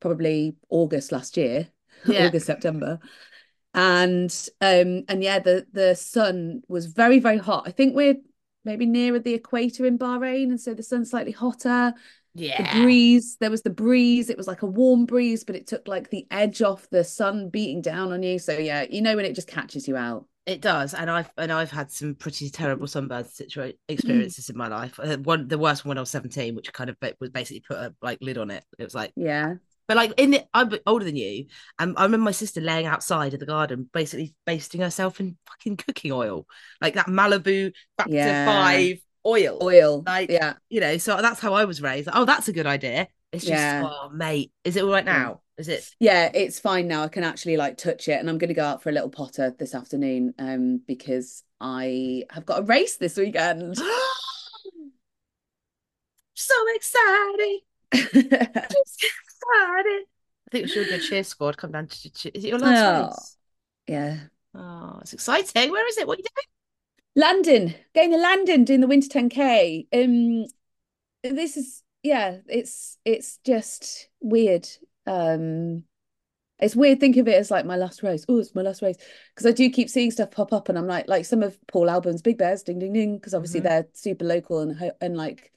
probably 0.00 0.56
August 0.68 1.12
last 1.12 1.36
year, 1.36 1.68
Yeah. 2.06 2.26
August 2.28 2.46
September, 2.46 2.98
and 3.74 4.30
um 4.60 5.04
and 5.08 5.22
yeah 5.22 5.38
the 5.38 5.66
the 5.72 5.94
sun 5.94 6.62
was 6.68 6.86
very 6.86 7.18
very 7.18 7.38
hot. 7.38 7.64
I 7.66 7.70
think 7.70 7.94
we're 7.94 8.16
maybe 8.64 8.86
nearer 8.86 9.18
the 9.18 9.34
equator 9.34 9.84
in 9.84 9.98
Bahrain, 9.98 10.44
and 10.44 10.60
so 10.60 10.72
the 10.72 10.82
sun's 10.82 11.10
slightly 11.10 11.32
hotter 11.32 11.92
the 12.34 12.44
Yeah. 12.46 12.82
breeze 12.82 13.36
there 13.40 13.50
was 13.50 13.62
the 13.62 13.70
breeze 13.70 14.28
it 14.30 14.36
was 14.36 14.46
like 14.48 14.62
a 14.62 14.66
warm 14.66 15.06
breeze 15.06 15.44
but 15.44 15.56
it 15.56 15.66
took 15.66 15.86
like 15.88 16.10
the 16.10 16.26
edge 16.30 16.62
off 16.62 16.88
the 16.90 17.04
sun 17.04 17.48
beating 17.48 17.80
down 17.80 18.12
on 18.12 18.22
you 18.22 18.38
so 18.38 18.52
yeah 18.58 18.84
you 18.90 19.02
know 19.02 19.16
when 19.16 19.24
it 19.24 19.34
just 19.34 19.48
catches 19.48 19.86
you 19.86 19.96
out 19.96 20.26
It 20.46 20.60
does, 20.60 20.92
and 20.92 21.10
I've 21.10 21.30
and 21.38 21.50
I've 21.50 21.70
had 21.70 21.90
some 21.90 22.14
pretty 22.16 22.50
terrible 22.50 22.86
sunburn 22.86 23.24
situa- 23.24 23.78
experiences 23.88 24.50
in 24.50 24.58
my 24.58 24.68
life. 24.68 25.00
Uh, 25.00 25.16
One, 25.18 25.48
the 25.48 25.56
worst 25.56 25.84
one 25.84 25.90
when 25.90 25.98
I 25.98 26.02
was 26.02 26.10
seventeen, 26.10 26.54
which 26.54 26.70
kind 26.70 26.90
of 26.90 26.96
was 27.18 27.30
basically 27.30 27.60
put 27.60 27.78
a 27.78 27.94
like 28.02 28.18
lid 28.20 28.36
on 28.36 28.50
it. 28.50 28.62
It 28.78 28.84
was 28.84 28.94
like, 28.94 29.12
yeah 29.16 29.54
but 29.86 29.96
like 29.96 30.12
in 30.18 30.30
the, 30.32 30.44
I'm 30.54 30.70
older 30.86 31.04
than 31.04 31.16
you, 31.16 31.46
and 31.78 31.94
I 31.96 32.04
remember 32.04 32.24
my 32.24 32.30
sister 32.32 32.60
laying 32.60 32.86
outside 32.86 33.34
of 33.34 33.40
the 33.40 33.46
garden, 33.46 33.88
basically 33.92 34.34
basting 34.46 34.80
herself 34.82 35.20
in 35.20 35.36
fucking 35.46 35.76
cooking 35.78 36.12
oil, 36.12 36.46
like 36.80 36.94
that 36.94 37.06
Malibu 37.06 37.72
Factor 37.98 38.12
Yeah. 38.14 38.46
Five 38.46 38.98
oil. 39.26 39.58
oil 39.62 40.02
Like, 40.06 40.30
yeah 40.30 40.54
You 40.68 40.80
know, 40.80 40.98
so 40.98 41.20
that's 41.20 41.40
how 41.40 41.54
I 41.54 41.64
was 41.64 41.80
raised. 41.82 42.08
Oh, 42.12 42.24
that's 42.24 42.48
a 42.48 42.52
good 42.52 42.66
idea. 42.66 43.08
It's 43.32 43.44
just, 43.44 43.52
Yeah. 43.52 43.82
oh 43.86 44.10
mate, 44.10 44.52
is 44.64 44.76
it 44.76 44.84
all 44.84 44.90
right 44.90 45.04
now? 45.04 45.40
Is 45.56 45.68
it? 45.68 45.88
yeah 46.00 46.30
it's 46.34 46.58
fine 46.58 46.88
now 46.88 47.04
I 47.04 47.08
can 47.08 47.22
actually 47.22 47.56
like 47.56 47.76
touch 47.76 48.08
it 48.08 48.18
and 48.18 48.28
I'm 48.28 48.38
going 48.38 48.48
to 48.48 48.54
go 48.54 48.64
out 48.64 48.82
for 48.82 48.88
a 48.88 48.92
little 48.92 49.08
potter 49.08 49.54
this 49.56 49.72
afternoon 49.74 50.34
um 50.40 50.80
because 50.86 51.44
I 51.60 52.24
have 52.30 52.44
got 52.44 52.58
a 52.60 52.62
race 52.62 52.96
this 52.96 53.16
weekend 53.16 53.76
so 56.34 56.54
exciting. 56.74 57.60
So 57.92 59.08
excited. 59.60 60.04
I 60.46 60.50
think 60.50 60.64
we 60.64 60.68
should 60.68 60.88
do 60.88 60.94
a 60.94 60.98
cheer 60.98 61.24
squad. 61.24 61.56
Come 61.56 61.72
down 61.72 61.86
to 61.86 62.10
cheer. 62.10 62.32
Is 62.34 62.44
it 62.44 62.48
your 62.48 62.58
last 62.58 62.82
Oh. 62.82 63.06
race? 63.06 63.36
yeah 63.86 64.16
Oh, 64.56 64.98
it's 65.00 65.12
exciting. 65.12 65.70
Where 65.70 65.86
is 65.88 65.98
it? 65.98 66.06
What 66.06 66.18
are 66.18 66.22
you 66.22 66.24
doing? 66.24 66.53
London, 67.16 67.74
going 67.94 68.10
to 68.10 68.18
London 68.18 68.64
doing 68.64 68.80
the 68.80 68.86
Winter 68.86 69.08
10K. 69.08 69.86
Um, 69.92 70.46
this 71.22 71.56
is 71.56 71.82
yeah, 72.02 72.38
it's 72.48 72.98
it's 73.04 73.38
just 73.44 74.08
weird. 74.20 74.68
Um, 75.06 75.84
it's 76.58 76.76
weird 76.76 77.00
thinking 77.00 77.20
of 77.20 77.28
it 77.28 77.34
as 77.34 77.50
like 77.50 77.66
my 77.66 77.76
last 77.76 78.02
race. 78.02 78.24
Oh, 78.28 78.38
it's 78.38 78.54
my 78.54 78.62
last 78.62 78.82
race 78.82 78.96
because 79.34 79.46
I 79.46 79.52
do 79.52 79.70
keep 79.70 79.88
seeing 79.88 80.10
stuff 80.10 80.30
pop 80.30 80.52
up, 80.52 80.68
and 80.68 80.78
I'm 80.78 80.86
like, 80.86 81.08
like 81.08 81.24
some 81.24 81.42
of 81.42 81.58
Paul 81.66 81.90
Albon's 81.90 82.22
Big 82.22 82.38
Bears, 82.38 82.62
ding 82.62 82.78
ding 82.78 82.92
ding, 82.92 83.16
because 83.16 83.34
obviously 83.34 83.60
Mhm. 83.60 83.64
they're 83.64 83.86
super 83.94 84.24
local 84.24 84.60
and 84.60 84.92
and 85.00 85.16
like 85.16 85.52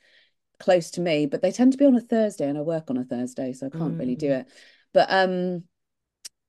close 0.59 0.89
to 0.91 1.01
me, 1.01 1.25
but 1.27 1.41
they 1.41 1.51
tend 1.51 1.71
to 1.73 1.77
be 1.77 1.85
on 1.85 1.95
a 1.95 2.01
Thursday, 2.01 2.47
and 2.49 2.57
I 2.57 2.61
work 2.61 2.89
on 2.89 2.97
a 2.97 3.03
Thursday, 3.03 3.53
so 3.53 3.67
I 3.67 3.69
can't 3.69 3.97
really 3.99 4.15
do 4.15 4.27
Mm. 4.29 4.39
it. 4.41 4.47
But 4.93 5.07
um, 5.11 5.63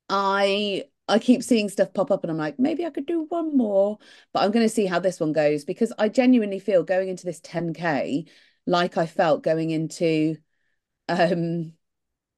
I 0.08 0.84
I 1.08 1.18
keep 1.18 1.42
seeing 1.42 1.68
stuff 1.68 1.94
pop 1.94 2.10
up 2.10 2.22
and 2.22 2.30
I'm 2.30 2.38
like, 2.38 2.58
maybe 2.58 2.84
I 2.84 2.90
could 2.90 3.06
do 3.06 3.26
one 3.28 3.56
more, 3.56 3.98
but 4.32 4.42
I'm 4.42 4.50
going 4.50 4.64
to 4.64 4.68
see 4.72 4.86
how 4.86 4.98
this 4.98 5.20
one 5.20 5.32
goes 5.32 5.64
because 5.64 5.92
I 5.98 6.08
genuinely 6.08 6.58
feel 6.58 6.82
going 6.82 7.08
into 7.08 7.24
this 7.24 7.40
10K 7.40 8.26
like 8.66 8.98
I 8.98 9.06
felt 9.06 9.42
going 9.42 9.70
into 9.70 10.36
um 11.08 11.72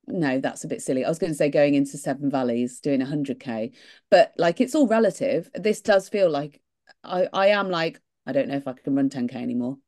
no, 0.06 0.40
that's 0.40 0.64
a 0.64 0.68
bit 0.68 0.82
silly. 0.82 1.04
I 1.04 1.08
was 1.08 1.18
going 1.18 1.32
to 1.32 1.36
say 1.36 1.50
going 1.50 1.74
into 1.74 1.96
Seven 1.96 2.30
Valleys 2.30 2.80
doing 2.80 3.00
100K, 3.00 3.72
but 4.10 4.32
like 4.38 4.60
it's 4.60 4.74
all 4.74 4.88
relative. 4.88 5.50
This 5.54 5.80
does 5.80 6.08
feel 6.08 6.30
like 6.30 6.60
I 7.04 7.28
I 7.32 7.48
am 7.48 7.70
like 7.70 8.00
I 8.26 8.32
don't 8.32 8.48
know 8.48 8.56
if 8.56 8.66
I 8.68 8.72
can 8.72 8.94
run 8.94 9.10
10K 9.10 9.34
anymore. 9.34 9.78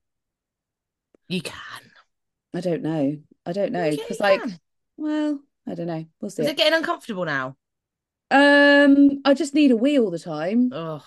You 1.28 1.42
can. 1.42 1.54
I 2.54 2.60
don't 2.60 2.82
know. 2.82 3.16
I 3.46 3.52
don't 3.52 3.72
know 3.72 3.90
because 3.90 4.20
like 4.20 4.42
well, 4.96 5.40
I 5.66 5.74
don't 5.74 5.86
know. 5.86 6.04
We'll 6.20 6.30
see. 6.30 6.42
Is 6.42 6.48
it 6.48 6.56
getting 6.56 6.74
uncomfortable 6.76 7.24
now? 7.24 7.56
Um, 8.32 9.20
I 9.24 9.34
just 9.34 9.54
need 9.54 9.70
a 9.70 9.76
wee 9.76 9.98
all 9.98 10.10
the 10.10 10.18
time. 10.18 10.70
Oh, 10.72 11.04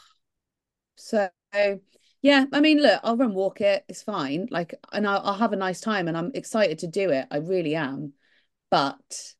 So 0.96 1.30
yeah, 2.22 2.46
I 2.52 2.60
mean, 2.62 2.82
look, 2.82 3.00
I'll 3.04 3.18
run 3.18 3.34
walk 3.34 3.62
it. 3.62 3.86
It's 3.88 4.02
fine. 4.02 4.48
Like, 4.52 4.74
and 4.92 5.08
I'll, 5.08 5.22
I'll 5.24 5.38
have 5.38 5.54
a 5.54 5.58
nice 5.58 5.82
time, 5.82 6.08
and 6.08 6.18
I'm 6.18 6.32
excited 6.34 6.80
to 6.80 6.88
do 6.88 7.10
it. 7.12 7.28
I 7.32 7.38
really 7.38 7.76
am. 7.76 8.14
But 8.72 9.36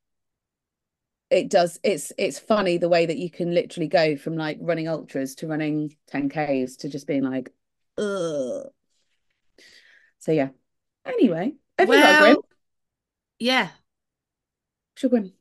it 1.30 1.50
does. 1.50 1.78
It's 1.82 2.12
it's 2.18 2.38
funny 2.38 2.78
the 2.78 2.88
way 2.88 3.06
that 3.06 3.18
you 3.18 3.30
can 3.30 3.52
literally 3.52 3.88
go 3.88 4.16
from 4.16 4.36
like 4.36 4.58
running 4.60 4.88
ultras 4.88 5.34
to 5.36 5.48
running 5.48 5.96
10Ks 6.06 6.76
to 6.78 6.88
just 6.88 7.06
being 7.06 7.24
like, 7.24 7.52
ugh. 7.98 8.70
So 10.18 10.32
yeah. 10.32 10.50
Anyway, 11.06 11.54
have 11.78 11.90
you 11.92 12.00
got 12.00 12.12
a 12.12 12.16
grim? 12.16 12.36
well, 12.36 12.44
yeah. 13.38 13.70
Your 15.02 15.10
grim? 15.10 15.32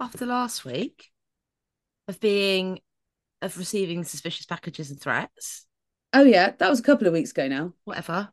After 0.00 0.26
last 0.26 0.64
week 0.64 1.10
of 2.06 2.20
being 2.20 2.80
of 3.42 3.56
receiving 3.58 4.04
suspicious 4.04 4.46
packages 4.46 4.90
and 4.90 5.00
threats, 5.00 5.66
Oh 6.12 6.22
yeah, 6.22 6.52
that 6.58 6.70
was 6.70 6.80
a 6.80 6.84
couple 6.84 7.06
of 7.06 7.12
weeks 7.12 7.30
ago 7.32 7.48
now. 7.48 7.72
whatever, 7.84 8.30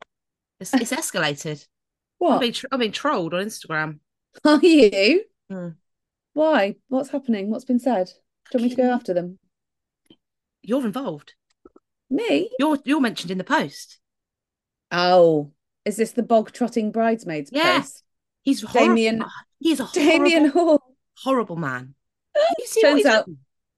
it's 0.60 0.74
it's 0.74 0.92
escalated. 0.94 1.66
I'm 2.22 2.28
What 2.28 2.40
being 2.40 2.54
tr- 2.54 2.68
I'm 2.72 2.80
being 2.80 2.92
trolled 2.92 3.34
on 3.34 3.46
Instagram. 3.46 4.00
are 4.46 4.60
you? 4.62 5.24
Hmm. 5.50 5.70
Why? 6.34 6.76
What's 6.88 7.10
happening? 7.10 7.50
What's 7.50 7.66
been 7.66 7.80
said? 7.80 8.08
Do 8.52 8.58
you 8.58 8.60
want 8.60 8.64
me 8.64 8.70
to 8.76 8.82
go 8.82 8.92
after 8.94 9.14
them? 9.14 9.40
You're 10.62 10.86
involved. 10.86 11.34
Me? 12.10 12.50
You're 12.60 12.78
you're 12.86 13.02
mentioned 13.02 13.32
in 13.32 13.38
the 13.38 13.44
post. 13.44 14.00
Oh, 14.92 15.52
is 15.84 15.98
this 15.98 16.12
the 16.12 16.24
bog 16.24 16.52
trotting 16.52 16.92
bridesmaids 16.92 17.50
Yeah. 17.52 17.80
post? 17.80 18.04
He's 18.44 18.62
horrible. 18.62 18.96
Damian- 18.96 19.24
He's 19.60 19.80
a 19.80 19.88
Damian 19.94 20.50
horrible, 20.50 20.78
Hall. 20.78 20.85
Horrible 21.24 21.56
man. 21.56 21.96
You 22.60 22.66
see 22.68 22.82
Turns 22.82 23.06
out- 23.06 23.26
done? 23.26 23.38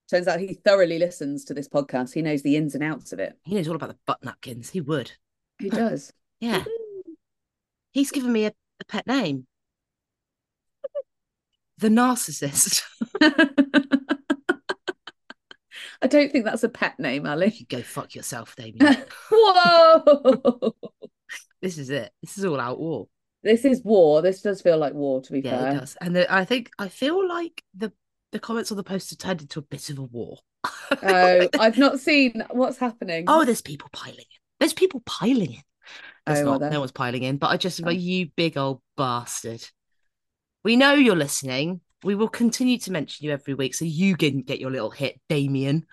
Turns 0.10 0.28
out 0.28 0.39
he 0.39 0.54
thoroughly 0.54 0.97
listens 1.00 1.43
to 1.45 1.54
this 1.54 1.67
podcast. 1.67 2.13
He 2.13 2.21
knows 2.21 2.41
the 2.41 2.56
ins 2.56 2.73
and 2.76 2.84
outs 2.84 3.12
of 3.12 3.19
it. 3.19 3.38
he 3.43 3.56
knows 3.56 3.67
all 3.67 3.76
about 3.76 3.89
the 3.89 3.97
butt 4.06 4.23
napkins. 4.23 4.69
He 4.69 4.80
would. 4.82 5.12
He 5.60 5.69
does. 5.69 6.12
Yeah. 6.39 6.63
He's 7.91 8.12
given 8.12 8.32
me 8.32 8.45
a, 8.45 8.54
a 8.80 8.86
pet 8.86 9.06
name. 9.08 9.47
The 11.80 11.89
narcissist. 11.89 12.82
I 16.02 16.08
don't 16.08 16.32
think 16.32 16.45
that's 16.45 16.63
a 16.63 16.69
pet 16.69 17.00
name, 17.00 17.26
You 17.26 17.32
Ali. 17.32 17.52
could 17.52 17.69
go 17.69 17.82
fuck 17.82 18.13
yourself, 18.15 18.56
Damian. 18.56 18.97
Whoa! 19.32 20.76
this 21.62 21.78
is 21.80 21.89
it. 21.89 22.12
This 22.21 22.38
is 22.38 22.45
all 22.45 22.60
out 22.60 22.80
war. 22.80 23.08
This 23.43 23.65
is 23.65 23.84
war. 23.84 24.21
This 24.21 24.41
does 24.41 24.62
feel 24.62 24.78
like 24.78 24.93
war, 24.93 25.21
to 25.21 25.32
be 25.32 25.39
Yeah, 25.39 25.60
fair. 25.60 25.71
it 25.71 25.80
does. 25.80 25.97
And 26.02 26.15
the, 26.15 26.34
I 26.34 26.43
think 26.45 26.71
I 26.80 26.89
feel 26.89 27.28
like 27.28 27.63
the 27.76 27.91
the 28.32 28.39
comments 28.39 28.71
on 28.71 28.78
the 28.78 28.84
post 28.84 29.10
have 29.12 29.19
turned 29.19 29.41
into 29.41 29.60
a 29.60 29.63
bit 29.63 29.89
of 29.89 30.00
a 30.00 30.04
war. 30.04 30.39
Oh, 31.04 31.47
I've 31.60 31.78
not 31.78 32.00
seen 32.00 32.43
what's 32.52 32.78
happening. 32.78 33.26
oh, 33.28 33.45
there's 33.45 33.62
people 33.62 33.89
piling 33.93 34.17
in. 34.19 34.39
There's 34.60 34.73
people 34.73 35.02
piling 35.06 35.54
in. 35.54 35.62
There's 36.26 36.39
Oh, 36.39 36.45
not. 36.52 36.60
there? 36.60 36.69
No 36.71 36.80
one's 36.82 36.91
piling 36.91 37.23
in. 37.23 37.38
But 37.38 37.52
I 37.52 37.58
just 37.58 37.82
Oh. 37.86 37.89
you, 37.89 38.28
big 38.36 38.58
old 38.58 38.82
bastard. 38.97 39.63
We 40.63 40.76
know 40.76 40.93
you're 40.93 41.15
listening. 41.15 41.80
We 42.04 42.15
will 42.15 42.28
continue 42.28 42.78
to 42.80 42.91
mention 42.91 43.26
you 43.26 43.32
every 43.32 43.54
week, 43.54 43.73
so 43.76 43.86
you 43.86 44.17
can 44.17 44.41
get 44.41 44.60
your 44.60 44.71
little 44.71 44.89
hit, 44.91 45.19
Damian. 45.30 45.86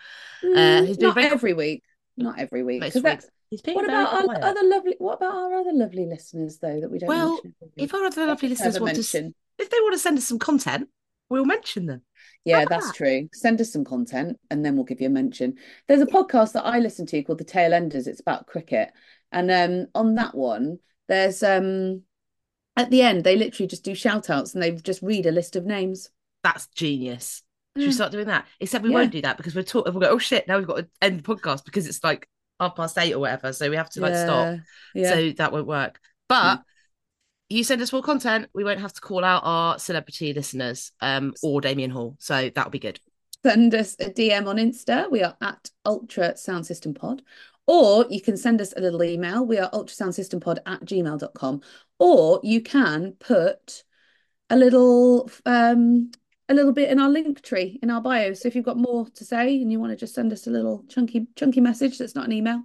Mm, 0.43 0.87
he's 0.89 0.97
been 0.97 1.07
not 1.09 1.15
very- 1.15 1.27
every 1.29 1.53
week. 1.53 1.83
Not 2.17 2.39
every 2.39 2.63
week. 2.65 2.81
Most 2.81 3.01
'cause 3.01 3.31
that's. 3.57 3.61
He's 3.61 3.75
being 3.75 3.77
what 3.77 3.85
about 3.89 4.15
our 4.15 4.25
quiet. 4.25 4.43
other 4.45 4.63
lovely 4.65 4.95
what 4.99 5.15
about 5.15 5.35
our 5.35 5.55
other 5.55 5.73
lovely 5.73 6.07
listeners 6.07 6.59
though 6.59 6.81
that 6.81 6.91
we 6.91 6.99
don't 6.99 7.09
Well, 7.09 7.31
mention? 7.35 7.55
If 7.77 7.95
our 7.95 8.05
other 8.05 8.27
lovely 8.27 8.49
listeners 8.49 8.75
have 8.75 8.83
a 8.83 8.85
want 8.85 8.95
to, 8.97 9.01
s- 9.01 9.15
if 9.15 9.71
they 9.71 9.81
want 9.81 9.95
to 9.95 9.99
send 9.99 10.19
us 10.19 10.25
some 10.25 10.39
content, 10.39 10.89
we'll 11.31 11.45
mention 11.45 11.87
them. 11.87 12.03
Yeah, 12.45 12.59
about 12.61 12.71
that's 12.71 12.87
that? 12.89 12.95
true. 12.97 13.29
Send 13.33 13.61
us 13.61 13.73
some 13.73 13.85
content 13.85 14.39
and 14.51 14.65
then 14.65 14.75
we'll 14.77 14.85
give 14.85 15.01
you 15.01 15.07
a 15.07 15.11
mention. 15.11 15.55
There's 15.89 16.01
a 16.03 16.07
podcast 16.07 16.53
that 16.53 16.65
I 16.67 16.79
listen 16.79 17.07
to 17.07 17.23
called 17.23 17.39
The 17.39 17.45
Tail 17.45 17.73
Enders. 17.73 18.07
It's 18.07 18.21
about 18.21 18.47
cricket. 18.47 18.91
And 19.33 19.51
um 19.51 19.87
on 19.95 20.15
that 20.17 20.35
one, 20.35 20.79
there's 21.09 21.43
um 21.43 22.03
at 22.77 22.91
the 22.91 23.03
end 23.03 23.23
they 23.25 23.37
literally 23.37 23.69
just 23.69 23.85
do 23.85 23.95
shout 23.95 24.29
outs 24.31 24.55
and 24.55 24.63
they 24.63 24.73
just 24.73 25.03
read 25.03 25.27
a 25.27 25.33
list 25.33 25.57
of 25.57 25.65
names. 25.65 26.11
That's 26.43 26.67
genius. 26.69 27.43
Should 27.77 27.87
we 27.87 27.91
Mm. 27.91 27.95
start 27.95 28.13
doing 28.13 28.27
that? 28.29 28.47
Except 28.61 28.85
we 28.85 28.91
Yeah. 28.91 28.97
won't 28.97 29.11
do 29.13 29.23
that 29.23 29.37
because 29.37 29.55
we're 29.55 29.63
talking. 29.65 29.93
We'll 29.93 30.01
go. 30.09 30.15
Oh 30.15 30.19
shit! 30.19 30.47
Now 30.47 30.59
we've 30.59 30.67
got 30.67 30.77
to 30.77 30.89
end 31.03 31.19
the 31.19 31.23
podcast 31.35 31.65
because 31.65 31.89
it's 31.89 32.05
like 32.05 32.29
half 32.61 32.77
past 32.77 32.99
eight 32.99 33.15
or 33.15 33.21
whatever. 33.21 33.53
So 33.53 33.71
we 33.71 33.77
have 33.77 33.91
to 33.91 34.01
like 34.01 34.15
stop. 34.15 34.59
Yeah. 34.95 35.03
Yeah. 35.03 35.11
So 35.11 35.31
that 35.39 35.53
won't 35.53 35.67
work. 35.67 35.99
But 36.29 36.63
you 37.49 37.65
send 37.65 37.83
us 37.83 37.93
more 37.93 38.03
content. 38.03 38.49
We 38.55 38.65
won't 38.65 38.81
have 38.81 38.93
to 38.95 39.01
call 39.01 39.25
out 39.25 39.43
our 39.45 39.79
celebrity 39.79 40.33
listeners 40.33 40.93
um, 41.01 41.35
or 41.43 41.61
Damian 41.61 41.91
Hall. 41.91 42.17
So 42.19 42.51
that'll 42.55 42.71
be 42.71 42.79
good. 42.79 42.99
send 43.45 43.75
us 43.75 43.95
a 44.01 44.11
DM 44.11 44.47
on 44.47 44.57
Insta. 44.57 45.11
We 45.11 45.23
are 45.23 45.37
at 45.41 45.71
Ultra 45.85 46.37
Sound 46.37 46.67
System 46.67 46.95
Pod. 46.95 47.23
Or 47.67 48.07
you 48.11 48.21
can 48.21 48.37
send 48.37 48.61
us 48.61 48.75
a 48.77 48.81
little 48.81 49.03
email. 49.03 49.45
We 49.47 49.59
are 49.59 49.71
ultrasoundsystempod 49.71 50.59
at 50.67 50.85
gmail.com. 50.85 51.63
Or 51.99 52.41
you 52.43 52.61
can 52.63 53.13
put 53.19 53.85
a 54.51 54.57
little 54.57 55.31
um 55.47 56.11
a 56.49 56.55
little 56.55 56.73
bit 56.73 56.91
in 56.91 56.99
our 56.99 57.09
link 57.09 57.43
tree 57.43 57.79
in 57.83 57.91
our 57.91 58.01
bio. 58.01 58.35
So 58.35 58.49
if 58.49 58.55
you've 58.55 58.65
got 58.65 58.77
more 58.77 59.07
to 59.09 59.25
say 59.25 59.61
and 59.61 59.73
you 59.73 59.81
want 59.81 59.93
to 59.93 59.97
just 59.97 60.15
send 60.15 60.33
us 60.33 60.47
a 60.47 60.51
little 60.51 60.85
chunky 60.89 61.27
chunky 61.37 61.61
message 61.61 61.99
that's 61.99 62.15
not 62.15 62.27
an 62.27 62.33
email, 62.33 62.63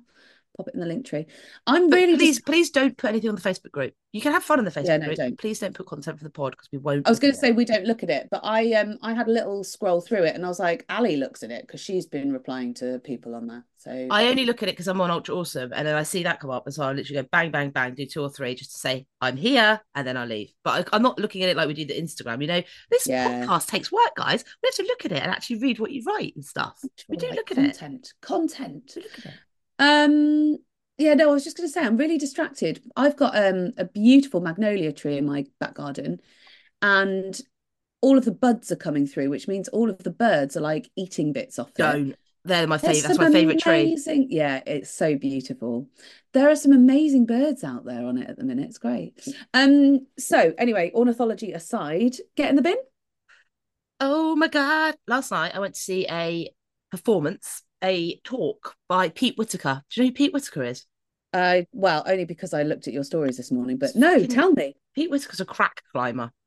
pop 0.59 0.67
it 0.67 0.73
in 0.73 0.79
the 0.81 0.85
link 0.85 1.05
tree. 1.05 1.25
I'm 1.65 1.89
But 1.89 1.95
really 1.95 2.17
please, 2.17 2.35
just 2.37 2.45
please 2.45 2.69
don't 2.69 2.97
put 2.97 3.09
anything 3.09 3.29
on 3.29 3.35
the 3.35 3.41
Facebook 3.41 3.71
group. 3.71 3.93
You 4.11 4.21
can 4.21 4.33
have 4.33 4.43
fun 4.43 4.59
in 4.59 4.65
the 4.65 4.71
Facebook 4.71 4.85
Yeah, 4.87 4.97
no, 4.97 5.05
group. 5.05 5.17
don't. 5.17 5.39
Please 5.39 5.59
don't 5.59 5.73
put 5.75 5.85
content 5.85 6.17
for 6.17 6.23
the 6.23 6.29
pod 6.31 6.51
because 6.53 6.67
we 6.71 6.79
won't. 6.79 7.07
I 7.07 7.11
was 7.11 7.19
going 7.19 7.33
to 7.33 7.39
say 7.39 7.51
we 7.51 7.63
don't 7.65 7.85
look 7.85 8.03
at 8.03 8.09
it, 8.09 8.27
but 8.31 8.41
I 8.43 8.73
um 8.73 8.97
I 9.01 9.13
had 9.13 9.27
a 9.27 9.31
little 9.31 9.63
scroll 9.63 10.01
through 10.01 10.23
it 10.23 10.35
and 10.35 10.43
I 10.43 10.47
was 10.49 10.59
like, 10.59 10.85
Ali 10.89 11.15
looks 11.15 11.43
at 11.43 11.51
it 11.51 11.65
because 11.65 11.79
she's 11.79 12.05
been 12.07 12.31
replying 12.33 12.73
to 12.75 12.99
people 13.03 13.35
on 13.35 13.47
there. 13.47 13.65
So 13.77 14.07
I 14.11 14.27
only 14.27 14.45
look 14.45 14.61
at 14.61 14.67
it 14.67 14.73
because 14.73 14.89
I'm 14.89 14.99
on 14.99 15.09
Ultra 15.09 15.35
Awesome, 15.35 15.71
and 15.73 15.87
then 15.87 15.95
I 15.95 16.03
see 16.03 16.23
that 16.23 16.41
come 16.41 16.49
up, 16.49 16.65
and 16.65 16.73
so 16.75 16.83
I 16.83 16.91
literally 16.91 17.21
go 17.21 17.27
bang, 17.31 17.49
bang, 17.49 17.69
bang, 17.69 17.95
do 17.95 18.05
two 18.05 18.21
or 18.21 18.29
three 18.29 18.53
just 18.53 18.73
to 18.73 18.77
say 18.77 19.05
I'm 19.21 19.37
here, 19.37 19.79
and 19.95 20.05
then 20.05 20.17
I 20.17 20.25
leave. 20.25 20.51
But 20.65 20.89
I, 20.91 20.97
I'm 20.97 21.01
not 21.01 21.17
looking 21.17 21.43
at 21.43 21.49
it 21.49 21.55
like 21.55 21.67
we 21.69 21.73
do 21.73 21.85
the 21.85 21.93
Instagram. 22.01 22.41
You 22.41 22.47
know, 22.47 22.61
this 22.91 23.07
Yeah. 23.07 23.45
podcast 23.45 23.67
takes 23.67 23.89
work, 23.89 24.15
guys. 24.17 24.43
We 24.61 24.67
have 24.67 24.75
to 24.75 24.83
look 24.83 25.05
at 25.05 25.13
it 25.13 25.23
and 25.23 25.31
actually 25.31 25.59
read 25.59 25.79
what 25.79 25.91
you 25.91 26.03
write 26.05 26.35
and 26.35 26.43
stuff. 26.43 26.81
We 27.07 27.15
do 27.15 27.27
Like 27.27 27.35
look 27.37 27.51
at 27.51 27.57
it. 27.59 27.77
content. 27.77 28.13
Content. 28.21 28.97
We 29.79 29.85
look 29.85 29.91
at 29.91 30.03
it. 30.03 30.11
Um, 30.11 30.57
yeah, 30.97 31.13
no, 31.13 31.29
I 31.29 31.33
was 31.33 31.45
just 31.45 31.57
going 31.57 31.67
to 31.67 31.71
say 31.71 31.81
I'm 31.81 31.97
really 31.97 32.17
distracted. 32.17 32.81
I've 32.95 33.15
got 33.15 33.35
um 33.37 33.71
a 33.77 33.85
beautiful 33.85 34.41
magnolia 34.41 34.91
tree 34.91 35.17
in 35.17 35.25
my 35.25 35.45
back 35.59 35.75
garden, 35.75 36.19
and 36.81 37.39
all 38.01 38.17
of 38.17 38.25
the 38.25 38.31
buds 38.31 38.71
are 38.71 38.77
coming 38.77 39.07
through, 39.07 39.29
which 39.29 39.47
means 39.47 39.67
all 39.69 39.89
of 39.89 39.99
the 39.99 40.11
birds 40.11 40.55
are 40.55 40.61
like 40.61 40.89
eating 40.95 41.33
bits 41.33 41.59
off 41.59 41.69
it. 41.69 41.77
Don't. 41.77 42.15
They're 42.45 42.67
my 42.67 42.77
favorite. 42.77 43.03
That's 43.03 43.19
my 43.19 43.31
favorite 43.31 43.59
tree. 43.59 43.81
amazing, 43.81 44.27
yeah, 44.29 44.61
it's 44.65 44.89
so 44.89 45.17
beautiful. 45.17 45.87
There 46.33 46.49
are 46.49 46.55
some 46.55 46.71
amazing 46.71 47.25
birds 47.25 47.63
out 47.63 47.85
there 47.85 48.05
on 48.05 48.17
it 48.17 48.29
at 48.29 48.37
the 48.37 48.45
minute. 48.45 48.69
It's 48.69 48.77
great. 48.77 49.27
Um, 49.53 50.07
so 50.17 50.53
anyway, 50.57 50.91
ornithology 50.95 51.51
aside, 51.51 52.15
get 52.35 52.49
in 52.49 52.55
the 52.55 52.61
bin. 52.61 52.77
Oh 53.99 54.35
my 54.35 54.47
god! 54.47 54.95
Last 55.07 55.31
night 55.31 55.53
I 55.53 55.59
went 55.59 55.75
to 55.75 55.81
see 55.81 56.07
a 56.09 56.49
performance, 56.91 57.63
a 57.83 58.19
talk 58.23 58.75
by 58.87 59.09
Pete 59.09 59.37
Whitaker. 59.37 59.83
Do 59.89 60.01
you 60.01 60.05
know 60.05 60.09
who 60.09 60.13
Pete 60.15 60.33
Whitaker 60.33 60.63
is? 60.63 60.85
Uh, 61.33 61.61
well, 61.71 62.03
only 62.07 62.25
because 62.25 62.53
I 62.53 62.63
looked 62.63 62.87
at 62.87 62.93
your 62.93 63.03
stories 63.03 63.37
this 63.37 63.51
morning, 63.51 63.77
but 63.77 63.95
no, 63.95 64.25
tell 64.25 64.51
me. 64.51 64.75
Pete 64.95 65.09
Whitaker's 65.11 65.39
a 65.39 65.45
crack 65.45 65.83
climber. 65.91 66.31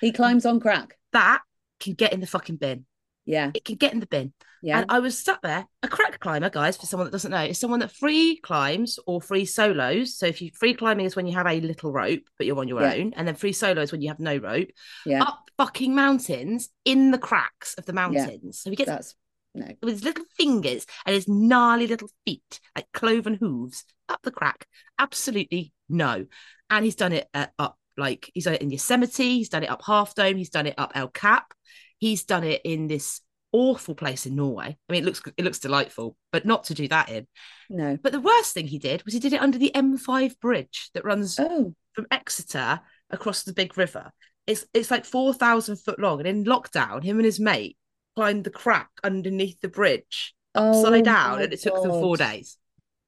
He 0.00 0.10
climbs 0.12 0.44
on 0.44 0.58
crack. 0.60 0.96
That 1.12 1.42
can 1.80 1.94
get 1.94 2.12
in 2.12 2.20
the 2.20 2.26
fucking 2.26 2.56
bin. 2.56 2.86
Yeah, 3.24 3.50
It 3.54 3.64
can 3.64 3.76
get 3.76 3.92
in 3.92 4.00
the 4.00 4.06
bin. 4.06 4.32
yeah. 4.62 4.78
And 4.78 4.86
I 4.88 4.98
was 5.00 5.18
sat 5.18 5.40
there. 5.42 5.66
A 5.82 5.88
crack 5.88 6.18
climber, 6.20 6.50
guys, 6.50 6.76
for 6.76 6.86
someone 6.86 7.06
that 7.06 7.12
doesn't 7.12 7.30
know, 7.30 7.44
is 7.44 7.58
someone 7.58 7.80
that 7.80 7.92
free 7.92 8.36
climbs 8.40 8.98
or 9.06 9.20
free 9.20 9.44
solos. 9.44 10.16
So 10.16 10.26
if 10.26 10.42
you 10.42 10.50
free 10.54 10.74
climbing 10.74 11.06
is 11.06 11.16
when 11.16 11.26
you 11.26 11.34
have 11.34 11.46
a 11.46 11.60
little 11.60 11.92
rope, 11.92 12.22
but 12.38 12.46
you're 12.46 12.58
on 12.58 12.68
your 12.68 12.82
Yeah. 12.82 12.94
own, 12.94 13.14
and 13.16 13.26
then 13.26 13.34
free 13.36 13.52
solo 13.52 13.82
is 13.82 13.90
when 13.92 14.00
you 14.02 14.08
have 14.08 14.20
no 14.20 14.36
rope. 14.36 14.68
Yeah, 15.04 15.22
Up 15.22 15.48
fucking 15.56 15.94
mountains 15.94 16.68
in 16.84 17.10
the 17.10 17.18
cracks 17.18 17.74
of 17.74 17.86
the 17.86 17.92
mountains. 17.92 18.60
So 18.60 18.70
he 18.70 18.76
gets 18.76 18.88
that's 18.90 19.14
no. 19.56 19.66
with 19.82 19.94
his 19.94 20.04
little 20.04 20.24
fingers 20.36 20.86
and 21.04 21.14
his 21.14 21.28
gnarly 21.28 21.86
little 21.86 22.10
feet, 22.24 22.60
like 22.74 22.86
cloven 22.92 23.34
hooves, 23.34 23.84
up 24.08 24.20
the 24.22 24.30
crack. 24.30 24.66
Absolutely 24.98 25.72
no. 25.88 26.26
And 26.70 26.84
he's 26.84 26.96
done 26.96 27.12
it 27.12 27.28
uh, 27.34 27.46
up 27.58 27.78
like 27.96 28.30
he's 28.34 28.44
done 28.44 28.54
it 28.54 28.62
in 28.62 28.70
Yosemite, 28.70 29.38
he's 29.38 29.48
done 29.48 29.62
it 29.62 29.70
up 29.70 29.82
Half 29.84 30.14
Dome, 30.14 30.36
he's 30.36 30.50
done 30.50 30.66
it 30.66 30.74
up 30.76 30.92
El 30.94 31.08
Cap, 31.08 31.54
he's 31.98 32.24
done 32.24 32.44
it 32.44 32.60
in 32.64 32.86
this 32.86 33.20
awful 33.52 33.94
place 33.94 34.26
in 34.26 34.36
Norway. 34.36 34.76
I 34.88 34.92
mean, 34.92 35.02
it 35.02 35.06
looks 35.06 35.22
it 35.36 35.44
looks 35.44 35.58
delightful, 35.58 36.16
but 36.30 36.44
not 36.44 36.64
to 36.64 36.74
do 36.74 36.88
that 36.88 37.08
in. 37.08 37.26
No. 37.70 37.96
But 38.02 38.12
the 38.12 38.20
worst 38.20 38.52
thing 38.52 38.66
he 38.66 38.78
did 38.78 39.04
was 39.04 39.14
he 39.14 39.20
did 39.20 39.32
it 39.32 39.40
under 39.40 39.58
the 39.58 39.72
M5 39.74 40.38
bridge 40.40 40.90
that 40.94 41.04
runs 41.04 41.38
Oh, 41.40 41.74
from 41.94 42.06
Exeter 42.10 42.80
across 43.10 43.44
the 43.44 43.54
big 43.54 43.78
river. 43.78 44.12
It's 44.46 44.64
it's 44.74 44.90
like 44.90 45.04
four 45.04 45.32
thousand 45.32 45.76
foot 45.76 45.98
long, 45.98 46.20
and 46.20 46.28
in 46.28 46.44
lockdown, 46.44 47.02
him 47.02 47.16
and 47.16 47.24
his 47.24 47.40
mate 47.40 47.76
climbed 48.16 48.44
the 48.44 48.50
crack 48.50 48.88
underneath 49.04 49.60
the 49.60 49.68
bridge 49.68 50.34
upside 50.54 51.00
oh 51.02 51.02
down, 51.02 51.42
and 51.42 51.52
it 51.52 51.60
took 51.60 51.80
them 51.82 51.90
four 51.90 52.16
days. 52.16 52.56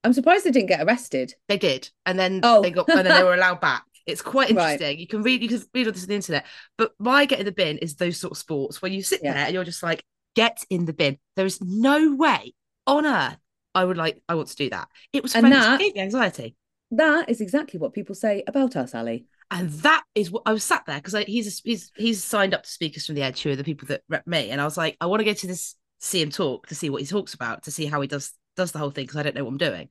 I'm 0.04 0.12
surprised 0.12 0.44
they 0.44 0.50
didn't 0.52 0.68
get 0.68 0.86
arrested. 0.86 1.34
They 1.48 1.58
did, 1.58 1.90
and 2.06 2.18
then 2.18 2.40
Oh. 2.42 2.62
they 2.62 2.70
got 2.70 2.88
and 2.88 2.98
then 3.06 3.16
they 3.16 3.24
were 3.24 3.34
allowed 3.34 3.60
back. 3.60 3.82
It's 4.06 4.22
quite 4.22 4.50
Right. 4.54 4.72
interesting. 4.72 5.00
You 5.00 5.06
can 5.06 5.22
read 5.22 5.42
you 5.42 5.48
can 5.48 5.62
read 5.74 5.86
all 5.86 5.92
this 5.92 6.02
on 6.04 6.08
the 6.08 6.14
internet. 6.14 6.46
But 6.76 6.92
my 6.98 7.24
get 7.24 7.40
in 7.40 7.46
the 7.46 7.52
bin 7.52 7.78
is 7.78 7.96
those 7.96 8.18
sort 8.20 8.32
of 8.32 8.38
sports 8.38 8.80
where 8.80 8.90
you 8.92 9.02
sit 9.02 9.20
Yeah. 9.22 9.34
there 9.34 9.44
and 9.46 9.54
you're 9.54 9.64
just 9.64 9.82
like, 9.82 10.04
get 10.36 10.58
in 10.70 10.84
the 10.84 10.92
bin. 10.92 11.18
There 11.36 11.46
is 11.46 11.60
no 11.60 12.14
way 12.14 12.54
on 12.86 13.04
earth 13.06 13.36
I 13.74 13.84
would 13.84 13.96
like 13.96 14.22
I 14.28 14.34
want 14.34 14.48
to 14.48 14.56
do 14.56 14.70
that. 14.70 14.88
It 15.12 15.22
was 15.22 15.34
And 15.34 15.52
that- 15.52 15.80
It 15.80 15.84
gave 15.84 15.94
me 15.94 16.00
anxiety. 16.00 16.54
That 16.90 17.28
is 17.28 17.40
exactly 17.42 17.78
what 17.78 17.92
people 17.92 18.14
say 18.14 18.44
about 18.46 18.76
us, 18.76 18.94
Ali. 18.94 19.26
And 19.50 19.70
that 19.70 20.04
is 20.14 20.30
what 20.30 20.42
I 20.44 20.52
was 20.52 20.62
sat 20.64 20.84
there 20.86 21.00
because 21.00 21.14
he's 21.26 21.60
he's 21.60 21.90
he's 21.96 22.22
signed 22.22 22.52
up 22.54 22.64
to 22.64 22.68
speakers 22.68 23.06
from 23.06 23.14
the 23.14 23.22
Edge, 23.22 23.42
who 23.42 23.50
are 23.50 23.56
the 23.56 23.64
people 23.64 23.88
that 23.88 24.02
rep 24.08 24.26
me. 24.26 24.50
And 24.50 24.60
I 24.60 24.64
was 24.64 24.76
like, 24.76 24.96
I 25.00 25.06
want 25.06 25.20
to 25.20 25.24
go 25.24 25.32
to 25.32 25.46
this, 25.46 25.74
see 26.00 26.20
him 26.20 26.30
talk, 26.30 26.66
to 26.66 26.74
see 26.74 26.90
what 26.90 27.00
he 27.00 27.06
talks 27.06 27.32
about, 27.34 27.62
to 27.64 27.70
see 27.70 27.86
how 27.86 28.00
he 28.00 28.08
does 28.08 28.32
does 28.56 28.72
the 28.72 28.78
whole 28.78 28.90
thing 28.90 29.04
because 29.04 29.16
I 29.16 29.22
don't 29.22 29.34
know 29.34 29.44
what 29.44 29.52
I'm 29.52 29.58
doing. 29.58 29.88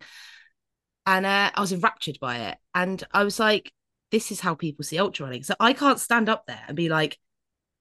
And 1.05 1.25
uh, 1.25 1.51
I 1.55 1.61
was 1.61 1.71
enraptured 1.71 2.19
by 2.19 2.49
it, 2.49 2.57
and 2.75 3.03
I 3.11 3.23
was 3.23 3.39
like, 3.39 3.71
this 4.11 4.31
is 4.31 4.39
how 4.39 4.55
people 4.55 4.83
see 4.83 4.99
ultra 4.99 5.25
running. 5.25 5.43
So 5.43 5.55
I 5.59 5.73
can't 5.73 5.99
stand 5.99 6.29
up 6.29 6.45
there 6.45 6.61
and 6.67 6.75
be 6.75 6.89
like, 6.89 7.17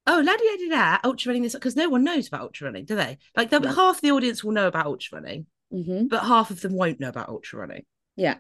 oh, 0.06 0.22
la 0.24 0.36
di 0.36 0.68
da 0.68 0.98
ultra 1.04 1.30
running 1.30 1.42
this 1.42 1.54
because 1.54 1.76
no 1.76 1.88
one 1.88 2.04
knows 2.04 2.28
about 2.28 2.42
ultra 2.42 2.66
running, 2.66 2.84
do 2.84 2.94
they? 2.94 3.18
Like, 3.36 3.50
No. 3.50 3.60
half 3.72 4.00
the 4.00 4.12
audience 4.12 4.42
will 4.42 4.52
know 4.52 4.68
about 4.68 4.86
ultra 4.86 5.20
running, 5.20 5.46
hmm 5.70 6.06
but 6.06 6.22
half 6.24 6.50
of 6.50 6.60
them 6.60 6.74
won't 6.74 7.00
know 7.00 7.08
about 7.08 7.28
ultra 7.28 7.58
running. 7.58 7.84
Yeah. 8.14 8.36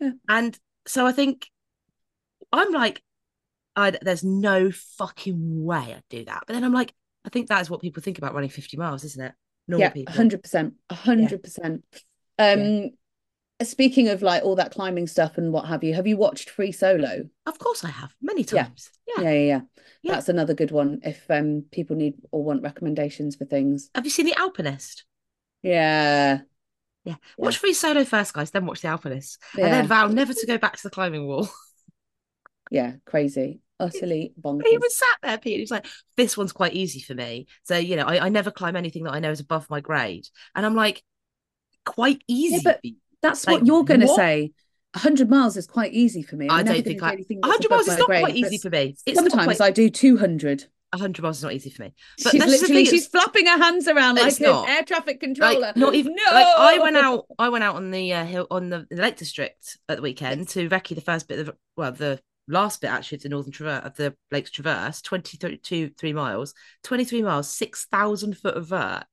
Yeah. 0.00 0.12
And 0.28 0.58
so 0.86 1.06
I 1.06 1.12
think 1.12 1.48
I'm 2.52 2.72
like, 2.72 3.02
I, 3.76 3.90
there's 3.90 4.24
no 4.24 4.70
fucking 4.70 5.64
way 5.64 5.94
I'd 5.96 6.02
do 6.10 6.24
that. 6.24 6.44
But 6.46 6.54
then 6.54 6.64
I'm 6.64 6.72
like, 6.72 6.94
I 7.24 7.28
think 7.28 7.48
that 7.48 7.60
is 7.60 7.70
what 7.70 7.80
people 7.80 8.02
think 8.02 8.18
about 8.18 8.34
running 8.34 8.50
50 8.50 8.76
miles, 8.76 9.04
isn't 9.04 9.24
it? 9.24 9.32
Normal 9.66 9.86
yeah, 9.86 9.92
people. 9.92 10.14
hundred 10.14 10.42
percent, 10.42 10.74
hundred 10.90 11.42
percent. 11.42 11.84
Um, 12.38 12.90
speaking 13.62 14.08
of 14.08 14.20
like 14.20 14.42
all 14.42 14.56
that 14.56 14.72
climbing 14.72 15.06
stuff 15.06 15.38
and 15.38 15.52
what 15.52 15.66
have 15.66 15.82
you, 15.82 15.94
have 15.94 16.06
you 16.06 16.18
watched 16.18 16.50
Free 16.50 16.72
Solo? 16.72 17.24
Of 17.46 17.58
course, 17.58 17.82
I 17.82 17.88
have 17.88 18.14
many 18.20 18.44
times. 18.44 18.90
Yeah. 19.06 19.22
Yeah, 19.22 19.30
yeah, 19.30 19.30
yeah. 19.32 19.60
Yeah. 20.02 20.12
That's 20.12 20.28
another 20.28 20.52
good 20.52 20.70
one 20.70 21.00
if 21.02 21.24
um 21.30 21.64
people 21.72 21.96
need 21.96 22.14
or 22.30 22.44
want 22.44 22.62
recommendations 22.62 23.36
for 23.36 23.46
things. 23.46 23.88
Have 23.94 24.04
you 24.04 24.10
seen 24.10 24.26
The 24.26 24.38
Alpinist? 24.38 25.04
Yeah, 25.62 26.40
Yeah. 27.04 27.14
Watch 27.38 27.56
Free 27.56 27.72
Solo 27.72 28.04
first, 28.04 28.34
guys, 28.34 28.50
then 28.50 28.66
watch 28.66 28.82
The 28.82 28.88
Alpinist. 28.88 29.40
And 29.54 29.72
then 29.72 29.86
vow 29.86 30.08
never 30.08 30.34
to 30.34 30.46
go 30.46 30.58
back 30.58 30.76
to 30.76 30.82
the 30.82 30.90
climbing 30.90 31.26
wall. 31.26 31.48
yeah, 32.74 32.92
crazy, 33.06 33.60
utterly 33.80 34.34
bonkers. 34.40 34.66
He 34.68 34.76
was 34.78 34.96
sat 34.96 35.18
there, 35.22 35.38
Pete. 35.38 35.54
He 35.56 35.60
was 35.60 35.70
like, 35.70 35.86
"This 36.16 36.36
one's 36.36 36.52
quite 36.52 36.74
easy 36.74 37.00
for 37.00 37.14
me." 37.14 37.46
So 37.62 37.76
you 37.78 37.96
know, 37.96 38.04
I, 38.04 38.26
I 38.26 38.28
never 38.28 38.50
climb 38.50 38.76
anything 38.76 39.04
that 39.04 39.12
I 39.12 39.20
know 39.20 39.30
is 39.30 39.40
above 39.40 39.70
my 39.70 39.80
grade, 39.80 40.26
and 40.54 40.66
I'm 40.66 40.74
like, 40.74 41.02
quite 41.86 42.22
easy. 42.28 42.60
but. 42.64 42.80
That's 43.22 43.46
Like, 43.46 43.54
what 43.60 43.66
you're 43.66 43.84
gonna 43.84 44.04
what? 44.06 44.16
say. 44.16 44.52
hundred 44.94 45.30
miles 45.30 45.56
is 45.56 45.66
quite 45.66 45.94
easy 45.94 46.20
for 46.22 46.36
me. 46.36 46.46
I 46.46 46.58
I'm 46.58 46.66
never 46.66 46.74
don't 46.76 46.84
think 46.84 46.98
do 47.00 47.06
I. 47.06 47.12
anything 47.12 47.38
100 47.40 47.70
miles 47.70 47.88
is 47.88 47.96
not 47.96 48.06
grade, 48.06 48.20
quite 48.22 48.36
easy 48.36 48.58
for 48.58 48.68
me. 48.68 48.96
It's 49.06 49.18
Sometimes 49.18 49.56
quite, 49.56 49.60
I 49.62 49.70
do 49.70 49.88
two 49.88 50.18
hundred. 50.18 50.66
100 50.92 51.22
miles 51.22 51.38
is 51.38 51.42
not 51.42 51.54
easy 51.54 51.70
for 51.70 51.84
me. 51.84 51.94
But 52.22 52.32
She's 52.32 52.44
literally 52.44 52.84
she's 52.84 53.06
it's- 53.06 53.08
flapping 53.08 53.46
her 53.46 53.56
hands 53.56 53.88
around 53.88 54.16
like 54.16 54.38
an 54.40 54.64
air 54.68 54.82
traffic 54.84 55.20
controller. 55.20 55.58
like 55.58 55.76
not 55.76 55.94
even 55.94 56.14
no. 56.14 56.22
like 56.36 56.46
I 56.58 56.78
went 56.80 56.96
out 56.98 57.24
I 57.38 57.48
went 57.48 57.64
out 57.64 57.76
on 57.76 57.90
the 57.90 58.12
uh, 58.12 58.24
hill 58.26 58.46
on 58.50 58.68
the, 58.68 58.86
the 58.90 59.00
Lake 59.00 59.16
District 59.16 59.78
at 59.88 59.96
the 59.96 60.02
weekend 60.02 60.48
to 60.48 60.68
recce 60.68 60.94
the 60.94 61.00
first 61.00 61.26
bit 61.26 61.38
of 61.38 61.56
well 61.78 61.92
the 61.92 62.20
last 62.48 62.80
bit 62.80 62.90
actually 62.90 63.16
of 63.16 63.22
the 63.22 63.28
Northern 63.28 63.52
Traverse 63.52 63.84
of 63.84 63.96
the 63.96 64.14
Lakes 64.30 64.50
Traverse 64.50 65.00
22 65.02 65.90
three 65.96 66.12
miles 66.12 66.54
23 66.82 67.22
miles 67.22 67.50
6,000 67.50 68.36
foot 68.36 68.56
of 68.56 68.66
vert. 68.66 69.04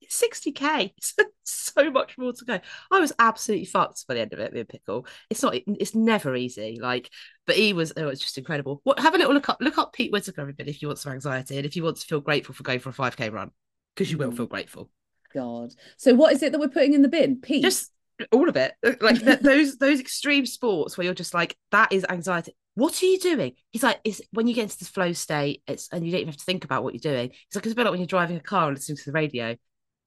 It's 0.00 0.22
60k 0.22 0.92
so 1.44 1.90
much 1.90 2.16
more 2.16 2.32
to 2.32 2.44
go. 2.44 2.60
I 2.90 3.00
was 3.00 3.12
absolutely 3.18 3.66
fucked 3.66 4.06
by 4.06 4.14
the 4.14 4.20
end 4.20 4.32
of 4.32 4.38
it 4.38 4.52
with 4.52 4.68
pickle 4.68 5.06
it's 5.28 5.42
not 5.42 5.54
it's 5.54 5.94
never 5.94 6.34
easy 6.34 6.78
like 6.80 7.10
but 7.46 7.56
he 7.56 7.72
was 7.72 7.92
oh 7.96 8.08
it's 8.08 8.20
just 8.20 8.38
incredible. 8.38 8.80
What 8.84 9.00
have 9.00 9.14
a 9.14 9.18
little 9.18 9.34
look 9.34 9.48
up 9.48 9.58
look 9.60 9.78
up 9.78 9.92
Pete 9.92 10.12
Whitaker 10.12 10.40
everybody 10.40 10.70
if 10.70 10.82
you 10.82 10.88
want 10.88 10.98
some 10.98 11.12
anxiety 11.12 11.56
and 11.56 11.66
if 11.66 11.76
you 11.76 11.82
want 11.82 11.98
to 11.98 12.06
feel 12.06 12.20
grateful 12.20 12.54
for 12.54 12.62
going 12.62 12.80
for 12.80 12.90
a 12.90 12.92
5k 12.92 13.32
run 13.32 13.50
because 13.94 14.10
you 14.10 14.18
will 14.18 14.32
feel 14.32 14.46
grateful. 14.46 14.90
God. 15.34 15.74
So 15.96 16.14
what 16.14 16.32
is 16.32 16.42
it 16.42 16.52
that 16.52 16.58
we're 16.58 16.68
putting 16.68 16.94
in 16.94 17.02
the 17.02 17.08
bin? 17.08 17.40
Pete. 17.40 17.62
just 17.62 17.90
all 18.32 18.48
of 18.48 18.56
it. 18.56 18.74
Like 19.00 19.20
th- 19.20 19.38
those 19.40 19.76
those 19.78 20.00
extreme 20.00 20.46
sports 20.46 20.96
where 20.96 21.04
you're 21.04 21.14
just 21.14 21.34
like 21.34 21.56
that 21.70 21.92
is 21.92 22.06
anxiety 22.08 22.54
what 22.78 23.02
are 23.02 23.06
you 23.06 23.18
doing? 23.18 23.54
He's 23.70 23.82
like 23.82 24.00
it's 24.04 24.20
when 24.30 24.46
you 24.46 24.54
get 24.54 24.62
into 24.62 24.78
this 24.78 24.88
flow 24.88 25.12
state 25.12 25.62
it's 25.66 25.88
and 25.92 26.06
you 26.06 26.12
don't 26.12 26.20
even 26.20 26.32
have 26.32 26.38
to 26.38 26.44
think 26.44 26.64
about 26.64 26.84
what 26.84 26.94
you're 26.94 27.12
doing. 27.12 27.30
It's 27.30 27.56
like 27.56 27.66
it's 27.66 27.72
a 27.72 27.74
bit 27.74 27.82
like 27.82 27.90
when 27.90 28.00
you're 28.00 28.06
driving 28.06 28.36
a 28.36 28.40
car 28.40 28.68
and 28.68 28.76
listening 28.76 28.98
to 28.98 29.04
the 29.04 29.12
radio 29.12 29.56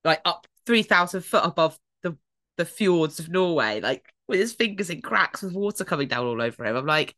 like 0.06 0.22
up 0.24 0.48
3000 0.66 1.22
foot 1.22 1.44
above 1.44 1.78
the 2.02 2.18
the 2.56 2.64
fjords 2.64 3.20
of 3.20 3.30
norway 3.30 3.82
like 3.82 4.06
with 4.30 4.40
his 4.40 4.54
fingers 4.54 4.90
in 4.90 5.02
cracks 5.02 5.42
with 5.42 5.54
water 5.54 5.84
coming 5.84 6.08
down 6.08 6.26
all 6.26 6.42
over 6.42 6.66
him. 6.66 6.78
I'm 6.78 6.86
like 6.86 7.14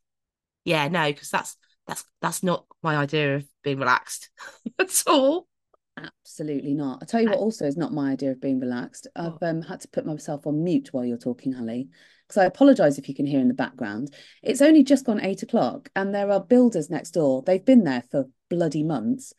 yeah 0.65 0.87
no 0.87 1.11
because 1.11 1.29
that's 1.29 1.55
that's 1.85 2.03
that's 2.19 2.41
not 2.41 2.65
my 2.81 2.95
idea 2.95 3.35
of 3.35 3.45
being 3.63 3.77
relaxed 3.77 4.31
at 4.79 5.03
all. 5.05 5.47
Absolutely 5.95 6.73
not. 6.73 6.97
I'll 6.99 7.07
tell 7.07 7.21
you 7.21 7.29
what 7.29 7.37
also 7.37 7.65
is 7.65 7.77
not 7.77 7.93
my 7.93 8.13
idea 8.13 8.31
of 8.31 8.41
being 8.41 8.59
relaxed. 8.59 9.05
I've 9.15 9.37
um, 9.43 9.61
had 9.61 9.81
to 9.81 9.87
put 9.87 10.07
myself 10.07 10.47
on 10.47 10.63
mute 10.63 10.89
while 10.91 11.05
you're 11.05 11.17
talking, 11.17 11.53
Holly, 11.53 11.89
because 12.33 12.43
I 12.43 12.45
apologise 12.47 12.97
if 12.97 13.07
you 13.07 13.13
can 13.15 13.25
hear 13.27 13.39
in 13.39 13.47
the 13.47 13.53
background. 13.53 14.13
It's 14.41 14.61
only 14.61 14.83
just 14.83 15.05
gone 15.05 15.21
eight 15.21 15.43
o'clock 15.43 15.89
and 15.95 16.13
there 16.13 16.31
are 16.31 16.39
builders 16.39 16.89
next 16.89 17.11
door. 17.11 17.43
They've 17.45 17.63
been 17.63 17.83
there 17.83 18.03
for 18.09 18.25
bloody 18.49 18.83
months, 18.83 19.33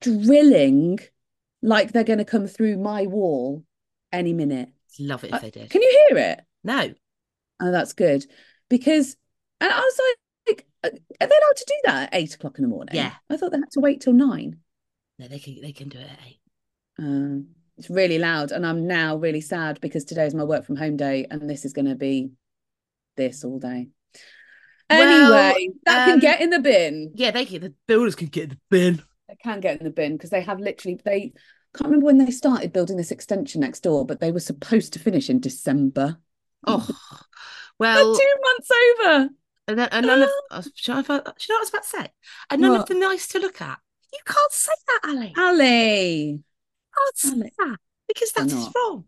drilling 0.00 0.98
like 1.62 1.92
they're 1.92 2.04
going 2.04 2.18
to 2.18 2.24
come 2.24 2.46
through 2.46 2.78
my 2.78 3.06
wall 3.06 3.64
any 4.12 4.32
minute. 4.32 4.70
love 4.98 5.24
it 5.24 5.28
if 5.28 5.34
Uh, 5.34 5.38
they 5.40 5.50
did 5.50 5.70
Can 5.70 5.82
you 5.82 6.06
hear 6.08 6.18
it? 6.18 6.40
no 6.64 6.94
Oh, 7.60 7.72
that's 7.72 7.92
good. 7.92 8.24
Because, 8.70 9.16
and 9.60 9.72
I 9.72 9.80
was 9.80 10.00
like, 10.46 10.64
are 10.84 10.90
they 10.92 11.26
allowed 11.26 11.56
to 11.56 11.64
do 11.66 11.74
that 11.84 12.02
at 12.04 12.08
eight 12.12 12.34
o'clock 12.34 12.56
in 12.58 12.62
the 12.62 12.68
morning? 12.68 12.94
Yeah. 12.94 13.12
I 13.28 13.36
thought 13.36 13.50
they 13.50 13.58
had 13.58 13.70
to 13.72 13.80
wait 13.80 14.00
till 14.00 14.12
nine. 14.12 14.60
no 15.18 15.26
they 15.26 15.40
can 15.40 15.60
they 15.60 15.72
can 15.72 15.88
do 15.88 15.98
it 15.98 16.08
at 16.08 16.18
eight 16.26 16.40
Um, 16.98 17.48
it's 17.78 17.90
really 17.90 18.18
loud, 18.18 18.52
and 18.52 18.66
I'm 18.66 18.86
now 18.86 19.16
really 19.16 19.40
sad 19.40 19.80
because 19.80 20.04
today 20.04 20.26
is 20.26 20.34
my 20.34 20.44
work 20.44 20.64
from 20.64 20.76
home 20.76 20.96
day, 20.96 21.26
and 21.30 21.48
this 21.48 21.64
is 21.64 21.72
going 21.72 21.86
to 21.86 21.94
be 21.94 22.30
this 23.16 23.44
all 23.44 23.58
day. 23.58 23.88
Well, 24.90 25.52
Anyway, 25.52 25.68
that 25.84 26.04
can 26.06 26.14
um, 26.14 26.20
get 26.20 26.40
in 26.40 26.50
the 26.50 26.60
bin. 26.60 27.12
yeah 27.14 27.30
they 27.30 27.44
can 27.44 27.60
the 27.60 27.74
builders 27.86 28.14
can 28.14 28.28
get 28.28 28.44
in 28.44 28.48
the 28.50 28.58
bin 28.70 29.02
They 29.28 29.36
can 29.36 29.60
get 29.60 29.78
in 29.78 29.84
the 29.84 29.90
bin 29.90 30.12
because 30.16 30.30
they 30.30 30.40
have 30.40 30.58
literally 30.60 30.98
they 31.04 31.32
can't 31.74 31.90
remember 31.90 32.06
when 32.06 32.18
they 32.18 32.30
started 32.30 32.72
building 32.72 32.96
this 32.96 33.10
extension 33.10 33.60
next 33.60 33.80
door, 33.80 34.06
but 34.06 34.20
they 34.20 34.32
were 34.32 34.40
supposed 34.40 34.94
to 34.94 34.98
finish 34.98 35.28
in 35.28 35.40
December. 35.40 36.16
Oh, 36.66 36.78
They're 37.92 38.04
well, 38.04 38.14
two 38.14 38.34
months 38.42 38.70
over. 38.70 39.28
and, 39.68 39.78
then, 39.78 39.88
and 39.92 40.06
none 40.06 40.22
of, 40.22 40.30
should 40.74 40.94
I, 40.94 41.02
should 41.02 41.10
I 41.10 41.16
know 41.16 41.22
what 41.26 41.38
I 41.50 41.58
was 41.60 41.68
about 41.68 41.82
to 41.82 41.88
say? 41.88 42.06
And 42.50 42.62
none 42.62 42.70
What? 42.72 42.80
of 42.82 42.86
them 42.86 43.00
nice 43.00 43.28
to 43.28 43.38
look 43.38 43.60
at. 43.60 43.78
You 44.12 44.18
can't 44.24 44.52
say 44.52 44.72
that, 44.86 45.00
Ali. 45.08 45.34
Ali. 45.36 46.42
Can't 46.98 47.16
say 47.18 47.50
that 47.58 47.76
because 48.06 48.32
that 48.32 48.46
is 48.46 48.54
not. 48.54 48.72
wrong. 48.74 49.04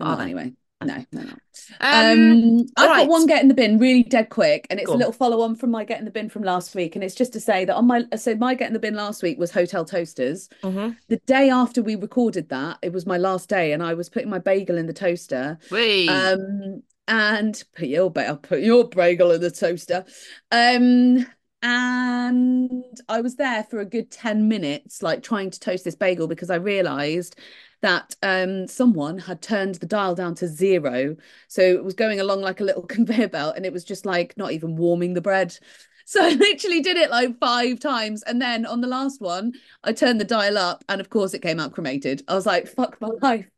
Are 0.00 0.16
not 0.16 0.20
anyway. 0.22 0.52
No, 0.80 1.04
no, 1.10 1.22
no. 1.22 1.32
Um, 1.80 2.20
Um, 2.60 2.66
I've 2.76 2.84
alright. 2.84 3.02
got 3.02 3.08
one 3.08 3.26
get 3.26 3.42
in 3.42 3.48
the 3.48 3.54
bin 3.54 3.78
really 3.78 4.04
dead 4.04 4.28
quick, 4.30 4.64
and 4.70 4.78
it's 4.78 4.86
Go 4.86 4.94
a 4.94 4.96
little 4.96 5.12
follow 5.12 5.40
on 5.40 5.56
from 5.56 5.72
my 5.72 5.84
get 5.84 5.98
in 5.98 6.04
the 6.04 6.10
bin 6.12 6.28
from 6.28 6.44
last 6.44 6.72
week. 6.76 6.94
And 6.94 7.02
it's 7.02 7.16
just 7.16 7.32
to 7.32 7.40
say 7.40 7.64
that 7.64 7.74
on 7.74 7.88
my 7.88 8.04
so 8.16 8.36
my 8.36 8.54
get 8.54 8.68
in 8.68 8.74
the 8.74 8.78
bin 8.78 8.94
last 8.94 9.20
week 9.24 9.38
was 9.38 9.50
hotel 9.50 9.84
toasters. 9.84 10.48
mhm. 10.62 10.96
The 11.08 11.16
day 11.26 11.50
after 11.50 11.82
we 11.82 11.96
recorded 11.96 12.48
that, 12.50 12.78
it 12.82 12.92
was 12.92 13.06
my 13.06 13.16
last 13.18 13.48
day, 13.48 13.72
and 13.72 13.82
I 13.82 13.94
was 13.94 14.08
putting 14.08 14.30
my 14.30 14.38
bagel 14.38 14.78
in 14.78 14.86
the 14.86 14.92
toaster. 14.92 15.58
Wee. 15.72 16.08
Um, 16.08 16.82
and 17.08 17.64
put 17.74 17.88
your 17.88 18.10
ba- 18.10 18.38
put 18.40 18.60
your 18.60 18.88
bagel 18.88 19.32
in 19.32 19.40
the 19.40 19.50
toaster. 19.50 20.04
Um, 20.52 21.26
and 21.62 22.84
I 23.08 23.20
was 23.20 23.36
there 23.36 23.64
for 23.64 23.80
a 23.80 23.84
good 23.84 24.10
10 24.10 24.48
minutes, 24.48 25.02
like 25.02 25.22
trying 25.22 25.50
to 25.50 25.60
toast 25.60 25.84
this 25.84 25.96
bagel 25.96 26.28
because 26.28 26.50
I 26.50 26.56
realized 26.56 27.36
that 27.80 28.14
um 28.22 28.66
someone 28.66 29.18
had 29.18 29.40
turned 29.40 29.76
the 29.76 29.86
dial 29.86 30.14
down 30.14 30.34
to 30.36 30.48
zero. 30.48 31.16
So 31.48 31.62
it 31.62 31.84
was 31.84 31.94
going 31.94 32.20
along 32.20 32.40
like 32.42 32.60
a 32.60 32.64
little 32.64 32.82
conveyor 32.86 33.28
belt, 33.28 33.56
and 33.56 33.66
it 33.66 33.72
was 33.72 33.84
just 33.84 34.06
like 34.06 34.36
not 34.36 34.52
even 34.52 34.76
warming 34.76 35.14
the 35.14 35.20
bread. 35.20 35.56
So 36.04 36.24
I 36.24 36.30
literally 36.30 36.80
did 36.80 36.96
it 36.96 37.10
like 37.10 37.38
five 37.38 37.80
times. 37.80 38.22
And 38.22 38.40
then 38.40 38.64
on 38.66 38.80
the 38.80 38.88
last 38.88 39.20
one, 39.20 39.52
I 39.84 39.92
turned 39.92 40.20
the 40.20 40.24
dial 40.24 40.56
up, 40.58 40.84
and 40.88 41.00
of 41.00 41.10
course 41.10 41.34
it 41.34 41.42
came 41.42 41.60
out 41.60 41.72
cremated. 41.72 42.22
I 42.28 42.34
was 42.34 42.46
like, 42.46 42.68
fuck 42.68 43.00
my 43.00 43.08
life. 43.22 43.48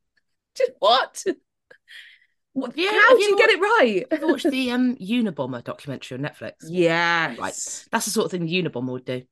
Just 0.57 0.73
what? 0.81 1.25
What- 2.53 2.77
Yeah, 2.77 2.91
How 2.91 3.17
do 3.17 3.23
you 3.23 3.31
you 3.31 3.39
get 3.39 3.51
it 3.51 3.61
right? 3.61 4.05
Have 4.11 4.23
watched 4.29 4.51
the 4.51 4.71
um 4.73 4.97
Unabomber 4.97 5.63
documentary 5.63 6.19
on 6.19 6.25
Netflix? 6.25 6.53
Yeah, 6.63 7.29
Right. 7.37 7.39
That's 7.39 8.05
the 8.05 8.11
sort 8.11 8.25
of 8.27 8.31
thing 8.31 8.47
the 8.47 8.63
Unabomber 8.63 8.93
would 8.93 9.05
do. 9.05 9.23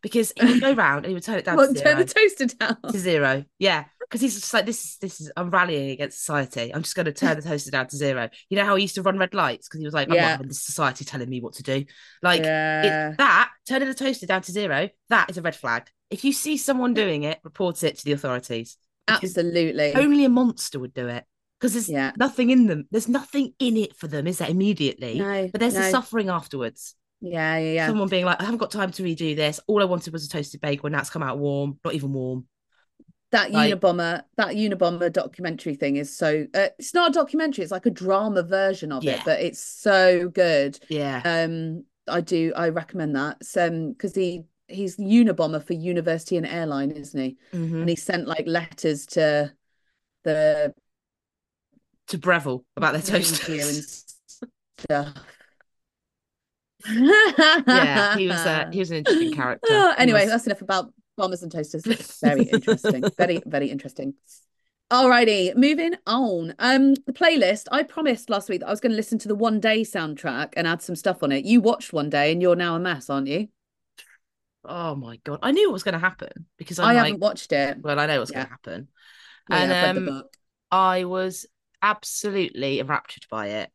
Because 0.00 0.32
he 0.40 0.46
would 0.46 0.60
go 0.60 0.72
round 0.84 1.04
and 1.04 1.08
he 1.10 1.14
would 1.14 1.22
turn 1.22 1.38
it 1.38 1.44
down 1.44 1.56
Well, 1.58 1.72
to 1.72 1.78
turn 1.80 1.98
the 1.98 2.04
toaster 2.04 2.46
down. 2.46 2.78
to 2.90 2.98
zero. 2.98 3.44
Yeah. 3.58 3.84
Because 4.00 4.20
he's 4.20 4.34
just 4.40 4.52
like, 4.54 4.64
this 4.66 4.84
is 4.84 4.96
this 4.98 5.20
is 5.20 5.32
I'm 5.36 5.50
rallying 5.50 5.90
against 5.90 6.18
society. 6.18 6.72
I'm 6.74 6.82
just 6.82 6.94
gonna 6.94 7.12
turn 7.12 7.36
the 7.36 7.42
toaster 7.42 7.70
down 7.70 7.88
to 7.88 7.96
zero. 7.96 8.28
You 8.48 8.56
know 8.58 8.64
how 8.64 8.76
he 8.76 8.82
used 8.82 8.94
to 8.94 9.02
run 9.02 9.18
red 9.18 9.34
lights? 9.34 9.68
Because 9.68 9.80
he 9.80 9.86
was 9.86 9.94
like, 9.94 10.08
I'm 10.08 10.14
Yeah. 10.14 10.22
not 10.22 10.30
having 10.32 10.48
this 10.48 10.64
society 10.64 11.04
telling 11.04 11.28
me 11.28 11.40
what 11.40 11.54
to 11.54 11.62
do. 11.62 11.84
Like 12.22 12.42
yeah. 12.42 13.10
it, 13.10 13.18
that, 13.18 13.50
turning 13.68 13.88
the 13.88 13.94
toaster 13.94 14.26
down 14.26 14.42
to 14.42 14.52
zero, 14.52 14.88
that 15.10 15.28
is 15.30 15.36
a 15.38 15.42
red 15.42 15.56
flag. 15.56 15.88
If 16.10 16.24
you 16.24 16.32
see 16.32 16.56
someone 16.58 16.94
doing 16.94 17.24
it, 17.24 17.38
report 17.42 17.82
it 17.82 17.98
to 17.98 18.04
the 18.04 18.12
authorities. 18.12 18.76
Absolutely. 19.08 19.94
Only 19.94 20.24
a 20.24 20.28
monster 20.28 20.78
would 20.78 20.94
do 20.94 21.08
it. 21.08 21.24
Because 21.62 21.74
there's 21.74 21.88
Yeah. 21.88 22.10
nothing 22.16 22.50
in 22.50 22.66
them. 22.66 22.88
There's 22.90 23.06
nothing 23.06 23.54
in 23.60 23.76
it 23.76 23.94
for 23.94 24.08
them, 24.08 24.26
is 24.26 24.38
there, 24.38 24.50
immediately? 24.50 25.20
No, 25.20 25.48
But 25.52 25.60
there's 25.60 25.74
the 25.74 25.90
suffering 25.90 26.28
afterwards. 26.28 26.96
Yeah, 27.20 27.56
yeah, 27.56 27.72
yeah. 27.72 27.86
Someone 27.86 28.08
being 28.08 28.24
like, 28.24 28.40
I 28.40 28.44
haven't 28.44 28.58
got 28.58 28.72
time 28.72 28.90
to 28.90 29.02
redo 29.04 29.36
this. 29.36 29.60
All 29.68 29.80
I 29.80 29.84
wanted 29.84 30.12
was 30.12 30.26
a 30.26 30.28
toasted 30.28 30.60
bagel, 30.60 30.86
and 30.86 30.94
that's 30.96 31.08
come 31.08 31.22
out 31.22 31.38
warm, 31.38 31.78
not 31.84 31.94
even 31.94 32.12
warm. 32.12 32.48
That 33.30 33.52
like- 33.52 33.72
Unabomber, 33.72 34.24
that 34.38 34.48
Unabomber 34.56 35.12
documentary 35.12 35.76
thing 35.76 35.94
is 35.96 36.14
so. 36.14 36.48
Uh, 36.52 36.66
it's 36.80 36.94
not 36.94 37.10
a 37.10 37.14
documentary; 37.14 37.62
it's 37.62 37.70
like 37.70 37.86
a 37.86 37.90
drama 37.90 38.42
version 38.42 38.90
of 38.90 39.06
it, 39.06 39.20
but 39.24 39.40
it's 39.40 39.60
so 39.60 40.28
good. 40.30 40.80
Yeah. 40.90 41.22
Um, 41.24 41.84
I 42.08 42.22
do. 42.22 42.52
I 42.56 42.70
recommend 42.70 43.14
that. 43.14 43.36
Um, 43.56 43.92
because 43.92 44.16
he 44.16 44.42
he's 44.66 44.96
Unabomber 44.96 45.64
for 45.64 45.74
University 45.74 46.36
and 46.36 46.46
Airline, 46.46 46.90
isn't 46.90 47.20
he? 47.20 47.36
Mhm. 47.52 47.80
And 47.82 47.88
he 47.88 47.94
sent 47.94 48.26
like 48.26 48.48
letters 48.48 49.06
to 49.06 49.52
the 50.24 50.74
To 52.12 52.18
Breville 52.18 52.64
about 52.76 52.92
their 52.92 53.02
toasters. 53.02 54.04
yeah, 54.88 55.12
he 58.18 58.28
was 58.28 58.36
uh, 58.36 58.68
he 58.72 58.78
was 58.80 58.90
an 58.90 58.98
interesting 58.98 59.32
character. 59.34 59.68
Oh, 59.70 59.94
anyway, 59.96 60.22
was- 60.22 60.30
that's 60.30 60.46
enough 60.46 60.62
about 60.62 60.92
bombers 61.16 61.42
and 61.42 61.50
toasters. 61.50 61.84
Very 62.22 62.44
interesting. 62.44 63.04
very, 63.16 63.40
very 63.46 63.70
interesting. 63.70 64.14
Alrighty, 64.90 65.56
moving 65.56 65.94
on. 66.06 66.54
Um, 66.58 66.94
the 67.06 67.14
playlist. 67.14 67.66
I 67.72 67.82
promised 67.82 68.28
last 68.28 68.50
week 68.50 68.60
that 68.60 68.66
I 68.66 68.70
was 68.70 68.80
going 68.80 68.92
to 68.92 68.96
listen 68.96 69.18
to 69.20 69.28
the 69.28 69.34
One 69.34 69.58
Day 69.58 69.82
soundtrack 69.82 70.52
and 70.54 70.66
add 70.66 70.82
some 70.82 70.96
stuff 70.96 71.22
on 71.22 71.32
it. 71.32 71.46
You 71.46 71.62
watched 71.62 71.94
One 71.94 72.10
Day, 72.10 72.30
and 72.30 72.42
you're 72.42 72.56
now 72.56 72.76
a 72.76 72.78
mess, 72.78 73.08
aren't 73.08 73.28
you? 73.28 73.48
oh 74.64 74.94
my 74.94 75.16
god, 75.24 75.38
I 75.42 75.50
knew 75.52 75.68
what 75.68 75.72
was 75.72 75.82
going 75.82 75.94
to 75.94 75.98
happen 75.98 76.46
because 76.58 76.78
I'm 76.78 76.88
I 76.88 76.92
like, 76.94 77.04
haven't 77.06 77.20
watched 77.20 77.52
it. 77.52 77.78
well, 77.80 77.98
I 77.98 78.06
know 78.06 78.18
what's 78.18 78.30
Yeah. 78.30 78.36
going 78.36 78.46
to 78.46 78.50
happen, 78.50 78.88
Yeah, 79.48 79.56
and, 79.62 79.72
I've 79.72 79.96
read 79.96 80.06
the 80.06 80.12
um. 80.12 80.22
I 80.70 81.04
was 81.04 81.46
absolutely 81.82 82.80
enraptured 82.80 83.26
by 83.30 83.48
it. 83.48 83.70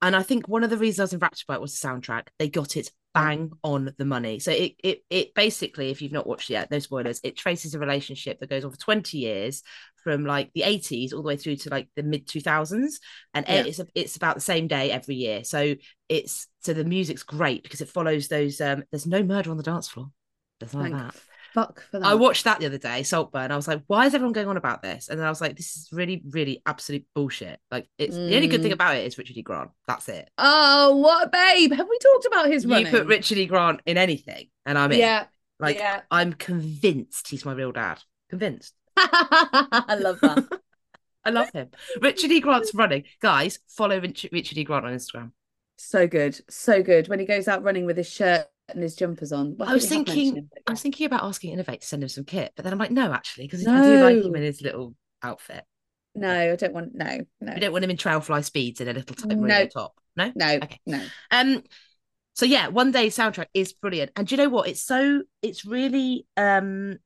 And 0.00 0.14
I 0.14 0.22
think 0.22 0.46
one 0.46 0.62
of 0.62 0.70
the 0.70 0.76
reasons 0.76 1.00
I 1.00 1.02
was 1.04 1.12
enraptured 1.14 1.46
by 1.48 1.54
it 1.56 1.60
was 1.60 1.78
the 1.78 1.88
soundtrack. 1.88 2.28
They 2.38 2.48
got 2.48 2.76
it 2.76 2.90
bang 3.14 3.50
on 3.64 3.92
the 3.98 4.04
money. 4.04 4.38
So 4.38 4.52
it 4.52 4.74
it 4.84 5.02
it 5.10 5.34
basically, 5.34 5.90
if 5.90 6.00
you've 6.00 6.12
not 6.12 6.26
watched 6.26 6.50
it 6.50 6.52
yet, 6.52 6.70
no 6.70 6.78
spoilers, 6.78 7.20
it 7.24 7.36
traces 7.36 7.74
a 7.74 7.80
relationship 7.80 8.38
that 8.38 8.50
goes 8.50 8.64
on 8.64 8.70
for 8.70 8.78
20 8.78 9.18
years 9.18 9.62
from 10.04 10.24
like 10.24 10.52
the 10.54 10.62
80s 10.62 11.12
all 11.12 11.22
the 11.22 11.26
way 11.26 11.36
through 11.36 11.56
to 11.56 11.70
like 11.70 11.88
the 11.96 12.04
mid 12.04 12.28
2000s. 12.28 13.00
And 13.34 13.44
Yeah. 13.48 13.64
it's 13.64 13.80
it's 13.94 14.16
about 14.16 14.36
the 14.36 14.40
same 14.40 14.68
day 14.68 14.92
every 14.92 15.16
year. 15.16 15.42
So 15.42 15.74
it's 16.08 16.46
so 16.60 16.72
the 16.72 16.84
music's 16.84 17.24
great 17.24 17.64
because 17.64 17.80
it 17.80 17.88
follows 17.88 18.28
those 18.28 18.60
um 18.60 18.84
there's 18.92 19.06
no 19.06 19.24
murder 19.24 19.50
on 19.50 19.56
the 19.56 19.64
dance 19.64 19.88
floor. 19.88 20.10
There's 20.60 20.74
of 20.74 20.90
that. 20.90 21.14
Fuck 21.54 21.82
for 21.90 21.98
that. 22.00 22.06
I 22.06 22.14
watched 22.14 22.44
that 22.44 22.60
the 22.60 22.66
other 22.66 22.78
day, 22.78 23.02
Saltburn. 23.02 23.50
I 23.50 23.56
was 23.56 23.66
like, 23.68 23.82
why 23.86 24.06
is 24.06 24.14
everyone 24.14 24.32
going 24.32 24.48
on 24.48 24.56
about 24.56 24.82
this? 24.82 25.08
And 25.08 25.18
then 25.18 25.26
I 25.26 25.30
was 25.30 25.40
like, 25.40 25.56
this 25.56 25.76
is 25.76 25.88
really, 25.92 26.22
really 26.30 26.62
absolute 26.66 27.04
bullshit. 27.14 27.58
Like, 27.70 27.88
it's 27.98 28.14
the 28.16 28.34
only 28.36 28.46
good 28.48 28.62
thing 28.62 28.70
Mm. 28.70 28.74
about 28.74 28.96
it 28.96 29.06
is 29.06 29.18
Richard 29.18 29.36
E. 29.36 29.42
Grant. 29.42 29.70
That's 29.86 30.08
it. 30.08 30.28
Oh, 30.38 30.96
what 30.96 31.26
a 31.26 31.30
babe! 31.30 31.72
Have 31.72 31.88
we 31.88 31.98
talked 31.98 32.26
about 32.26 32.50
his 32.50 32.66
running? 32.66 32.86
You 32.86 32.92
put 32.92 33.06
Richard 33.06 33.38
E. 33.38 33.46
Grant 33.46 33.80
in 33.86 33.96
anything, 33.98 34.48
and 34.66 34.78
I'm 34.78 34.92
in. 34.92 34.98
Yeah, 34.98 35.26
like, 35.60 35.76
yeah. 35.76 36.02
I'm 36.10 36.32
convinced 36.32 37.28
he's 37.28 37.44
my 37.44 37.52
real 37.52 37.72
dad. 37.72 38.00
Convinced. 38.30 38.74
I 38.96 39.96
love 40.00 40.20
that. 40.20 40.60
I 41.24 41.30
love 41.30 41.50
him. 41.52 41.68
Richard 42.00 42.30
E. 42.30 42.40
Grant's 42.40 42.74
running. 42.74 43.04
Guys, 43.20 43.58
follow 43.68 43.98
Rich- 44.00 44.28
Richard 44.32 44.56
E. 44.58 44.64
Grant 44.64 44.86
on 44.86 44.92
Instagram. 44.94 45.32
so 45.76 46.06
good, 46.06 46.40
so 46.50 46.82
good. 46.82 47.08
When 47.08 47.18
he 47.18 47.26
goes 47.26 47.48
out 47.48 47.62
running 47.62 47.84
with 47.86 47.96
his 47.96 48.10
shirt 48.10 48.46
and 48.68 48.82
his 48.82 48.94
jumpers 48.94 49.32
on. 49.32 49.56
Well, 49.56 49.68
I 49.68 49.74
was 49.74 49.90
we 49.90 49.96
have 49.96 50.06
thinking, 50.06 50.48
I 50.66 50.70
was 50.72 50.82
thinking 50.82 51.06
about 51.06 51.24
asking 51.24 51.56
inov-8 51.56 51.80
to 51.80 51.86
send 51.86 52.02
him 52.02 52.08
some 52.08 52.24
kit, 52.24 52.52
but 52.56 52.64
then 52.64 52.72
I'm 52.72 52.78
like, 52.78 52.90
no, 52.90 53.12
actually, 53.12 53.46
because 53.46 53.66
I 53.66 53.80
do 53.80 53.98
like 53.98 54.16
him 54.16 54.34
in 54.34 54.42
his 54.42 54.62
little 54.62 54.94
outfit. 55.22 55.64
No, 56.14 56.52
I 56.52 56.56
don't 56.56 56.74
want. 56.74 56.94
No, 56.94 57.18
no, 57.40 57.54
We 57.54 57.60
don't 57.60 57.72
want 57.72 57.84
him 57.84 57.90
in 57.90 57.96
TrailFly 57.96 58.44
Speeds 58.44 58.80
in 58.80 58.88
a 58.88 58.92
little 58.92 59.14
tight 59.14 59.38
No. 59.38 59.66
top. 59.66 59.94
No, 60.16 60.32
no, 60.34 60.54
Okay. 60.54 60.80
no. 60.86 61.00
Um, 61.30 61.62
so 62.34 62.44
yeah, 62.46 62.68
one 62.68 62.92
day 62.92 63.08
soundtrack 63.08 63.46
is 63.54 63.72
brilliant, 63.72 64.12
and 64.16 64.26
do 64.26 64.34
you 64.34 64.42
know 64.42 64.48
what? 64.48 64.68
It's 64.68 64.80
so 64.84 65.22
it's 65.42 65.64
really 65.64 66.26
um, 66.36 66.98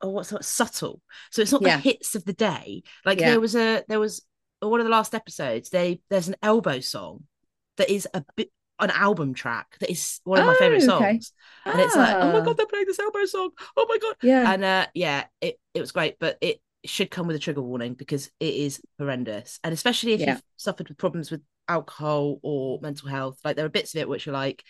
oh, 0.00 0.10
what's 0.10 0.32
what 0.32 0.44
subtle. 0.44 1.00
So 1.30 1.42
it's 1.42 1.52
not 1.52 1.62
Yeah. 1.62 1.76
the 1.76 1.82
hits 1.82 2.14
of 2.14 2.24
the 2.24 2.32
day. 2.32 2.82
Like 3.04 3.20
Yeah. 3.20 3.30
there 3.30 3.40
was 3.40 3.54
a 3.56 3.84
there 3.88 4.00
was 4.00 4.22
one 4.60 4.80
of 4.80 4.84
the 4.86 4.90
last 4.90 5.14
episodes. 5.14 5.70
They 5.70 6.00
there's 6.10 6.28
an 6.28 6.36
elbow 6.42 6.80
song 6.80 7.24
that 7.76 7.90
is 7.90 8.08
a 8.14 8.24
bit 8.36 8.50
an 8.78 8.90
album 8.90 9.34
track 9.34 9.76
that 9.80 9.90
is 9.90 10.20
one 10.24 10.40
of 10.40 10.46
my 10.46 10.54
favorite 10.54 10.82
Oh, 10.82 10.88
okay. 10.88 11.22
songs, 11.22 11.32
and 11.68 11.80
it's 11.80 11.96
like 11.96 12.18
oh 12.20 12.30
my 12.30 12.40
Ah, 12.40 12.44
god, 12.44 12.56
they're 12.56 12.66
playing 12.66 12.86
this 12.86 12.98
elbow 12.98 13.24
song. 13.24 13.50
Oh 13.76 13.86
my 13.88 13.98
god, 13.98 14.16
Yeah. 14.20 14.52
and 14.52 14.64
uh, 14.64 14.86
yeah, 14.94 15.24
it 15.40 15.58
it 15.74 15.80
was 15.80 15.92
great, 15.92 16.18
but 16.18 16.38
it 16.40 16.60
should 16.84 17.10
come 17.10 17.26
with 17.26 17.36
a 17.36 17.40
trigger 17.40 17.62
warning 17.62 17.94
because 17.94 18.30
it 18.40 18.54
is 18.54 18.80
horrendous, 18.98 19.58
and 19.64 19.72
especially 19.74 20.12
if 20.12 20.26
Yeah. 20.26 20.26
you've 20.26 20.42
suffered 20.56 20.88
with 20.88 20.98
problems 20.98 21.30
with 21.30 21.42
alcohol 21.68 22.38
or 22.42 22.78
mental 22.80 23.08
health. 23.08 23.38
Like 23.44 23.56
there 23.56 23.66
are 23.66 23.70
bits 23.70 23.94
of 23.94 24.00
it 24.00 24.08
which 24.08 24.28
are 24.28 24.32
like, 24.32 24.62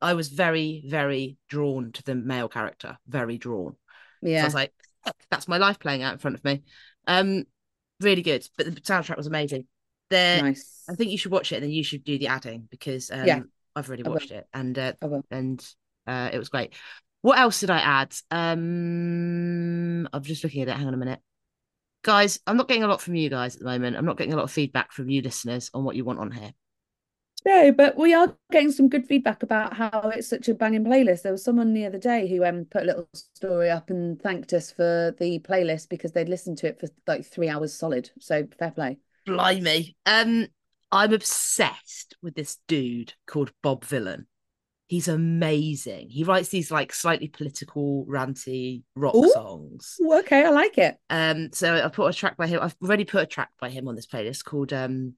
I 0.00 0.14
was 0.14 0.28
very 0.28 0.84
very 0.86 1.36
drawn 1.48 1.92
to 1.92 2.02
the 2.02 2.14
male 2.14 2.48
character, 2.48 2.98
very 3.06 3.38
drawn. 3.38 3.76
So 4.34 4.46
I 4.46 4.48
was 4.48 4.54
like, 4.54 4.72
that's 5.30 5.48
my 5.48 5.58
life 5.58 5.78
playing 5.78 6.02
out 6.02 6.12
in 6.14 6.18
front 6.18 6.36
of 6.36 6.44
me. 6.44 6.62
Um, 7.06 7.44
really 8.00 8.22
good, 8.22 8.48
but 8.56 8.66
the 8.66 8.80
soundtrack 8.80 9.16
was 9.16 9.26
amazing. 9.26 9.66
There, 10.10 10.42
nice. 10.42 10.84
I 10.88 10.94
think 10.94 11.10
you 11.10 11.18
should 11.18 11.32
watch 11.32 11.52
it 11.52 11.56
and 11.56 11.64
then 11.64 11.70
you 11.70 11.84
should 11.84 12.04
do 12.04 12.18
the 12.18 12.28
adding 12.28 12.68
because 12.70 13.10
um, 13.10 13.26
Yeah. 13.26 13.40
I've 13.76 13.88
already 13.88 14.02
watched 14.04 14.30
it 14.30 14.46
and 14.52 14.78
uh, 14.78 14.92
and 15.30 15.66
uh, 16.06 16.30
it 16.32 16.38
was 16.38 16.48
great. 16.48 16.74
What 17.22 17.38
else 17.38 17.60
did 17.60 17.70
I 17.70 17.78
add? 17.78 18.14
Um, 18.30 20.08
I'm 20.12 20.22
just 20.22 20.44
looking 20.44 20.62
at 20.62 20.68
it. 20.68 20.76
Hang 20.76 20.86
on 20.86 20.94
a 20.94 20.98
minute, 20.98 21.20
guys. 22.02 22.38
I'm 22.46 22.56
not 22.56 22.68
getting 22.68 22.84
a 22.84 22.88
lot 22.88 23.00
from 23.00 23.14
you 23.14 23.30
guys 23.30 23.56
at 23.56 23.60
the 23.60 23.66
moment. 23.66 23.96
I'm 23.96 24.04
not 24.04 24.18
getting 24.18 24.34
a 24.34 24.36
lot 24.36 24.44
of 24.44 24.52
feedback 24.52 24.92
from 24.92 25.08
you 25.08 25.22
listeners 25.22 25.70
on 25.72 25.84
what 25.84 25.96
you 25.96 26.04
want 26.04 26.18
on 26.18 26.30
here. 26.30 26.52
No, 27.46 27.72
but 27.72 27.98
we 27.98 28.14
are 28.14 28.34
getting 28.52 28.72
some 28.72 28.88
good 28.88 29.06
feedback 29.06 29.42
about 29.42 29.74
how 29.74 30.10
it's 30.14 30.28
such 30.28 30.48
a 30.48 30.54
banging 30.54 30.84
playlist. 30.84 31.22
There 31.22 31.32
was 31.32 31.44
someone 31.44 31.74
the 31.74 31.84
other 31.84 31.98
day 31.98 32.26
who 32.28 32.44
um 32.44 32.64
put 32.64 32.82
a 32.82 32.86
little 32.86 33.08
story 33.12 33.70
up 33.70 33.90
and 33.90 34.20
thanked 34.20 34.52
us 34.52 34.70
for 34.70 35.14
the 35.18 35.38
playlist 35.40 35.90
because 35.90 36.12
they'd 36.12 36.28
listened 36.28 36.58
to 36.58 36.68
it 36.68 36.80
for 36.80 36.88
like 37.06 37.26
three 37.26 37.48
hours 37.48 37.74
solid. 37.74 38.10
So 38.18 38.46
fair 38.58 38.70
play. 38.70 38.98
Blimey. 39.24 39.96
Um, 40.06 40.46
I'm 40.92 41.12
obsessed 41.12 42.14
with 42.22 42.34
this 42.34 42.58
dude 42.68 43.14
called 43.26 43.52
Bob 43.62 43.84
Vylan. 43.84 44.26
He's 44.86 45.08
amazing. 45.08 46.10
He 46.10 46.24
writes 46.24 46.50
these 46.50 46.70
like 46.70 46.92
slightly 46.92 47.28
political, 47.28 48.06
ranty 48.06 48.82
rock 48.94 49.14
Ooh. 49.14 49.30
songs. 49.32 49.96
Okay, 50.00 50.44
I 50.44 50.50
like 50.50 50.78
it. 50.78 50.96
Um, 51.10 51.50
so 51.52 51.74
I 51.74 51.88
put 51.88 52.08
a 52.08 52.12
track 52.12 52.36
by 52.36 52.46
him. 52.46 52.60
I've 52.62 52.76
already 52.82 53.04
put 53.04 53.22
a 53.22 53.26
track 53.26 53.50
by 53.60 53.70
him 53.70 53.88
on 53.88 53.96
this 53.96 54.06
playlist 54.06 54.44
called 54.44 54.72
um 54.72 55.14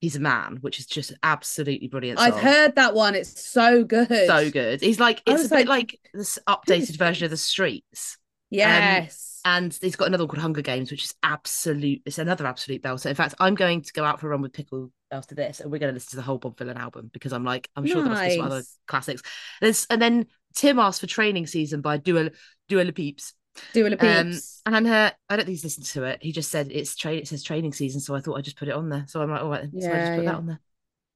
He's 0.00 0.16
a 0.16 0.20
Man, 0.20 0.58
which 0.60 0.78
is 0.78 0.86
just 0.86 1.14
absolutely 1.22 1.88
brilliant 1.88 2.18
song. 2.18 2.32
I've 2.32 2.40
heard 2.40 2.76
that 2.76 2.94
one. 2.94 3.14
It's 3.14 3.48
so 3.48 3.82
good. 3.82 4.08
so 4.26 4.50
good. 4.50 4.82
He's 4.82 5.00
like 5.00 5.22
it's 5.24 5.40
a 5.40 5.42
was 5.44 5.48
bit 5.48 5.66
like, 5.66 5.68
like 5.68 6.00
this 6.12 6.38
updated 6.46 6.98
version 6.98 7.24
of 7.24 7.30
the 7.30 7.38
streets. 7.38 8.18
Yes. 8.50 9.35
And 9.46 9.78
he's 9.80 9.94
got 9.94 10.08
another 10.08 10.24
one 10.24 10.30
called 10.30 10.42
Hunger 10.42 10.60
Games, 10.60 10.90
which 10.90 11.04
is 11.04 11.14
absolute. 11.22 12.02
It's 12.04 12.18
another 12.18 12.48
absolute 12.48 12.82
belter. 12.82 13.06
In 13.06 13.14
fact, 13.14 13.36
I'm 13.38 13.54
going 13.54 13.80
to 13.80 13.92
go 13.92 14.02
out 14.02 14.18
for 14.18 14.26
a 14.26 14.30
run 14.30 14.42
with 14.42 14.52
Pickle 14.52 14.90
after 15.12 15.36
this, 15.36 15.60
and 15.60 15.70
we're 15.70 15.78
going 15.78 15.90
to 15.90 15.94
listen 15.94 16.10
to 16.10 16.16
the 16.16 16.22
whole 16.22 16.38
Bob 16.38 16.56
Vylan 16.56 16.74
album 16.74 17.10
because 17.12 17.32
I'm 17.32 17.44
like, 17.44 17.70
I'm 17.76 17.86
sure 17.86 18.02
there 18.02 18.10
must 18.10 18.24
be 18.24 18.36
some 18.36 18.46
other 18.46 18.64
classics. 18.88 19.22
There's 19.60 19.86
and 19.88 20.02
then 20.02 20.26
Tim 20.56 20.80
asked 20.80 21.00
for 21.00 21.06
Training 21.06 21.46
Season 21.46 21.80
by 21.80 21.96
Dua 21.96 22.30
Dua 22.68 22.80
Lipa 22.80 22.92
Peeps. 22.92 23.34
Dua 23.72 23.88
Lipa 23.88 24.20
Um, 24.20 24.32
Peeps. 24.32 24.62
and 24.66 24.84
uh, 24.84 25.12
I 25.28 25.36
don't 25.36 25.44
think 25.44 25.54
he's 25.54 25.64
listened 25.64 25.86
to 25.86 26.02
it. 26.02 26.18
He 26.22 26.32
just 26.32 26.50
said 26.50 26.72
it's 26.72 26.96
train. 26.96 27.20
It 27.20 27.28
says 27.28 27.44
Training 27.44 27.72
Season, 27.72 28.00
so 28.00 28.16
I 28.16 28.20
thought 28.20 28.38
I'd 28.38 28.44
just 28.44 28.58
put 28.58 28.66
it 28.66 28.74
on 28.74 28.88
there. 28.88 29.04
So 29.06 29.22
I'm 29.22 29.30
like, 29.30 29.42
all 29.42 29.50
right, 29.50 29.70
then. 29.70 29.80
so 29.80 29.92
I 29.92 29.94
just 29.94 30.12
put 30.12 30.24
yeah. 30.24 30.30
that 30.32 30.38
on 30.38 30.46
there. 30.46 30.60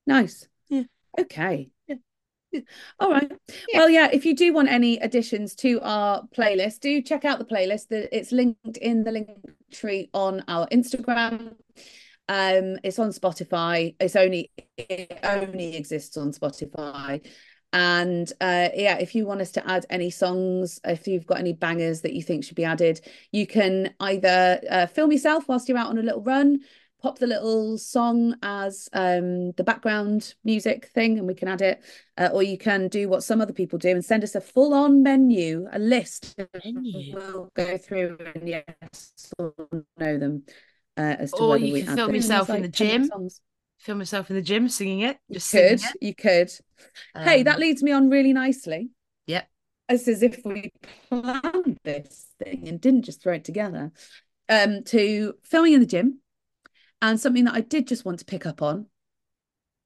Nice. 0.06 0.46
Yeah. 0.68 0.82
Okay. 1.18 1.70
Yeah. 1.88 1.96
All 2.98 3.11
right. 3.11 3.30
Yeah. 3.68 3.78
Well, 3.78 3.90
yeah, 3.90 4.09
if 4.12 4.24
you 4.24 4.34
do 4.34 4.53
want 4.53 4.68
any 4.68 4.98
additions 4.98 5.55
to 5.57 5.80
our 5.82 6.22
playlist, 6.36 6.80
do 6.80 7.03
check 7.03 7.24
out 7.24 7.38
the 7.38 7.44
playlist. 7.44 7.86
It's 7.90 8.32
linked 8.32 8.76
in 8.76 9.05
the 9.05 9.12
link 9.12 9.30
tree 9.72 10.11
on 10.12 10.44
our 10.48 10.66
Instagram. 10.68 11.55
Um, 12.28 12.78
it's 12.84 12.98
on 12.98 13.11
Spotify. 13.11 13.94
It's 13.98 14.16
only 14.16 14.51
it 14.76 15.18
only 15.24 15.76
exists 15.76 16.16
on 16.16 16.32
Spotify. 16.32 17.26
And 17.72 18.30
uh, 18.40 18.70
yeah, 18.74 18.98
if 18.98 19.14
you 19.14 19.26
want 19.26 19.40
us 19.40 19.53
to 19.53 19.68
add 19.68 19.86
any 19.90 20.11
songs, 20.11 20.80
if 20.84 21.07
you've 21.07 21.26
got 21.26 21.38
any 21.38 21.53
bangers 21.53 22.01
that 22.01 22.14
you 22.14 22.22
think 22.22 22.44
should 22.44 22.57
be 22.57 22.64
added, 22.64 23.01
you 23.30 23.46
can 23.46 23.94
either 24.01 24.61
uh, 24.68 24.86
film 24.86 25.12
yourself 25.12 25.46
whilst 25.48 25.68
you're 25.68 25.78
out 25.78 25.88
on 25.88 25.98
a 25.98 26.03
little 26.03 26.22
run, 26.22 26.61
pop 27.01 27.18
the 27.18 27.26
little 27.26 27.78
song 27.78 28.34
as 28.42 28.88
um, 28.92 29.53
the 29.53 29.64
background 29.64 30.34
music 30.44 30.86
thing, 30.94 31.18
and 31.18 31.26
we 31.26 31.34
can 31.34 31.48
add 31.48 31.62
it. 31.62 31.82
Uh, 32.18 32.28
or 32.32 32.42
you 32.42 32.59
can 32.59 32.88
do 32.88 33.09
what 33.09 33.22
some 33.22 33.40
other 33.40 33.53
people 33.53 33.78
do 33.78 33.90
and 33.90 34.05
send 34.05 34.22
us 34.22 34.34
a 34.34 34.40
full-on 34.40 35.03
menu, 35.03 35.66
a 35.72 35.78
list. 35.78 36.38
Menu? 36.64 37.14
We'll 37.14 37.51
go 37.55 37.78
through 37.78 38.18
and 38.34 38.48
yes, 38.48 39.32
or 39.38 39.55
know 39.98 40.18
them 40.18 40.44
uh, 40.96 41.16
as 41.18 41.32
to 41.32 41.38
Or 41.38 41.48
whether 41.51 41.64
you 41.64 41.72
we 41.72 41.82
can 41.82 41.96
film 41.96 42.14
yourself 42.14 42.48
in 42.51 42.55
like 42.57 42.62
the 42.62 42.68
gym. 42.68 43.11
Film 43.78 44.01
yourself 44.01 44.28
in 44.28 44.36
the 44.36 44.42
gym 44.42 44.68
singing 44.68 45.01
it. 45.01 45.18
You 45.28 45.34
Just 45.34 45.48
singing 45.48 45.78
could, 45.78 45.86
it. 45.86 45.96
you 46.03 46.14
could. 46.14 46.53
Hey, 47.14 47.42
that 47.42 47.55
Um, 47.55 47.61
leads 47.61 47.82
me 47.82 47.92
on 47.92 48.11
really 48.11 48.34
nicely. 48.34 48.90
Yep. 49.26 49.48
It's 49.88 50.07
as 50.07 50.22
if 50.22 50.40
we 50.44 50.70
planned 51.09 51.78
this 51.82 52.26
thing 52.38 52.68
and 52.68 52.80
didn't 52.80 53.03
just 53.03 53.22
throw 53.22 53.34
it 53.34 53.44
together. 53.44 53.90
Um, 54.51 54.84
to 54.84 55.34
filming 55.44 55.72
in 55.72 55.80
the 55.80 55.86
gym, 55.86 56.20
and 57.03 57.18
something 57.20 57.44
that 57.44 57.55
I 57.55 57.61
did 57.61 57.86
just 57.86 58.05
want 58.05 58.18
to 58.20 58.24
pick 58.24 58.46
up 58.46 58.62
on, 58.62 58.86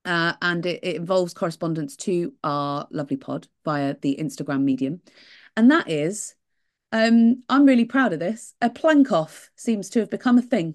uh, 0.04 0.34
and 0.42 0.64
it, 0.66 0.80
it 0.82 0.96
involves 0.96 1.34
correspondence 1.34 1.96
to 1.96 2.32
our 2.42 2.86
lovely 2.90 3.16
pod 3.16 3.48
via 3.64 3.96
the 4.00 4.16
Instagram 4.20 4.62
medium, 4.62 5.00
and 5.56 5.70
that 5.70 5.88
is, 5.88 6.34
um, 6.92 7.42
I'm 7.48 7.64
really 7.64 7.84
proud 7.84 8.12
of 8.12 8.20
this. 8.20 8.54
A 8.60 8.70
plank 8.70 9.12
off 9.12 9.50
seems 9.56 9.90
to 9.90 10.00
have 10.00 10.10
become 10.10 10.38
a 10.38 10.42
thing 10.42 10.74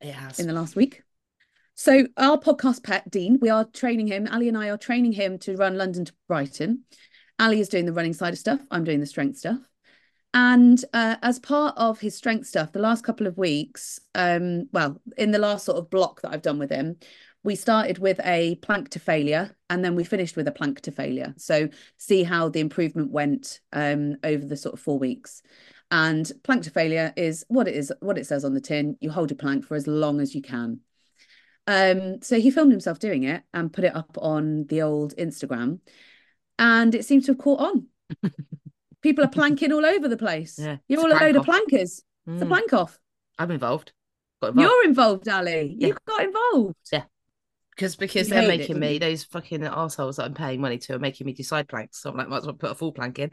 It 0.00 0.12
has. 0.12 0.38
in 0.38 0.46
the 0.46 0.52
last 0.52 0.76
week. 0.76 1.02
So 1.74 2.06
our 2.18 2.38
podcast 2.38 2.82
pet 2.82 3.10
Dean, 3.10 3.38
we 3.40 3.48
are 3.48 3.64
training 3.64 4.06
him. 4.06 4.28
Ali 4.30 4.48
and 4.48 4.58
I 4.58 4.68
are 4.68 4.76
training 4.76 5.12
him 5.12 5.38
to 5.38 5.56
run 5.56 5.78
London 5.78 6.04
to 6.04 6.12
Brighton. 6.28 6.84
Ali 7.38 7.60
is 7.60 7.70
doing 7.70 7.86
the 7.86 7.92
running 7.92 8.12
side 8.12 8.34
of 8.34 8.38
stuff. 8.38 8.60
I'm 8.70 8.84
doing 8.84 9.00
the 9.00 9.06
strength 9.06 9.38
stuff. 9.38 9.58
And 10.32 10.84
uh, 10.92 11.16
as 11.22 11.38
part 11.38 11.74
of 11.76 12.00
his 12.00 12.16
strength 12.16 12.46
stuff, 12.46 12.72
the 12.72 12.78
last 12.78 13.04
couple 13.04 13.26
of 13.26 13.36
weeks, 13.36 13.98
um, 14.14 14.68
well, 14.72 15.00
in 15.16 15.32
the 15.32 15.38
last 15.38 15.64
sort 15.64 15.78
of 15.78 15.90
block 15.90 16.20
that 16.20 16.32
I've 16.32 16.42
done 16.42 16.58
with 16.58 16.70
him, 16.70 16.96
we 17.42 17.56
started 17.56 17.98
with 17.98 18.20
a 18.24 18.56
plank 18.56 18.90
to 18.90 18.98
failure 19.00 19.56
and 19.70 19.84
then 19.84 19.94
we 19.96 20.04
finished 20.04 20.36
with 20.36 20.46
a 20.46 20.52
plank 20.52 20.82
to 20.82 20.92
failure. 20.92 21.34
So 21.36 21.68
see 21.96 22.22
how 22.22 22.48
the 22.48 22.60
improvement 22.60 23.10
went 23.10 23.60
um, 23.72 24.16
over 24.22 24.44
the 24.44 24.56
sort 24.56 24.74
of 24.74 24.80
four 24.80 24.98
weeks. 24.98 25.42
And 25.90 26.30
plank 26.44 26.62
to 26.64 26.70
failure 26.70 27.12
is 27.16 27.44
what 27.48 27.66
it 27.66 27.74
is, 27.74 27.92
what 28.00 28.18
it 28.18 28.26
says 28.26 28.44
on 28.44 28.54
the 28.54 28.60
tin. 28.60 28.96
You 29.00 29.10
hold 29.10 29.30
your 29.30 29.38
plank 29.38 29.64
for 29.64 29.74
as 29.74 29.86
long 29.86 30.20
as 30.20 30.34
you 30.34 30.42
can. 30.42 30.80
Um, 31.66 32.22
so 32.22 32.40
he 32.40 32.50
filmed 32.50 32.72
himself 32.72 32.98
doing 32.98 33.24
it 33.24 33.42
and 33.52 33.72
put 33.72 33.84
it 33.84 33.94
up 33.94 34.16
on 34.20 34.66
the 34.66 34.82
old 34.82 35.14
Instagram, 35.16 35.80
and 36.58 36.94
it 36.94 37.04
seems 37.04 37.26
to 37.26 37.32
have 37.32 37.38
caught 37.38 37.60
on. 37.60 37.86
People 39.02 39.24
are 39.24 39.28
planking 39.40 39.72
all 39.72 39.84
over 39.84 40.08
the 40.08 40.16
place. 40.16 40.58
Yeah, 40.58 40.76
You're 40.88 41.00
all 41.00 41.12
a 41.12 41.18
load 41.18 41.36
of 41.36 41.40
off. 41.40 41.46
plankers. 41.46 42.02
It's 42.26 42.42
a 42.42 42.44
Mm, 42.44 42.48
plank 42.48 42.72
off. 42.72 42.98
I'm 43.38 43.50
involved. 43.50 43.92
Got 44.42 44.48
involved. 44.50 44.70
You're 44.70 44.84
involved, 44.84 45.28
Ali. 45.28 45.74
Yeah. 45.78 45.88
You 45.88 45.96
got 46.06 46.22
involved. 46.24 46.76
Yeah. 46.92 47.04
because 47.70 47.96
because 47.96 48.28
You 48.28 48.34
they're 48.34 48.42
hated 48.42 48.54
it, 48.54 48.58
making 48.60 48.78
me 48.80 48.98
those 48.98 49.24
fucking 49.24 49.64
assholes 49.64 50.16
that 50.16 50.24
I'm 50.26 50.34
paying 50.34 50.60
money 50.60 50.78
to 50.78 50.94
are 50.94 50.98
making 50.98 51.26
me 51.26 51.32
do 51.32 51.42
side 51.42 51.66
planks. 51.68 52.00
So 52.02 52.10
I'm 52.10 52.16
like, 52.16 52.28
might 52.28 52.38
as 52.38 52.44
well 52.46 52.54
put 52.54 52.70
a 52.70 52.74
full 52.74 52.92
plank 52.92 53.18
in. 53.18 53.32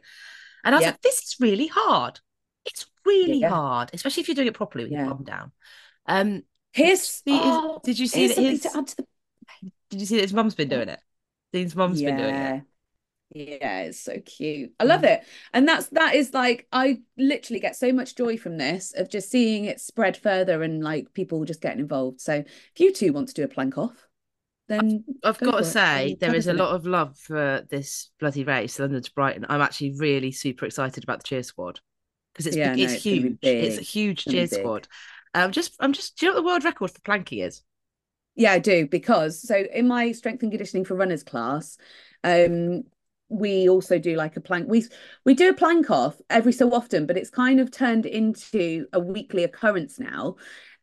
And 0.64 0.74
I 0.74 0.78
was 0.78 0.84
Yeah. 0.84 0.92
like, 0.92 1.02
this 1.02 1.20
is 1.22 1.36
really 1.40 1.68
hard. 1.68 2.20
It's 2.66 2.86
really 3.06 3.40
Yeah. 3.40 3.50
hard, 3.50 3.90
especially 3.94 4.22
if 4.22 4.28
you're 4.30 4.36
doing 4.36 4.48
it 4.48 4.54
properly 4.54 4.86
with 4.86 4.94
your 4.94 5.06
bum 5.06 5.24
down. 5.24 5.52
Um, 6.06 6.44
Here's 6.74 7.02
See, 7.02 7.34
is- 7.36 7.42
oh, 7.44 7.80
did 7.84 7.98
you 7.98 8.08
see 8.08 8.28
that 8.28 8.38
his, 8.38 8.62
to 8.62 8.78
add 8.78 8.88
to 8.88 8.96
the 8.98 9.08
did 9.90 10.00
you 10.02 10.06
see 10.06 10.16
that 10.18 10.22
his 10.24 10.34
mum's 10.34 10.54
been 10.56 10.68
doing 10.70 10.90
it? 10.90 11.00
Dean's 11.54 11.76
mum's 11.76 12.02
been 12.02 12.18
doing 12.18 12.36
it. 12.36 12.64
Yeah. 13.32 13.82
It's 13.82 14.00
so 14.00 14.20
cute. 14.26 14.74
I 14.80 14.86
love 14.86 15.04
Mm. 15.04 15.04
it. 15.04 15.24
And 15.54 15.68
that's 15.68 15.88
that 15.90 16.16
is 16.16 16.34
like 16.34 16.68
I 16.72 17.02
literally 17.18 17.60
get 17.60 17.76
so 17.76 17.92
much 17.92 18.16
joy 18.16 18.38
from 18.38 18.58
this 18.58 18.94
of 18.96 19.10
just 19.10 19.30
seeing 19.30 19.66
it 19.66 19.82
spread 19.82 20.18
further 20.18 20.64
and 20.64 20.84
like 20.84 21.14
people 21.14 21.44
just 21.46 21.62
getting 21.62 21.80
involved. 21.80 22.22
So 22.22 22.34
if 22.36 22.80
you 22.80 22.94
two 22.94 23.14
want 23.14 23.28
to 23.30 23.34
do 23.34 23.44
a 23.44 23.48
plank 23.48 23.78
off, 23.78 24.08
then 24.68 25.06
I've 25.24 25.42
Go 25.42 25.52
got 25.52 25.58
to 25.58 25.64
it. 25.64 25.64
say, 25.64 26.16
I'm 26.16 26.18
there 26.20 26.34
is 26.34 26.48
a 26.48 26.54
lot 26.54 26.76
of 26.76 26.86
love 26.86 27.18
for 27.18 27.66
this 27.70 28.10
bloody 28.20 28.44
race, 28.44 28.80
London 28.80 29.02
to 29.02 29.14
Brighton. 29.14 29.46
I'm 29.50 29.62
actually 29.62 29.94
really 29.98 30.32
super 30.32 30.66
excited 30.66 31.04
about 31.04 31.20
the 31.20 31.24
cheer 31.28 31.44
squad 31.44 31.80
because 32.34 32.48
it's 32.48 32.58
Yeah, 32.58 32.70
big- 32.70 32.78
no, 32.78 32.92
it's 32.92 32.94
it's 32.94 33.06
huge. 33.06 33.56
It's 33.60 33.78
a 33.78 33.82
huge 33.82 34.26
be 34.26 34.32
cheer 34.32 34.48
squad. 34.48 34.88
Um, 35.34 35.52
just 35.52 35.76
I'm 35.80 35.94
just. 35.94 36.18
Do 36.18 36.26
you 36.26 36.32
know 36.32 36.38
what 36.38 36.42
the 36.44 36.48
world 36.48 36.66
record 36.66 36.92
for 36.92 37.02
planking 37.02 37.40
is? 37.40 37.64
Yeah, 38.36 38.52
I 38.52 38.60
do 38.60 38.88
because 38.88 39.42
so 39.42 39.56
in 39.74 39.88
my 39.88 40.12
strength 40.12 40.44
and 40.44 40.52
conditioning 40.52 40.86
for 40.86 40.96
runners 40.96 41.24
class, 41.24 41.78
um, 42.24 42.84
we 43.30 43.68
also 43.70 44.00
do 44.00 44.16
like 44.16 44.38
a 44.38 44.42
plank. 44.42 44.68
We 44.70 44.86
we 45.26 45.34
do 45.34 45.50
a 45.50 45.54
plank 45.54 45.90
off 45.92 46.20
every 46.30 46.54
so 46.54 46.74
often, 46.74 47.06
but 47.06 47.18
it's 47.18 47.30
kind 47.30 47.60
of 47.60 47.72
turned 47.72 48.06
into 48.06 48.88
a 48.94 49.00
weekly 49.00 49.44
occurrence 49.44 50.00
now. 50.00 50.36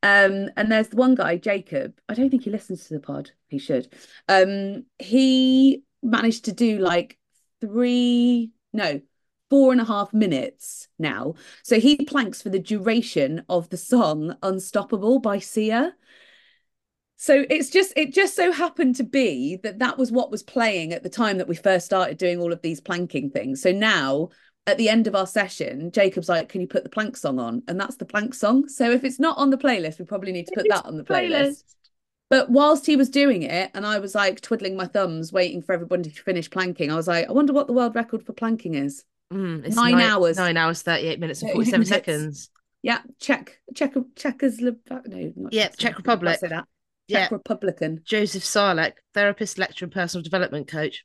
Um, 0.02 0.50
and 0.56 0.70
there's 0.70 0.90
one 0.90 1.14
guy, 1.14 1.38
Jacob. 1.38 1.98
I 2.08 2.14
don't 2.14 2.28
think 2.28 2.44
he 2.44 2.50
listens 2.50 2.86
to 2.86 2.94
the 2.94 3.00
pod. 3.00 3.30
He 3.48 3.58
should. 3.58 3.92
Um, 4.28 4.84
he 4.98 5.82
managed 6.02 6.44
to 6.44 6.52
do 6.52 6.78
like 6.78 7.18
three, 7.62 8.50
no, 8.74 9.00
four 9.48 9.72
and 9.72 9.80
a 9.80 9.84
half 9.84 10.12
minutes 10.12 10.88
now. 10.98 11.34
So 11.62 11.80
he 11.80 12.04
planks 12.04 12.42
for 12.42 12.50
the 12.50 12.58
duration 12.58 13.44
of 13.48 13.70
the 13.70 13.78
song 13.78 14.36
"Unstoppable" 14.42 15.20
by 15.20 15.38
Sia. 15.38 15.94
So 17.16 17.44
it's 17.48 17.70
just 17.70 17.92
it 17.96 18.12
just 18.12 18.34
so 18.34 18.52
happened 18.52 18.96
to 18.96 19.04
be 19.04 19.58
that 19.62 19.78
that 19.78 19.98
was 19.98 20.10
what 20.10 20.30
was 20.30 20.42
playing 20.42 20.92
at 20.92 21.02
the 21.02 21.08
time 21.08 21.38
that 21.38 21.48
we 21.48 21.54
first 21.54 21.86
started 21.86 22.18
doing 22.18 22.40
all 22.40 22.52
of 22.52 22.62
these 22.62 22.80
planking 22.80 23.30
things. 23.30 23.62
So 23.62 23.72
now 23.72 24.30
at 24.66 24.78
the 24.78 24.88
end 24.88 25.06
of 25.06 25.14
our 25.14 25.26
session, 25.26 25.90
Jacob's 25.92 26.28
like, 26.28 26.48
"Can 26.48 26.60
you 26.60 26.66
put 26.66 26.82
the 26.82 26.90
plank 26.90 27.16
song 27.16 27.38
on?" 27.38 27.62
And 27.68 27.78
that's 27.78 27.96
the 27.96 28.04
plank 28.04 28.34
song. 28.34 28.68
So 28.68 28.90
if 28.90 29.04
it's 29.04 29.20
not 29.20 29.38
on 29.38 29.50
the 29.50 29.58
playlist, 29.58 29.98
we 29.98 30.04
probably 30.04 30.32
need 30.32 30.46
to 30.46 30.54
put 30.54 30.66
that 30.68 30.86
on 30.86 30.96
the 30.96 31.04
playlist. 31.04 31.62
But 32.30 32.50
whilst 32.50 32.86
he 32.86 32.96
was 32.96 33.10
doing 33.10 33.42
it, 33.42 33.70
and 33.74 33.86
I 33.86 33.98
was 33.98 34.14
like 34.14 34.40
twiddling 34.40 34.76
my 34.76 34.86
thumbs, 34.86 35.32
waiting 35.32 35.62
for 35.62 35.72
everybody 35.72 36.10
to 36.10 36.22
finish 36.22 36.50
planking, 36.50 36.90
I 36.90 36.96
was 36.96 37.06
like, 37.06 37.28
I 37.28 37.32
wonder 37.32 37.52
what 37.52 37.66
the 37.66 37.74
world 37.74 37.94
record 37.94 38.24
for 38.24 38.32
planking 38.32 38.74
is. 38.74 39.04
Mm, 39.32 39.64
it's 39.64 39.76
Nine 39.76 40.00
hours. 40.00 40.36
Nine 40.36 40.56
hours, 40.56 40.82
38 40.82 41.20
minutes, 41.20 41.42
and 41.42 41.50
47 41.52 41.80
minutes. 41.80 41.88
seconds. 41.88 42.50
Yeah, 42.82 43.00
Czech, 43.18 43.60
Czech, 43.74 43.94
Czechoslovak, 44.14 45.06
no, 45.06 45.32
not 45.36 45.52
Yeah, 45.52 45.68
Czech 45.68 45.96
Republic. 45.96 46.38
Say 46.38 46.48
that. 46.48 46.66
Yeah. 47.08 47.28
Republican. 47.30 48.00
Joseph 48.04 48.42
Šálek, 48.44 48.94
therapist, 49.12 49.58
lecturer, 49.58 49.86
and 49.86 49.92
personal 49.92 50.22
development 50.22 50.68
coach, 50.68 51.04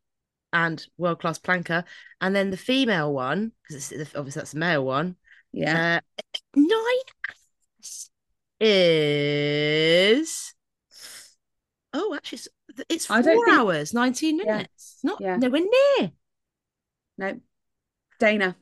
and 0.53 0.85
world 0.97 1.19
class 1.19 1.37
planker. 1.39 1.83
And 2.21 2.35
then 2.35 2.49
the 2.51 2.57
female 2.57 3.13
one, 3.13 3.51
because 3.67 3.91
obviously 4.15 4.39
that's 4.39 4.51
the 4.51 4.59
male 4.59 4.85
one, 4.85 5.15
Yeah. 5.51 5.99
uh, 6.25 6.29
nine 6.55 7.03
is. 8.59 10.53
Oh, 11.93 12.13
actually, 12.15 12.37
it's, 12.37 12.47
it's 12.89 13.05
four 13.07 13.23
think- 13.23 13.49
hours, 13.49 13.93
19 13.93 14.37
minutes. 14.37 14.69
It's 14.75 15.03
not 15.03 15.19
Yeah. 15.21 15.37
nowhere 15.37 15.61
near. 15.61 16.11
No. 17.17 17.39
Dana. 18.19 18.55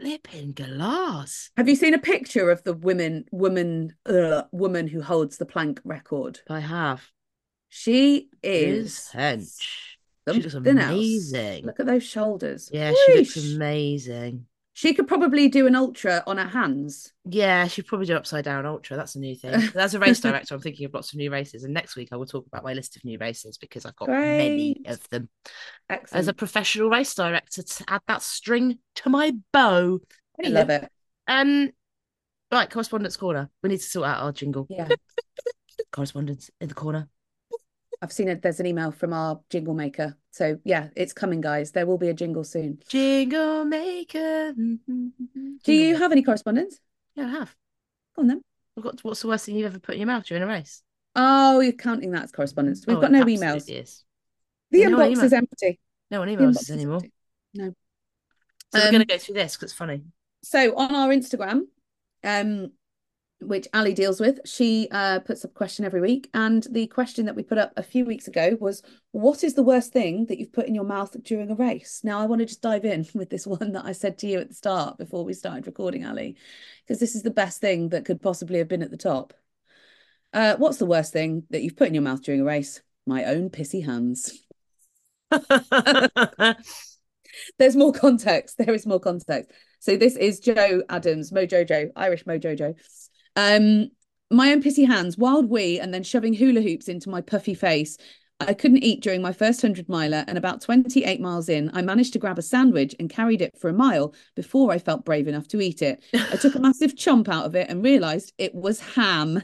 Flipping 0.00 0.52
glass. 0.52 1.50
Have 1.56 1.68
you 1.68 1.76
seen 1.76 1.94
a 1.94 1.98
picture 1.98 2.50
of 2.50 2.62
the 2.64 2.72
women 2.72 3.26
woman 3.30 3.94
uh, 4.06 4.42
woman 4.50 4.88
who 4.88 5.02
holds 5.02 5.36
the 5.36 5.46
plank 5.46 5.80
record? 5.84 6.40
I 6.48 6.60
have. 6.60 7.06
She 7.68 8.28
Is 8.42 9.10
hench. 9.14 9.58
She 10.28 10.40
looks 10.40 10.52
something 10.52 10.78
else. 10.78 10.90
amazing. 10.90 11.66
Look 11.66 11.80
at 11.80 11.86
those 11.86 12.02
shoulders. 12.04 12.70
Yeah, 12.72 12.92
she 13.06 13.18
looks 13.18 13.36
amazing. 13.36 14.46
She 14.80 14.94
could 14.94 15.06
probably 15.06 15.48
do 15.48 15.66
an 15.66 15.76
ultra 15.76 16.22
on 16.26 16.38
her 16.38 16.48
hands. 16.48 17.12
Yeah, 17.26 17.66
she'd 17.66 17.86
probably 17.86 18.06
do 18.06 18.16
upside 18.16 18.46
down 18.46 18.64
ultra. 18.64 18.96
That's 18.96 19.14
a 19.14 19.18
new 19.18 19.34
thing. 19.36 19.52
As 19.76 19.94
a 19.94 19.98
race 19.98 20.20
director, 20.20 20.54
I'm 20.54 20.62
thinking 20.62 20.86
of 20.86 20.94
lots 20.94 21.12
of 21.12 21.18
new 21.18 21.30
races. 21.30 21.64
And 21.64 21.74
next 21.74 21.96
week 21.96 22.08
I 22.12 22.16
will 22.16 22.24
talk 22.24 22.46
about 22.46 22.64
my 22.64 22.72
list 22.72 22.96
of 22.96 23.04
new 23.04 23.18
races 23.18 23.58
because 23.58 23.84
I've 23.84 23.94
got 23.96 24.08
many 24.08 24.80
of 24.86 25.06
them. 25.10 25.28
Excellent. 25.90 26.18
As 26.18 26.28
a 26.28 26.32
professional 26.32 26.88
race 26.88 27.14
director, 27.14 27.62
to 27.62 27.84
add 27.88 28.00
that 28.08 28.22
string 28.22 28.78
to 28.94 29.10
my 29.10 29.34
bow. 29.52 29.98
I 30.42 30.48
love 30.48 30.70
it. 30.70 30.90
Um 31.28 31.72
right, 32.50 32.70
correspondence 32.70 33.18
corner. 33.18 33.50
We 33.62 33.68
need 33.68 33.80
to 33.80 33.82
sort 33.82 34.08
out 34.08 34.22
our 34.22 34.32
jingle. 34.32 34.66
Yeah. 34.70 34.88
Correspondence 35.92 36.50
in 36.58 36.68
the 36.68 36.74
corner. 36.74 37.06
I've 38.02 38.12
seen 38.12 38.28
it. 38.28 38.40
There's 38.42 38.60
an 38.60 38.66
email 38.66 38.90
from 38.92 39.12
our 39.12 39.40
jingle 39.50 39.74
maker. 39.74 40.16
So 40.30 40.58
yeah, 40.64 40.88
it's 40.96 41.12
coming, 41.12 41.40
guys. 41.40 41.72
There 41.72 41.86
will 41.86 41.98
be 41.98 42.08
a 42.08 42.14
jingle 42.14 42.44
soon. 42.44 42.78
Jingle 42.88 43.64
maker. 43.64 44.54
Do 44.54 45.72
you 45.72 45.96
have 45.96 46.10
any 46.12 46.22
correspondence? 46.22 46.78
Yeah, 47.14 47.26
I 47.26 47.30
have. 47.30 47.54
Go 48.16 48.22
on 48.22 48.28
then. 48.28 48.42
I've 48.76 48.84
got 48.84 49.00
what's 49.04 49.20
the 49.22 49.28
worst 49.28 49.44
thing 49.46 49.56
you've 49.56 49.66
ever 49.66 49.78
put 49.78 49.94
in 49.94 50.00
your 50.00 50.06
mouth 50.06 50.24
during 50.24 50.42
a 50.42 50.46
race? 50.46 50.82
Oh, 51.14 51.60
you're 51.60 51.72
counting 51.72 52.12
that 52.12 52.22
as 52.24 52.32
correspondence. 52.32 52.86
We've 52.86 52.96
Oh, 52.96 53.00
got 53.00 53.12
no 53.12 53.24
emails. 53.24 53.68
Is. 53.68 54.04
The 54.70 54.86
No 54.86 54.96
inbox 54.98 55.22
is 55.22 55.32
empty. 55.32 55.80
No 56.10 56.20
one 56.20 56.28
emails 56.28 56.56
us 56.56 56.70
anymore. 56.70 57.00
No. 57.52 57.74
So 58.72 58.78
we're 58.78 58.84
Um, 58.86 58.92
going 58.92 59.06
to 59.06 59.06
go 59.06 59.18
through 59.18 59.34
this 59.34 59.56
because 59.56 59.70
it's 59.70 59.78
funny. 59.78 60.04
So 60.42 60.76
on 60.76 60.94
our 60.94 61.08
Instagram, 61.08 61.62
um, 62.22 62.70
which 63.40 63.68
Ali 63.72 63.94
deals 63.94 64.20
with, 64.20 64.40
she 64.44 64.88
uh, 64.90 65.20
puts 65.20 65.44
up 65.44 65.52
a 65.52 65.54
question 65.54 65.84
every 65.84 66.00
week. 66.00 66.28
And 66.34 66.66
the 66.70 66.86
question 66.86 67.26
that 67.26 67.36
we 67.36 67.42
put 67.42 67.58
up 67.58 67.72
a 67.76 67.82
few 67.82 68.04
weeks 68.04 68.28
ago 68.28 68.56
was, 68.60 68.82
What 69.12 69.42
is 69.44 69.54
the 69.54 69.62
worst 69.62 69.92
thing 69.92 70.26
that 70.26 70.38
you've 70.38 70.52
put 70.52 70.66
in 70.66 70.74
your 70.74 70.84
mouth 70.84 71.16
during 71.22 71.50
a 71.50 71.54
race? 71.54 72.00
Now, 72.04 72.20
I 72.20 72.26
want 72.26 72.40
to 72.40 72.46
just 72.46 72.62
dive 72.62 72.84
in 72.84 73.06
with 73.14 73.30
this 73.30 73.46
one 73.46 73.72
that 73.72 73.84
I 73.84 73.92
said 73.92 74.18
to 74.18 74.26
you 74.26 74.40
at 74.40 74.48
the 74.48 74.54
start 74.54 74.98
before 74.98 75.24
we 75.24 75.32
started 75.32 75.66
recording, 75.66 76.04
Ali, 76.04 76.36
because 76.86 77.00
this 77.00 77.14
is 77.14 77.22
the 77.22 77.30
best 77.30 77.60
thing 77.60 77.90
that 77.90 78.04
could 78.04 78.20
possibly 78.20 78.58
have 78.58 78.68
been 78.68 78.82
at 78.82 78.90
the 78.90 78.96
top. 78.96 79.34
Uh, 80.32 80.56
what's 80.56 80.78
the 80.78 80.86
worst 80.86 81.12
thing 81.12 81.44
that 81.50 81.62
you've 81.62 81.76
put 81.76 81.88
in 81.88 81.94
your 81.94 82.02
mouth 82.02 82.22
during 82.22 82.40
a 82.40 82.44
race? 82.44 82.80
My 83.06 83.24
own 83.24 83.50
pissy 83.50 83.84
hands. 83.84 84.38
There's 87.58 87.76
more 87.76 87.92
context. 87.92 88.58
There 88.58 88.74
is 88.74 88.86
more 88.86 89.00
context. 89.00 89.50
So 89.80 89.96
this 89.96 90.16
is 90.16 90.40
Joe 90.40 90.82
Adams, 90.88 91.32
Mojojo, 91.32 91.90
Irish 91.96 92.24
Mojojo. 92.24 92.74
Um, 93.40 93.90
my 94.30 94.52
own 94.52 94.62
pissy 94.62 94.86
hands, 94.86 95.16
wild 95.16 95.48
wee, 95.48 95.80
and 95.80 95.94
then 95.94 96.02
shoving 96.02 96.34
hula 96.34 96.60
hoops 96.60 96.88
into 96.88 97.08
my 97.08 97.22
puffy 97.22 97.54
face. 97.54 97.96
I 98.38 98.52
couldn't 98.52 98.84
eat 98.84 99.02
during 99.02 99.22
my 99.22 99.32
first 99.32 99.62
100 99.62 99.88
miler, 99.88 100.24
and 100.28 100.36
about 100.36 100.60
28 100.60 101.20
miles 101.20 101.48
in, 101.48 101.70
I 101.72 101.80
managed 101.80 102.12
to 102.12 102.18
grab 102.18 102.38
a 102.38 102.42
sandwich 102.42 102.94
and 103.00 103.08
carried 103.08 103.40
it 103.40 103.58
for 103.58 103.70
a 103.70 103.72
mile 103.72 104.14
before 104.36 104.72
I 104.72 104.78
felt 104.78 105.06
brave 105.06 105.26
enough 105.26 105.48
to 105.48 105.60
eat 105.60 105.80
it. 105.80 106.02
I 106.14 106.36
took 106.36 106.54
a 106.54 106.58
massive 106.68 106.94
chomp 106.94 107.28
out 107.28 107.46
of 107.46 107.54
it 107.54 107.70
and 107.70 107.82
realised 107.82 108.34
it 108.36 108.54
was 108.54 108.80
ham. 108.80 109.42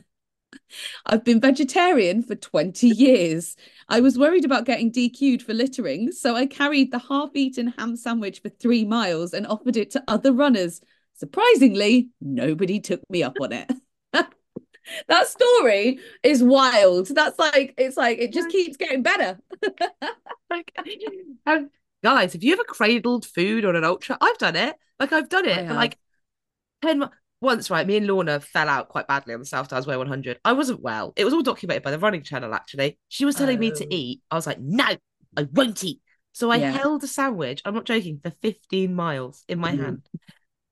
I've 1.07 1.25
been 1.25 1.41
vegetarian 1.41 2.23
for 2.23 2.35
20 2.35 2.89
years. 2.89 3.57
I 3.89 4.01
was 4.01 4.19
worried 4.19 4.45
about 4.45 4.67
getting 4.67 4.93
DQ'd 4.93 5.43
for 5.43 5.55
littering, 5.55 6.13
so 6.13 6.37
I 6.37 6.47
carried 6.47 6.93
the 6.93 6.99
half 6.99 7.31
eaten 7.35 7.75
ham 7.79 7.97
sandwich 7.97 8.41
for 8.43 8.51
three 8.51 8.85
miles 8.85 9.33
and 9.33 9.47
offered 9.47 9.79
it 9.79 9.91
to 9.93 10.05
other 10.07 10.33
runners. 10.33 10.83
Surprisingly, 11.15 12.11
nobody 12.21 12.79
took 12.79 13.01
me 13.09 13.23
up 13.23 13.37
on 13.41 13.53
it. 13.53 13.71
that 15.09 15.27
story 15.29 15.99
is 16.23 16.43
wild. 16.43 17.09
That's 17.09 17.39
like, 17.39 17.75
it's 17.79 17.97
like, 17.97 18.19
it 18.19 18.33
just 18.33 18.49
keeps 18.51 18.77
getting 18.77 19.03
better. 19.03 19.39
Like, 20.49 20.73
um, 21.45 21.71
guys, 22.05 22.33
have 22.35 22.45
you 22.45 22.53
ever 22.53 22.63
cradled 22.63 23.27
food 23.27 23.65
on 23.65 23.75
an 23.75 23.83
ultra? 23.83 24.17
I've 24.21 24.39
done 24.39 24.55
it. 24.55 24.77
Like 25.01 25.13
I've 25.13 25.29
done 25.29 25.45
it. 25.45 25.59
I 25.59 25.67
for 25.67 25.75
like 25.75 25.99
ten 26.83 27.03
once, 27.41 27.69
right? 27.69 27.85
Me 27.85 27.97
and 27.97 28.07
Lorna 28.07 28.39
fell 28.39 28.69
out 28.69 28.89
quite 28.89 29.09
badly 29.09 29.35
on 29.35 29.41
the 29.41 29.47
South 29.47 29.69
Downs 29.69 29.89
Way 29.89 29.97
100. 29.97 30.39
I 30.45 30.53
wasn't 30.53 30.81
well. 30.83 31.13
It 31.17 31.25
was 31.25 31.35
all 31.35 31.43
documented 31.43 31.83
by 31.83 31.91
the 31.91 31.99
running 31.99 32.23
channel. 32.23 32.55
Actually, 32.55 32.97
she 33.09 33.25
was 33.25 33.35
telling 33.35 33.59
me 33.59 33.73
Oh. 33.73 33.75
to 33.75 33.93
eat. 33.93 34.23
I 34.31 34.37
was 34.37 34.47
like, 34.47 34.61
no, 34.61 34.85
I 35.37 35.49
won't 35.53 35.83
eat. 35.83 36.01
So 36.33 36.51
I 36.51 36.57
Yeah. 36.57 36.71
held 36.71 37.03
a 37.03 37.09
sandwich. 37.09 37.61
I'm 37.65 37.75
not 37.75 37.87
joking 37.87 38.21
for 38.23 38.31
15 38.31 38.95
miles 38.95 39.45
in 39.49 39.59
my 39.59 39.73
Mhm. 39.73 39.79
hand. 39.85 40.09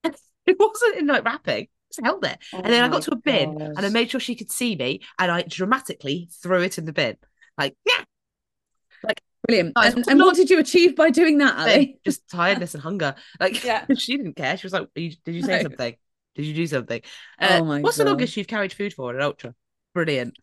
it 0.46 0.56
wasn't 0.58 0.98
in 0.98 1.08
like 1.08 1.24
wrapping. 1.24 1.66
Just 1.96 2.04
held 2.04 2.24
it. 2.24 2.38
and 2.52 2.64
then 2.66 2.82
I 2.82 2.88
Oh 2.88 2.90
got 2.90 3.02
to 3.02 3.12
a 3.12 3.16
bin 3.16 3.54
my 3.54 3.64
and 3.66 3.78
I 3.80 3.88
made 3.88 4.10
sure 4.10 4.20
she 4.20 4.34
could 4.34 4.50
see 4.50 4.76
me 4.76 5.00
and 5.18 5.30
I 5.30 5.42
dramatically 5.42 6.28
threw 6.42 6.62
it 6.62 6.78
in 6.78 6.84
the 6.84 6.92
bin. 6.92 7.16
Like, 7.58 7.76
yeah. 7.86 8.04
Like 9.02 9.20
Brilliant. 9.46 9.74
Guys, 9.74 9.94
and, 9.94 10.04
what 10.04 10.08
and 10.10 10.20
what 10.20 10.36
did 10.36 10.50
you 10.50 10.58
achieve 10.58 10.96
by 10.96 11.10
doing 11.10 11.38
that, 11.38 11.58
Ali? 11.58 11.98
just 12.04 12.26
tiredness 12.28 12.74
and 12.74 12.82
hunger. 12.82 13.14
Like 13.38 13.62
Yeah. 13.62 13.84
she 13.98 14.16
didn't 14.16 14.34
care. 14.36 14.56
She 14.56 14.66
was 14.66 14.72
like, 14.72 14.88
you- 14.94 15.12
"Did 15.24 15.34
you 15.34 15.42
say 15.42 15.56
No. 15.58 15.62
something? 15.64 15.96
Did 16.34 16.46
you 16.46 16.54
do 16.54 16.66
something?" 16.66 17.02
Uh, 17.38 17.58
Oh 17.60 17.64
my 17.64 17.80
what's 17.80 17.98
the 17.98 18.04
longest 18.04 18.36
you've 18.36 18.46
carried 18.46 18.72
food 18.72 18.92
for 18.94 19.10
at 19.10 19.16
an 19.16 19.22
ultra? 19.22 19.54
Brilliant. 19.92 20.36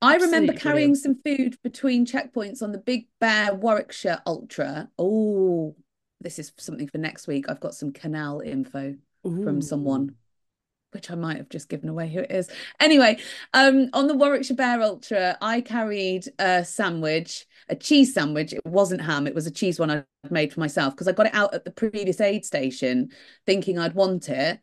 I 0.00 0.14
remember 0.16 0.52
Absolutely 0.52 0.56
carrying 0.58 0.92
brilliant. 0.92 0.98
some 0.98 1.36
food 1.36 1.58
between 1.62 2.06
checkpoints 2.06 2.62
on 2.62 2.72
the 2.72 2.78
Big 2.78 3.06
Bear 3.20 3.54
Warwickshire 3.54 4.20
Ultra. 4.26 4.88
Oh, 4.98 5.74
this 6.20 6.38
is 6.38 6.52
something 6.58 6.88
for 6.88 6.98
next 6.98 7.26
week. 7.26 7.48
I've 7.48 7.60
got 7.60 7.74
some 7.74 7.90
canal 7.92 8.40
info 8.40 8.96
from 9.22 9.62
someone, 9.62 10.14
which 10.94 11.10
I 11.10 11.16
might 11.16 11.36
have 11.36 11.48
just 11.48 11.68
given 11.68 11.88
away 11.88 12.08
who 12.08 12.20
it 12.20 12.30
is. 12.30 12.48
Anyway, 12.80 13.18
um, 13.52 13.90
on 13.92 14.06
the 14.06 14.14
Warwickshire 14.14 14.56
Bear 14.56 14.80
Ultra, 14.80 15.36
I 15.42 15.60
carried 15.60 16.28
a 16.38 16.64
sandwich, 16.64 17.46
a 17.68 17.76
cheese 17.76 18.14
sandwich. 18.14 18.52
It 18.52 18.64
wasn't 18.64 19.02
ham, 19.02 19.26
it 19.26 19.34
was 19.34 19.46
a 19.46 19.50
cheese 19.50 19.78
one 19.78 19.90
I'd 19.90 20.04
made 20.30 20.52
for 20.52 20.60
myself 20.60 20.94
because 20.94 21.08
I 21.08 21.12
got 21.12 21.26
it 21.26 21.34
out 21.34 21.52
at 21.52 21.64
the 21.64 21.70
previous 21.70 22.20
aid 22.20 22.44
station 22.44 23.10
thinking 23.44 23.78
I'd 23.78 23.94
want 23.94 24.28
it. 24.28 24.60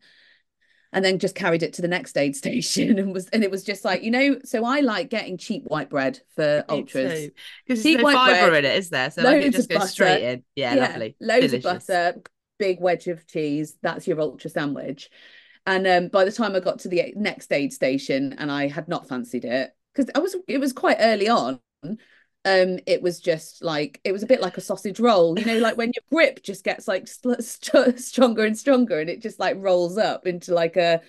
And 0.94 1.02
then 1.02 1.18
just 1.18 1.34
carried 1.34 1.62
it 1.62 1.72
to 1.74 1.82
the 1.82 1.88
next 1.88 2.18
aid 2.18 2.36
station 2.42 2.98
and 2.98 3.14
was 3.14 3.26
and 3.28 3.42
it 3.42 3.50
was 3.50 3.64
just 3.64 3.82
like, 3.84 4.02
you 4.02 4.10
know, 4.10 4.38
so 4.44 4.64
I 4.64 4.80
like 4.80 5.08
getting 5.08 5.38
cheap 5.38 5.64
white 5.64 5.88
bread 5.88 6.20
for 6.34 6.64
ultras. 6.68 7.30
because 7.66 7.82
there's 7.82 7.96
no 7.96 8.12
fibre 8.12 8.50
bread, 8.50 8.64
in 8.64 8.70
it, 8.70 8.76
is 8.76 8.90
there? 8.90 9.10
So 9.10 9.22
like, 9.22 9.42
it 9.42 9.52
just 9.52 9.70
goes 9.70 9.90
straight 9.90 10.22
in. 10.22 10.44
Yeah, 10.54 10.74
Yeah, 10.74 10.88
lovely. 10.88 11.16
Loads 11.18 11.46
Delicious. 11.52 11.64
of 11.64 11.86
butter, 11.86 12.22
big 12.58 12.80
wedge 12.80 13.08
of 13.08 13.26
cheese. 13.26 13.76
That's 13.82 14.06
your 14.06 14.20
ultra 14.20 14.50
sandwich. 14.50 15.08
And 15.66 15.86
um, 15.86 16.08
by 16.08 16.24
the 16.24 16.32
time 16.32 16.56
I 16.56 16.60
got 16.60 16.80
to 16.80 16.88
the 16.88 17.12
next 17.16 17.52
aid 17.52 17.72
station 17.72 18.32
and 18.38 18.50
I 18.50 18.66
had 18.68 18.88
not 18.88 19.08
fancied 19.08 19.44
it, 19.44 19.70
because 19.94 20.10
I 20.14 20.18
was 20.18 20.34
it 20.48 20.58
was 20.58 20.72
quite 20.72 20.96
early 21.00 21.28
on. 21.28 21.60
Um, 22.44 22.80
it 22.86 23.00
was 23.02 23.20
just 23.20 23.62
like 23.62 24.00
it 24.02 24.10
was 24.10 24.24
a 24.24 24.26
bit 24.26 24.40
like 24.40 24.56
a 24.56 24.60
sausage 24.62 24.98
roll, 24.98 25.38
you 25.38 25.44
know, 25.44 25.58
like 25.58 25.76
when 25.76 25.92
your 25.94 26.02
grip 26.10 26.42
just 26.42 26.64
gets 26.64 26.88
like 26.88 27.06
st- 27.06 27.44
st- 27.44 28.00
stronger 28.10 28.44
and 28.44 28.58
stronger, 28.58 28.98
and 28.98 29.08
it 29.08 29.22
just 29.22 29.38
like 29.38 29.56
rolls 29.58 29.96
up 29.98 30.26
into 30.26 30.52
like 30.52 30.76
a 30.76 31.00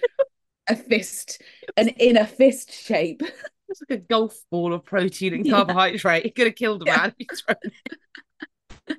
a 0.69 0.75
fist, 0.75 1.41
an 1.77 1.89
inner 1.89 2.25
fist 2.25 2.71
shape. 2.71 3.21
It's 3.69 3.81
like 3.89 4.01
a 4.01 4.03
golf 4.03 4.37
ball 4.51 4.71
of 4.71 4.83
protein 4.85 5.33
and 5.33 5.45
Yeah. 5.47 5.53
carbohydrate. 5.53 6.25
It 6.25 6.35
could 6.35 6.45
have 6.45 6.55
killed 6.55 6.83
a 6.83 6.85
Yeah. 6.85 6.97
man. 6.97 7.15
Thrown- 8.85 8.97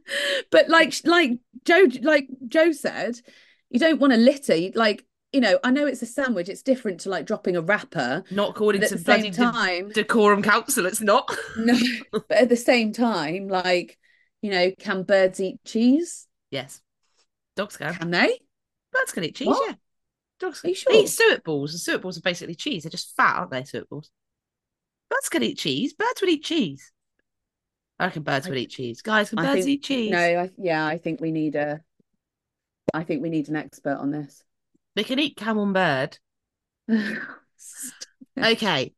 but 0.51 0.69
like 0.69 0.95
like 1.05 1.33
Joe 1.65 1.87
like 2.03 2.29
Joe 2.49 2.73
said, 2.73 3.21
you 3.71 3.79
don't 3.79 4.01
want 4.01 4.13
to 4.15 4.17
litter. 4.19 4.55
You, 4.57 4.73
like 4.75 5.05
you 5.35 5.41
know, 5.41 5.59
I 5.65 5.71
know 5.71 5.87
it's 5.87 6.01
a 6.01 6.07
sandwich. 6.07 6.49
It's 6.49 6.63
different 6.63 7.01
to 7.01 7.11
like 7.11 7.27
dropping 7.27 7.57
a 7.57 7.61
wrapper. 7.61 8.23
Not 8.31 8.51
according 8.51 8.83
to 8.83 8.89
the 8.89 8.99
same 8.99 9.33
de- 9.33 9.37
time, 9.37 9.91
decorum 9.91 10.43
council. 10.43 10.87
It's 10.87 11.01
not. 11.01 11.31
no. 11.59 11.77
But 12.13 12.31
at 12.31 12.49
the 12.49 12.57
same 12.57 12.93
time, 12.93 13.49
like 13.49 13.99
you 14.43 14.51
know, 14.51 14.71
can 14.79 15.03
birds 15.03 15.41
eat 15.41 15.59
cheese? 15.65 16.27
yes, 16.51 16.81
dogs 17.57 17.77
can. 17.77 17.93
Can 17.95 18.11
they? 18.13 18.39
Birds 18.93 19.13
can 19.13 19.25
eat 19.25 19.35
cheese. 19.35 19.49
What? 19.49 19.69
Yeah, 19.69 19.75
dogs. 20.39 20.65
Are 20.65 20.69
you 20.69 20.77
They 20.89 21.01
eat 21.01 21.09
sure? 21.11 21.31
suet 21.31 21.43
balls, 21.45 21.73
and 21.73 21.81
suet 21.81 22.01
balls 22.01 22.17
are 22.17 22.23
basically 22.23 22.55
cheese. 22.55 22.85
They're 22.85 22.91
just 22.91 23.17
fat, 23.17 23.37
aren't 23.39 23.51
they? 23.51 23.65
Suet 23.65 23.89
balls. 23.89 24.11
Birds 25.11 25.29
can 25.29 25.43
eat 25.43 25.59
cheese. 25.59 25.95
Birds 25.95 26.21
would 26.21 26.31
eat 26.31 26.45
cheese. 26.45 26.93
I 27.99 28.05
reckon 28.07 28.23
birds 28.23 28.47
I- 28.47 28.51
would 28.51 28.59
eat 28.61 28.71
cheese. 28.71 29.03
Guys, 29.03 29.31
can 29.31 29.41
I 29.41 29.43
birds 29.55 29.65
think- 29.65 29.69
eat 29.79 29.83
cheese? 29.83 30.13
No, 30.13 30.19
I, 30.19 30.51
yeah, 30.59 30.87
I 30.87 30.99
think 30.99 31.21
we 31.21 31.33
need 31.33 31.57
a. 31.57 31.81
I 32.93 33.03
think 33.03 33.21
we 33.21 33.31
need 33.31 33.49
an 33.49 33.57
expert 33.57 33.97
on 33.97 34.13
this. 34.13 34.44
They 34.95 35.05
can 35.05 35.19
eat 35.19 35.37
camembert. 35.37 36.19
Okay. 38.37 38.93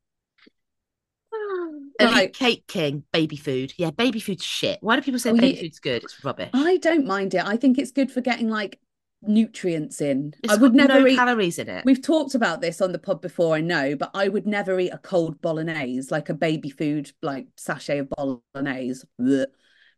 Elite 2.00 2.12
Right. 2.14 2.32
Cake 2.32 2.64
King, 2.66 3.04
baby 3.12 3.36
food. 3.36 3.74
Yeah, 3.76 3.90
baby 3.90 4.18
food's 4.20 4.44
shit. 4.44 4.78
Why 4.80 4.96
do 4.96 5.02
people 5.02 5.20
say 5.20 5.30
Oh, 5.30 5.34
baby 5.34 5.54
yeah. 5.54 5.60
food's 5.60 5.78
good? 5.78 6.04
It's 6.04 6.24
rubbish. 6.24 6.50
I 6.54 6.78
don't 6.78 7.06
mind 7.06 7.34
it. 7.34 7.44
I 7.44 7.56
think 7.56 7.78
it's 7.78 7.90
good 7.90 8.10
for 8.10 8.20
getting 8.22 8.48
like 8.48 8.80
nutrients 9.22 10.00
in. 10.00 10.32
It's 10.42 10.52
I 10.52 10.56
would 10.56 10.74
never 10.74 11.00
no 11.00 11.06
eat. 11.06 11.16
calories 11.16 11.58
in 11.58 11.68
it. 11.68 11.84
We've 11.84 12.00
talked 12.02 12.34
about 12.34 12.60
this 12.60 12.80
on 12.80 12.92
the 12.92 12.98
pod 12.98 13.20
before, 13.20 13.54
I 13.54 13.60
know, 13.60 13.94
but 13.96 14.10
I 14.14 14.28
would 14.28 14.46
never 14.46 14.78
eat 14.80 14.90
a 14.90 14.98
cold 14.98 15.40
bolognese, 15.40 16.08
like 16.10 16.28
a 16.28 16.34
baby 16.34 16.70
food, 16.70 17.12
like 17.22 17.46
sachet 17.56 17.98
of 17.98 18.08
bolognese. 18.10 19.04
Blech. 19.20 19.46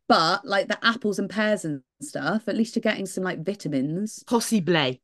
But 0.09 0.45
like 0.45 0.69
the 0.69 0.85
apples 0.85 1.19
and 1.19 1.29
pears 1.31 1.65
and 1.65 1.83
stuff, 2.01 2.49
at 2.49 2.57
least 2.57 2.75
you're 2.75 2.81
getting 2.81 3.07
some 3.07 3.23
like 3.25 3.45
vitamins. 3.45 4.23
Possible. 4.25 4.95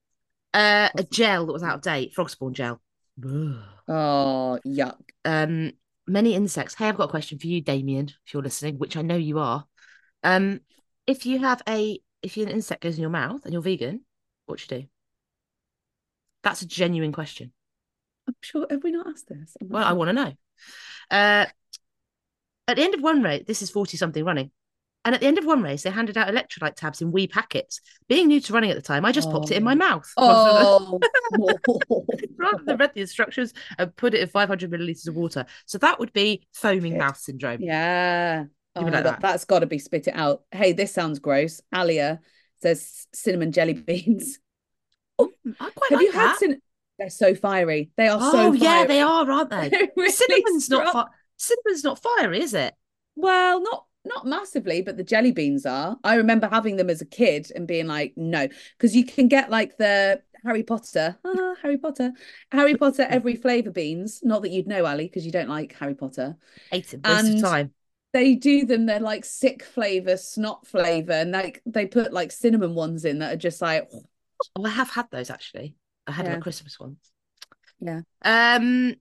Uh, 0.55 0.89
a 0.97 1.03
gel 1.03 1.47
that 1.47 1.53
was 1.53 1.65
out 1.65 1.75
of 1.75 1.83
date, 1.83 2.15
frog 2.15 2.31
spawn 2.31 2.55
gel. 2.55 2.81
Ugh. 3.25 3.57
Oh, 3.89 4.59
yuck. 4.65 4.97
um, 5.25 5.73
many 6.07 6.35
insects. 6.35 6.75
Hey, 6.75 6.89
I've 6.89 6.97
got 6.97 7.05
a 7.09 7.11
question 7.11 7.39
for 7.39 7.49
you, 7.49 7.61
Damian, 7.61 8.07
if 8.25 8.33
you're 8.33 8.43
listening, 8.43 8.79
which 8.79 8.97
I 8.97 9.03
know 9.03 9.17
you 9.17 9.41
are. 9.41 9.67
Um, 10.23 10.61
if 11.07 11.27
you 11.27 11.41
have 11.41 11.61
a 11.69 11.99
if 12.23 12.37
an 12.39 12.49
insect 12.49 12.83
goes 12.83 12.95
in 12.95 13.03
your 13.03 13.11
mouth 13.11 13.45
and 13.45 13.53
you're 13.53 13.61
vegan, 13.63 14.03
what 14.47 14.59
do 14.59 14.75
you 14.77 14.81
do? 14.83 14.89
That's 16.43 16.63
a 16.63 16.67
genuine 16.67 17.13
question. 17.13 17.53
I'm 18.29 18.35
sure. 18.41 18.67
Have 18.71 18.83
we 18.85 18.93
not 18.93 19.09
asked 19.09 19.29
this? 19.29 19.57
Not 19.61 19.71
Well, 19.71 19.85
I 19.85 19.93
want 19.93 20.09
to 20.09 20.13
know. 20.13 20.33
Uh, 21.11 21.47
at 22.67 22.77
the 22.77 22.83
end 22.83 22.95
of 22.95 23.03
one 23.03 23.23
rate, 23.23 23.47
this 23.47 23.61
is 23.61 23.71
40 23.71 23.97
something 23.97 24.25
running. 24.25 24.51
And 25.05 25.15
at 25.15 25.21
the 25.21 25.27
end 25.27 25.39
of 25.39 25.45
one 25.45 25.63
race, 25.63 25.83
they 25.83 25.91
handed 25.91 26.17
out 26.17 26.29
electrolyte 26.29 26.77
tabs 26.77 27.03
in 27.03 27.13
wee 27.13 27.27
packets. 27.27 27.81
Being 28.09 28.29
new 28.29 28.41
to 28.41 28.53
running 28.53 28.71
at 28.71 28.77
the 28.77 28.83
time, 28.83 29.05
I 29.05 29.13
just 29.13 29.31
popped 29.31 29.51
it 29.51 29.57
in 29.57 29.63
my 29.65 29.73
Oh. 29.73 29.77
mouth. 29.77 30.13
rather 30.19 30.99
than- 31.33 31.57
Oh, 31.91 32.07
rather 32.39 32.65
than 32.65 32.77
read 32.79 32.93
the 32.95 33.01
instructions 33.03 33.53
and 33.79 33.95
put 33.97 34.15
it 34.15 34.21
in 34.21 34.29
500 34.29 34.71
milliliters 34.71 35.07
of 35.09 35.15
water. 35.17 35.45
So 35.67 35.79
that 35.79 35.99
would 35.99 36.13
be 36.13 36.47
foaming 36.53 36.93
Shit. 36.93 36.99
mouth 36.99 37.17
syndrome. 37.19 37.61
yeah. 37.61 38.45
Oh, 38.77 38.81
like 38.81 39.05
that, 39.05 39.23
has 39.23 39.45
got 39.45 39.61
to 39.61 39.67
be 39.67 39.79
spit 39.79 40.09
it 40.09 40.17
out. 40.17 40.43
Hey, 40.51 40.73
this 40.73 40.93
sounds 40.93 41.21
gross. 41.21 41.61
Alia 41.73 42.19
says 42.61 43.07
cinnamon 43.15 43.53
jelly 43.53 43.73
beans. 43.87 44.39
Oh, 45.19 45.31
I 45.61 45.71
quite 45.71 45.91
Have 45.91 45.99
like 46.01 46.07
you 46.07 46.13
had 46.13 46.29
that. 46.31 46.39
cinnamon? 46.39 46.63
They're 46.99 47.11
so 47.11 47.35
fiery. 47.35 47.91
They 47.97 48.09
are 48.09 48.19
Oh 48.21 48.33
so 48.33 48.53
yeah, 48.53 48.85
they 48.87 49.01
are, 49.01 49.31
aren't 49.31 49.51
they? 49.51 49.71
Really 49.97 50.11
Cinnamon's 50.13 50.71
not 50.71 50.93
fi- 50.93 51.07
cinnamon's 51.37 51.85
not 51.85 52.01
fiery, 52.03 52.41
is 52.41 52.55
it? 52.55 52.75
Well, 53.17 53.61
not 53.63 53.85
not 54.05 54.27
massively, 54.27 54.83
but 54.83 54.97
the 54.97 55.05
jelly 55.05 55.33
beans 55.33 55.65
are. 55.67 55.97
I 56.05 56.15
remember 56.17 56.49
having 56.49 56.77
them 56.77 56.91
as 56.91 57.01
a 57.01 57.07
kid 57.07 57.51
and 57.55 57.67
being 57.67 57.87
like, 57.87 58.13
no, 58.17 58.49
because 58.77 58.95
you 58.95 59.05
can 59.05 59.29
get 59.29 59.51
like 59.51 59.77
the 59.79 60.23
Harry 60.45 60.63
Potter, 60.63 61.17
ah, 61.25 61.55
Harry 61.63 61.79
Potter, 61.79 62.13
Harry 62.53 62.77
Potter 62.77 63.03
every 63.09 63.35
flavor 63.37 63.71
beans. 63.71 64.21
Not 64.23 64.43
that 64.43 64.51
you'd 64.51 64.67
know, 64.67 64.85
Ali, 64.85 65.07
because 65.07 65.25
you 65.25 65.33
don't 65.33 65.49
like 65.49 65.75
Harry 65.75 65.95
Potter. 65.95 66.37
Ate 66.73 66.93
it, 66.95 67.07
waste 67.07 67.25
And- 67.25 67.35
of 67.37 67.43
time. 67.43 67.75
They 68.13 68.37
do 68.37 68.65
them. 68.65 68.87
They're 68.87 69.01
like 69.01 69.25
sick 69.25 69.65
flavor, 69.65 70.17
snot 70.17 70.69
flavor, 70.69 71.13
and 71.15 71.33
like 71.33 71.61
they 71.67 71.85
put 71.85 72.13
like 72.13 72.31
cinnamon 72.31 72.77
ones 72.77 73.05
in 73.05 73.19
that 73.19 73.33
are 73.33 73.37
just 73.37 73.61
like, 73.61 73.89
Oh, 74.57 74.65
I 74.65 74.69
have 74.69 74.91
had 74.91 75.11
those 75.11 75.31
actually. 75.31 75.75
I 76.07 76.13
had 76.13 76.27
them 76.27 76.33
Yeah. 76.33 76.37
at 76.37 76.43
Christmas 76.43 76.79
ones. 76.79 76.99
Yeah. 77.81 78.03
Um, 78.23 78.95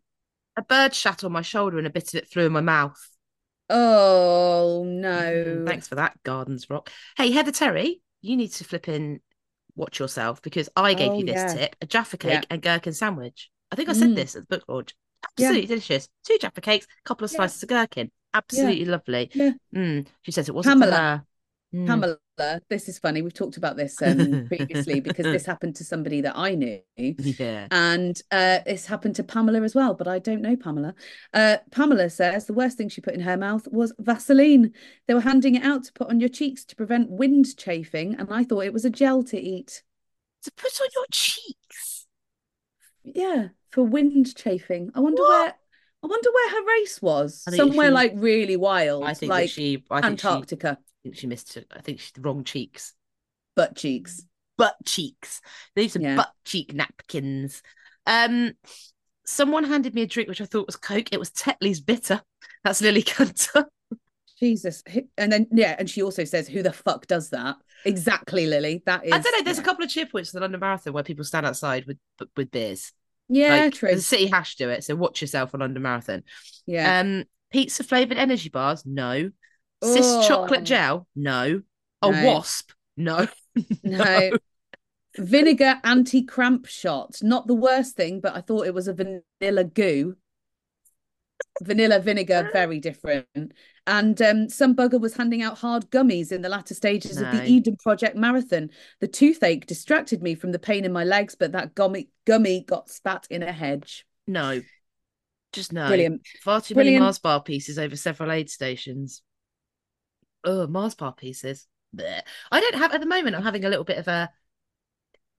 a 0.58 0.64
bird 0.64 0.96
shat 0.96 1.24
on 1.24 1.32
my 1.32 1.44
shoulder 1.44 1.78
and 1.78 1.86
a 1.86 1.92
bit 1.92 2.08
of 2.16 2.16
it 2.24 2.28
flew 2.28 2.48
in 2.48 2.52
my 2.54 2.62
mouth. 2.62 3.00
Oh 3.70 4.84
Mm, 4.86 5.00
no. 5.00 5.66
Thanks 5.66 5.88
for 5.88 5.96
that, 5.96 6.22
Gardens 6.24 6.70
Rock. 6.70 6.90
Hey, 7.18 7.32
Heather 7.32 7.52
Terry, 7.52 8.02
you 8.22 8.36
need 8.36 8.50
to 8.54 8.64
flip 8.64 8.88
in, 8.88 9.20
watch 9.76 10.00
yourself 10.00 10.42
because 10.42 10.70
I 10.76 10.94
gave 10.94 11.12
Oh, 11.12 11.20
you 11.20 11.26
this 11.26 11.36
yeah. 11.36 11.54
tip: 11.54 11.76
a 11.82 11.86
Jaffa 11.86 12.18
cake 12.18 12.32
Yeah. 12.32 12.42
and 12.50 12.62
gherkin 12.62 12.94
sandwich. 12.94 13.50
I 13.72 13.76
think 13.76 13.90
I 13.90 13.94
said 13.94 14.12
Mm. 14.12 14.16
this 14.16 14.36
at 14.36 14.48
the 14.48 14.58
book 14.58 14.66
launch. 14.68 14.94
Yeah. 15.38 15.48
Absolutely 15.48 15.68
delicious. 15.68 16.10
Two 16.26 16.38
Jaffa 16.38 16.62
cakes, 16.62 16.86
a 16.86 17.08
couple 17.08 17.26
of 17.26 17.32
Yeah. 17.32 17.38
slices 17.38 17.64
of 17.64 17.70
gherkin. 17.70 18.12
Absolutely 18.34 18.86
lovely. 18.86 19.30
Yeah. 19.34 19.52
Mm. 19.76 20.08
She 20.22 20.32
says 20.32 20.50
it 20.50 20.56
wasn't 20.56 20.82
Pamela. 20.82 21.26
Mm. 21.74 21.88
Pamela, 21.88 22.18
this 22.70 22.88
is 22.88 23.00
funny. 23.00 23.22
We've 23.22 23.34
talked 23.34 23.58
about 23.58 23.78
this 23.78 24.00
um, 24.02 24.46
previously 24.48 25.00
because 25.00 25.26
this 25.26 25.46
happened 25.46 25.76
to 25.78 25.84
somebody 25.84 26.22
that 26.22 26.38
I 26.38 26.54
knew. 26.54 26.80
Yeah. 26.98 27.68
And 27.72 28.22
uh, 28.32 28.60
this 28.66 28.86
happened 28.86 29.16
to 29.16 29.24
Pamela 29.24 29.62
as 29.62 29.74
well, 29.74 29.94
but 29.96 30.08
I 30.08 30.20
don't 30.20 30.42
know 30.42 30.56
Pamela. 30.56 30.94
Uh, 31.34 31.58
Pamela 31.72 32.10
says 32.10 32.46
the 32.46 32.54
worst 32.54 32.78
thing 32.78 32.90
she 32.90 33.02
put 33.02 33.16
in 33.16 33.22
her 33.22 33.38
mouth 33.38 33.68
was 33.72 33.92
Vaseline. 34.00 34.72
They 35.08 35.16
were 35.16 35.22
handing 35.22 35.56
it 35.56 35.64
out 35.64 35.86
to 35.86 35.94
put 35.94 36.10
on 36.10 36.20
your 36.20 36.30
cheeks 36.30 36.64
to 36.66 36.76
prevent 36.76 37.10
wind 37.10 37.58
chafing, 37.58 38.16
and 38.16 38.32
I 38.32 38.44
thought 38.44 38.66
it 38.66 38.74
was 38.74 38.86
a 38.86 38.90
gel 38.92 39.24
to 39.24 39.40
eat. 39.40 39.82
To 40.44 40.52
put 40.52 40.80
on 40.82 40.88
your 40.94 41.06
cheeks. 41.12 42.06
Yeah, 43.04 43.48
for 43.72 43.84
wind 43.84 44.36
chafing. 44.36 44.92
I 44.94 45.00
wonder 45.00 45.22
What? 45.24 45.42
where. 45.42 45.54
I 46.04 46.08
wonder 46.08 46.30
where 46.34 46.50
her 46.52 46.68
race 46.68 47.02
was. 47.02 47.44
Somewhere 47.56 47.88
she- 47.88 47.94
like 47.94 48.12
really 48.16 48.58
wild, 48.58 49.06
I 49.06 49.14
think 49.14 49.30
like 49.30 49.50
she. 49.50 49.84
I 49.90 50.02
think. 50.02 50.24
Antarctica, 50.24 50.78
I 50.78 50.84
think 51.04 51.18
she 51.18 51.28
missed 51.28 51.58
it. 51.58 51.68
I 51.76 51.82
think 51.82 52.00
she's 52.00 52.12
the 52.12 52.22
wrong 52.22 52.44
cheeks. 52.44 52.94
butt 53.56 53.76
cheeks. 53.76 54.26
Butt 54.58 54.76
cheeks. 54.86 55.40
They 55.76 55.84
need 55.84 55.92
some 55.92 56.02
Yeah. 56.02 56.16
butt 56.16 56.32
cheek 56.44 56.74
napkins. 56.74 57.62
Um, 58.08 58.54
someone 59.26 59.64
handed 59.64 59.94
me 59.94 60.02
a 60.02 60.08
drink 60.08 60.28
which 60.28 60.42
I 60.42 60.46
thought 60.46 60.66
was 60.66 60.76
Coke. 60.76 61.10
It 61.12 61.20
was 61.20 61.30
Tetley's 61.30 61.82
bitter. 61.82 62.22
That's 62.64 62.82
Lily 62.82 63.04
Cunter. 63.04 63.66
Jesus. 64.40 64.84
And 65.18 65.32
then 65.32 65.48
yeah, 65.52 65.76
and 65.78 65.90
she 65.90 66.02
also 66.02 66.24
says, 66.24 66.48
"Who 66.48 66.64
the 66.64 66.74
fuck 66.74 67.08
does 67.08 67.30
that?" 67.30 67.56
Exactly, 67.86 68.48
Lily. 68.48 68.82
That 68.86 69.06
is. 69.06 69.14
I 69.14 69.20
don't 69.20 69.38
know. 69.38 69.44
There's 69.44 69.58
yeah. 69.58 69.64
a 69.64 69.66
couple 69.66 69.86
of 69.86 69.90
cheer 69.90 70.06
points 70.06 70.32
for 70.32 70.38
the 70.38 70.42
London 70.42 70.60
Marathon 70.60 70.94
where 70.94 71.04
people 71.04 71.24
stand 71.24 71.46
outside 71.46 71.86
with 71.86 71.98
with 72.36 72.52
beers. 72.52 72.92
Yeah, 73.30 73.56
like, 73.56 73.74
true. 73.76 73.96
The 73.96 74.02
city 74.02 74.28
hash 74.28 74.56
do 74.56 74.70
it, 74.70 74.84
so 74.84 74.96
watch 74.96 75.22
yourself 75.22 75.54
on 75.54 75.62
London 75.62 75.82
Marathon. 75.84 76.24
Yeah. 76.66 77.00
Um, 77.00 77.24
pizza 77.52 77.84
flavored 77.84 78.18
energy 78.18 78.50
bars, 78.50 78.86
no. 78.86 79.32
Cis 79.84 80.06
Oh, 80.06 80.28
chocolate 80.28 80.64
gel? 80.64 81.08
No. 81.16 81.62
A 82.02 82.12
No. 82.12 82.26
wasp? 82.26 82.72
No. 82.98 83.28
No. 83.84 84.32
Vinegar 85.18 85.80
anti 85.84 86.24
cramp 86.24 86.66
shot. 86.66 87.20
Not 87.22 87.46
the 87.46 87.54
worst 87.54 87.96
thing, 87.96 88.20
but 88.20 88.36
I 88.36 88.42
thought 88.42 88.66
it 88.66 88.74
was 88.74 88.88
a 88.88 88.94
vanilla 88.94 89.64
goo. 89.64 90.16
Vanilla 91.62 92.00
vinegar, 92.00 92.50
very 92.54 92.80
different. 92.80 93.54
And 93.86 94.20
um, 94.22 94.50
some 94.50 94.76
bugger 94.76 95.00
was 95.00 95.16
handing 95.16 95.44
out 95.44 95.60
hard 95.60 95.92
gummies 95.92 96.32
in 96.32 96.42
the 96.42 96.50
latter 96.50 96.74
stages 96.74 97.18
of 97.18 97.32
the 97.32 97.46
Eden 97.46 97.78
Project 97.78 98.16
marathon. 98.16 98.70
The 99.02 99.08
toothache 99.08 99.68
distracted 99.68 100.24
me 100.24 100.36
from 100.36 100.52
the 100.52 100.60
pain 100.60 100.86
in 100.86 100.92
my 100.94 101.04
legs, 101.04 101.36
but 101.36 101.52
that 101.52 101.76
gummy 101.76 102.10
gummy 102.26 102.64
got 102.64 102.90
spat 102.90 103.28
in 103.30 103.44
a 103.44 103.52
hedge. 103.52 104.06
No. 104.26 104.62
Just 105.52 105.74
no. 105.74 105.88
Brilliant. 105.88 106.26
Far 106.42 106.62
too 106.62 106.76
many 106.76 106.98
Mars 106.98 107.20
bar 107.20 107.44
pieces 107.44 107.78
over 107.78 107.96
several 107.96 108.32
aid 108.32 108.50
stations. 108.50 109.22
Oh, 110.44 110.68
Mars 110.68 110.96
bar 110.96 111.14
pieces. 111.14 111.68
Blech. 111.96 112.22
I 112.52 112.60
don't 112.60 112.76
have 112.76 112.94
at 112.94 113.00
the 113.02 113.06
moment. 113.08 113.36
I'm 113.36 113.44
having 113.44 113.66
a 113.66 113.70
little 113.70 113.86
bit 113.86 113.98
of 113.98 114.08
a 114.08 114.30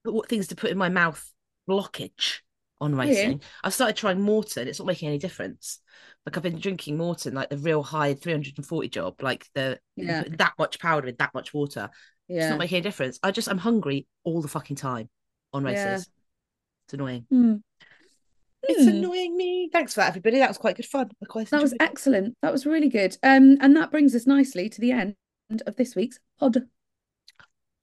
what 0.05 0.29
things 0.29 0.49
to 0.49 0.57
put 0.57 0.71
in 0.71 0.79
my 0.79 0.89
mouth 0.89 1.25
blockage 1.69 2.41
on 2.81 2.95
racing. 2.95 3.41
I've 3.63 3.75
started 3.75 3.97
trying 3.97 4.19
Maurten. 4.19 4.67
It's 4.67 4.79
not 4.79 4.87
making 4.87 5.09
any 5.09 5.19
difference. 5.19 5.81
Like 6.27 6.37
I've 6.37 6.43
been 6.43 6.59
drinking 6.59 6.99
Maurten, 6.99 7.33
like 7.33 7.51
the 7.51 7.57
real 7.57 7.83
high 7.83 8.15
340 8.15 8.89
job, 8.89 9.23
like 9.23 9.47
the 9.55 9.79
Yeah. 9.97 10.25
that 10.39 10.55
much 10.59 10.79
powder 10.79 11.07
with 11.07 11.19
that 11.19 11.35
much 11.35 11.55
water. 11.55 11.91
It's 12.29 12.49
not 12.49 12.59
making 12.59 12.77
any 12.77 12.83
difference. 12.83 13.19
I 13.23 13.31
just 13.31 13.49
I'm 13.49 13.59
hungry 13.59 14.07
all 14.25 14.41
the 14.43 14.49
fucking 14.49 14.77
time 14.77 15.09
on 15.53 15.65
races. 15.65 15.85
Yeah. 15.85 16.21
It's 16.87 16.95
annoying. 16.95 17.27
Hmm. 17.31 17.57
It's 18.69 18.83
Hmm. 18.85 18.89
annoying 18.97 19.37
me. 19.37 19.69
Thanks 19.73 19.95
for 19.95 20.01
that, 20.01 20.09
everybody. 20.09 20.39
That 20.39 20.49
was 20.49 20.59
quite 20.59 20.77
good 20.77 20.87
fun. 20.87 21.11
Quite 21.29 21.51
That 21.51 21.63
was 21.63 21.73
it. 21.73 21.83
excellent. 21.83 22.37
That 22.43 22.53
was 22.53 22.67
really 22.67 22.89
good. 22.89 23.17
Um, 23.23 23.57
and 23.61 23.77
that 23.77 23.91
brings 23.91 24.15
us 24.15 24.27
nicely 24.27 24.69
to 24.69 24.81
the 24.81 24.93
end 24.93 25.17
of 25.67 25.77
this 25.77 25.95
week's 25.95 26.19
pod. 26.39 26.69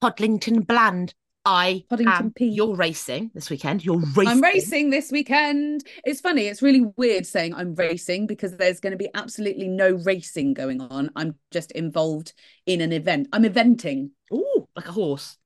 Podlington 0.02 0.66
Bland. 0.66 1.14
I 1.44 1.84
Poddington 1.90 2.26
am. 2.26 2.32
P. 2.32 2.46
You're 2.46 2.76
racing 2.76 3.32
this 3.34 3.50
weekend. 3.50 3.84
You're 3.84 3.98
racing. 3.98 4.28
I'm 4.28 4.40
racing 4.40 4.90
this 4.90 5.10
weekend. 5.10 5.82
It's 6.04 6.20
funny. 6.20 6.42
It's 6.46 6.62
really 6.62 6.84
weird 6.96 7.26
saying 7.26 7.52
I'm 7.54 7.74
racing 7.74 8.28
because 8.28 8.56
there's 8.56 8.78
going 8.78 8.92
to 8.92 8.96
be 8.96 9.08
absolutely 9.14 9.66
no 9.66 9.90
racing 9.90 10.54
going 10.54 10.80
on. 10.80 11.10
I'm 11.16 11.34
just 11.50 11.72
involved 11.72 12.32
in 12.64 12.80
an 12.80 12.92
event. 12.92 13.26
I'm 13.32 13.42
eventing. 13.42 14.10
Ooh, 14.32 14.68
like 14.76 14.86
a 14.86 14.92
horse. 14.92 15.36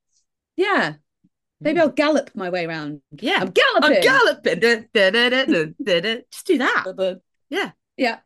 Yeah. 0.54 0.94
Maybe 1.60 1.80
I'll 1.80 1.88
gallop 1.88 2.30
my 2.34 2.50
way 2.50 2.66
around. 2.66 3.00
Yeah. 3.12 3.38
I'm 3.40 3.50
galloping. 3.50 3.96
I'm 3.96 4.00
galloping. 4.02 4.60
Just 6.30 6.46
do 6.46 6.58
that. 6.58 7.20
Yeah. 7.48 7.70
Yeah. 7.96 8.18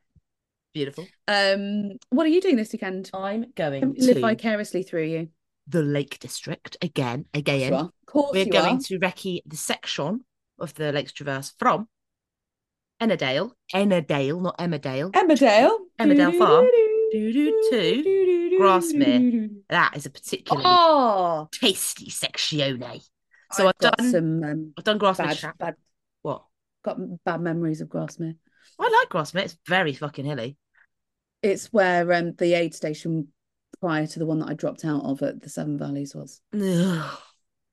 Beautiful. 0.75 1.07
Um, 1.29 1.93
what 2.11 2.27
are 2.27 2.31
you 2.31 2.41
doing 2.41 2.57
this 2.57 2.73
weekend? 2.73 3.11
I'm 3.15 3.47
going 3.57 3.81
Don't 3.83 3.99
live 3.99 4.19
vicariously 4.19 4.83
through 4.83 5.05
you. 5.05 5.29
the 5.69 5.83
Lake 5.83 6.19
District 6.19 6.77
again. 6.83 7.27
Again. 7.35 7.73
Of 7.73 7.91
course 8.07 8.33
We're 8.33 8.47
going 8.47 8.77
are. 8.77 8.81
to 8.83 8.99
recce 8.99 9.41
the 9.47 9.57
section 9.57 10.25
of 10.59 10.75
the 10.75 10.93
Lakes 10.93 11.13
Traverse 11.13 11.55
from 11.59 11.89
Ennerdale. 13.01 13.53
Ennerdale, 13.75 14.41
not 14.43 14.59
Emmerdale. 14.59 15.13
Emmerdale. 15.13 15.77
Emmerdale 15.99 16.37
Farm. 16.39 16.67
Doo-doo-two. 17.13 18.57
Grasmere. 18.61 19.51
That 19.71 19.97
is 19.97 20.07
a 20.07 20.11
particularly 20.11 20.65
Oh, 20.69 21.49
tasty 21.53 22.07
sectione. 22.11 23.05
So 23.53 23.67
I've 23.67 23.75
I've, 23.81 23.97
done 23.97 24.11
some 24.11 24.45
um, 24.45 24.73
I've 24.79 24.85
done 24.85 24.99
Grasmere 24.99 25.43
bad, 25.43 25.59
bad, 25.59 25.75
What? 26.23 26.45
got 26.85 26.99
bad 27.25 27.41
memories 27.41 27.81
of 27.81 27.89
Grasmere. 27.89 28.37
I 28.79 28.89
like 28.89 29.09
Grasmere. 29.09 29.45
It's 29.45 29.57
very 29.67 29.93
fucking 29.93 30.25
hilly. 30.25 30.57
It's 31.43 31.73
where 31.73 32.13
um, 32.13 32.35
the 32.35 32.55
aid 32.55 32.75
station 32.75 33.29
prior 33.81 34.07
to 34.07 34.19
the 34.19 34.27
one 34.27 34.41
that 34.41 34.49
I 34.49 34.55
dropped 34.55 34.85
out 34.85 35.05
of 35.05 35.23
at 35.23 35.41
the 35.41 35.49
Seven 35.49 35.79
Valleys 35.79 36.15
was. 36.15 36.41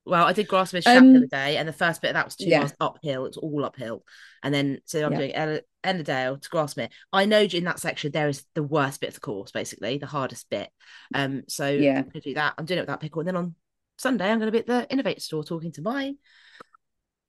Well, 0.07 0.25
I 0.25 0.31
did 0.31 0.47
Grasmere 0.47 0.81
Chat 0.83 0.95
Um, 0.95 1.11
the 1.11 1.17
other 1.17 1.27
day, 1.27 1.57
and 1.57 1.67
the 1.67 1.73
first 1.73 2.01
bit 2.01 2.11
of 2.11 2.13
that 2.13 2.23
was 2.23 2.37
two 2.37 2.45
yeah. 2.49 2.59
miles 2.59 2.73
uphill. 2.79 3.25
It's 3.25 3.35
all 3.35 3.65
uphill, 3.65 4.05
and 4.41 4.53
then 4.53 4.79
so 4.85 5.05
I'm 5.05 5.11
Yeah. 5.11 5.17
doing 5.17 5.31
En- 5.33 5.61
Ennerdale 5.83 6.41
to 6.41 6.49
Grasmere. 6.49 6.89
I 7.11 7.25
know 7.25 7.41
in 7.41 7.65
that 7.65 7.81
section 7.81 8.13
there 8.13 8.29
is 8.29 8.45
the 8.53 8.63
worst 8.63 9.01
bit 9.01 9.09
of 9.09 9.15
the 9.15 9.19
course, 9.19 9.51
basically 9.51 9.97
the 9.97 10.05
hardest 10.05 10.49
bit. 10.49 10.69
Um, 11.13 11.43
so 11.49 11.67
Yeah. 11.67 11.97
I'm 11.97 12.03
gonna 12.07 12.21
do 12.21 12.33
that. 12.35 12.53
I'm 12.57 12.63
doing 12.63 12.77
it 12.77 12.81
with 12.83 12.87
that 12.87 13.01
pickle, 13.01 13.19
and 13.19 13.27
then 13.27 13.35
on 13.35 13.55
Sunday 13.97 14.29
I'm 14.29 14.39
going 14.39 14.51
to 14.51 14.51
be 14.51 14.59
at 14.59 14.67
the 14.67 14.95
inov-8 14.95 15.21
store 15.21 15.43
talking 15.43 15.71
to 15.73 15.81
my 15.81 16.13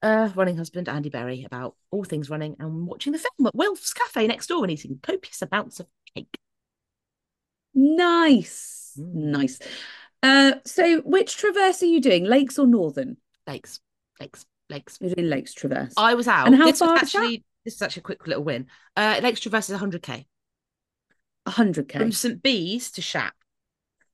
uh 0.02 0.30
running 0.36 0.56
husband 0.56 0.88
Andy 0.88 1.08
Berry 1.08 1.44
about 1.44 1.74
all 1.90 2.04
things 2.04 2.30
running 2.30 2.54
and 2.60 2.86
watching 2.86 3.12
the 3.12 3.18
film 3.18 3.46
at 3.46 3.54
Wilf's 3.54 3.92
Cafe 3.92 4.26
next 4.26 4.46
door 4.46 4.62
and 4.62 4.70
eating 4.70 4.98
copious 5.02 5.42
amounts 5.42 5.80
of 5.80 5.86
cake. 6.14 6.38
Nice, 7.74 8.96
Mm. 8.98 9.14
nice. 9.14 9.58
Uh, 10.22 10.54
so 10.64 11.00
which 11.02 11.36
traverse 11.36 11.82
are 11.82 11.86
you 11.86 12.00
doing, 12.00 12.24
Lakes 12.24 12.58
or 12.58 12.66
Northern? 12.66 13.16
Lakes, 13.46 13.78
lakes, 14.20 14.44
lakes. 14.68 14.98
You're 15.00 15.14
doing 15.14 15.28
Lakes 15.28 15.54
Traverse. 15.54 15.94
I 15.96 16.14
was 16.14 16.26
out. 16.26 16.48
And 16.48 16.56
how 16.56 16.66
this 16.66 16.80
far 16.80 16.96
actually 16.96 17.44
this 17.64 17.74
is 17.74 17.82
actually 17.82 18.00
a 18.00 18.04
quick 18.04 18.26
little 18.26 18.42
win. 18.42 18.66
Uh, 18.96 19.20
Lakes 19.22 19.40
Traverse 19.40 19.70
is 19.70 19.78
100k 19.80 20.26
100k. 21.46 21.92
from. 21.92 22.12
St 22.12 22.42
Bees 22.42 22.90
to 22.92 23.02
Shap, 23.02 23.34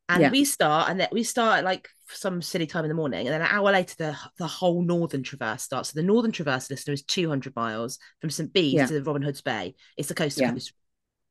and 0.08 0.20
Yeah. 0.22 0.30
we 0.30 0.44
start 0.44 0.90
and 0.90 1.00
then 1.00 1.08
we 1.12 1.22
start 1.22 1.58
at 1.58 1.64
like 1.64 1.88
some 2.10 2.42
silly 2.42 2.66
time 2.66 2.84
in 2.84 2.88
the 2.88 2.94
morning, 2.94 3.26
and 3.26 3.32
then 3.34 3.40
an 3.40 3.48
hour 3.50 3.72
later 3.72 3.94
the 3.96 4.16
the 4.38 4.46
whole 4.46 4.82
Northern 4.82 5.22
Traverse 5.22 5.62
starts. 5.62 5.90
So 5.90 5.98
the 6.00 6.06
Northern 6.06 6.32
Traverse 6.32 6.70
listener 6.70 6.94
is 6.94 7.02
200 7.02 7.54
miles 7.56 7.98
from 8.20 8.30
St 8.30 8.52
Bees 8.52 8.74
Yeah. 8.74 8.86
to 8.86 9.02
Robin 9.02 9.22
Hood's 9.22 9.42
Bay. 9.42 9.74
It's 9.96 10.08
the 10.08 10.14
coast 10.14 10.36
to 10.38 10.44
Yeah. 10.44 10.52
coast, 10.52 10.72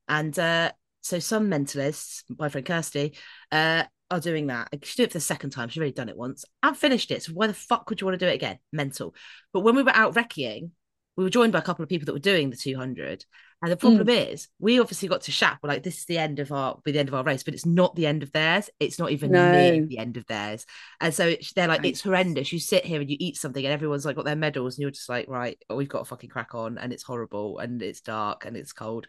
and 0.08 0.38
uh, 0.40 0.72
so 1.02 1.20
some 1.20 1.50
mentalists, 1.50 2.24
my 2.40 2.50
friend 2.50 2.66
Kirsty, 2.66 3.16
uh, 3.52 3.84
are 4.10 4.20
doing 4.20 4.48
that. 4.48 4.70
She 4.84 4.96
did 4.98 5.04
it 5.04 5.12
for 5.12 5.18
the 5.18 5.22
second 5.22 5.50
time. 5.52 5.70
She's 5.70 5.78
already 5.80 5.94
done 5.94 6.10
it 6.10 6.18
once 6.18 6.46
and 6.62 6.78
finished 6.78 7.12
it. 7.12 7.24
So 7.24 7.34
why 7.34 7.48
the 7.48 7.54
fuck 7.54 7.90
would 7.90 8.00
you 8.00 8.06
want 8.06 8.20
to 8.20 8.26
do 8.26 8.30
it 8.30 8.36
again? 8.36 8.60
Mental. 8.72 9.14
But 9.52 9.62
when 9.62 9.76
we 9.76 9.84
were 9.84 9.96
out 9.96 10.14
recceing, 10.16 10.72
we 11.16 11.24
were 11.24 11.30
joined 11.30 11.52
by 11.54 11.60
a 11.60 11.64
couple 11.64 11.84
of 11.84 11.90
people 11.90 12.06
that 12.06 12.14
were 12.14 12.20
doing 12.20 12.50
the 12.50 12.56
200. 12.58 13.26
And 13.64 13.72
the 13.72 13.78
problem 13.78 14.10
is, 14.10 14.50
we 14.60 14.82
obviously 14.82 15.08
got 15.08 15.22
to 15.22 15.32
Shap. 15.32 15.60
We're 15.64 15.70
like, 15.70 15.84
this 15.84 16.00
is 16.00 16.06
the 16.06 16.18
end 16.18 16.40
of 16.40 16.52
our, 16.52 16.78
be 16.84 16.92
the 16.92 17.00
end 17.00 17.08
of 17.08 17.16
our 17.16 17.24
race, 17.24 17.44
but 17.44 17.54
it's 17.54 17.66
not 17.66 17.96
the 17.96 18.06
end 18.06 18.22
of 18.22 18.30
theirs. 18.34 18.70
It's 18.78 19.00
not 19.00 19.12
even 19.12 19.32
near 19.32 19.86
the 19.86 20.00
end 20.00 20.18
of 20.18 20.26
theirs. 20.26 20.66
And 21.00 21.14
so 21.14 21.30
it's, 21.30 21.54
they're 21.54 21.70
like, 21.70 21.80
Right. 21.80 21.92
it's 21.92 22.02
horrendous. 22.02 22.52
You 22.52 22.60
sit 22.60 22.86
here 22.86 23.00
and 23.00 23.10
you 23.10 23.16
eat 23.22 23.38
something, 23.38 23.64
and 23.64 23.72
everyone's 23.72 24.06
like 24.06 24.18
got 24.18 24.26
their 24.26 24.36
medals, 24.36 24.76
and 24.76 24.82
you're 24.82 24.92
just 24.92 25.08
like, 25.08 25.30
right, 25.30 25.58
oh, 25.70 25.78
we've 25.78 25.88
got 25.88 26.00
to 26.00 26.06
fucking 26.06 26.30
crack 26.30 26.54
on, 26.54 26.78
and 26.78 26.92
it's 26.92 27.04
horrible, 27.04 27.60
and 27.60 27.82
it's 27.82 28.02
dark, 28.02 28.44
and 28.44 28.58
it's 28.58 28.74
cold. 28.74 29.08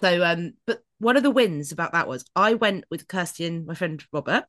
So, 0.00 0.24
um, 0.24 0.54
but 0.66 0.82
one 0.98 1.16
of 1.16 1.22
the 1.22 1.30
wins 1.30 1.70
about 1.70 1.92
that 1.92 2.08
was 2.08 2.24
I 2.34 2.54
went 2.54 2.86
with 2.90 3.06
Kirsty 3.06 3.46
and 3.46 3.64
my 3.64 3.74
friend 3.74 4.02
Robert, 4.12 4.44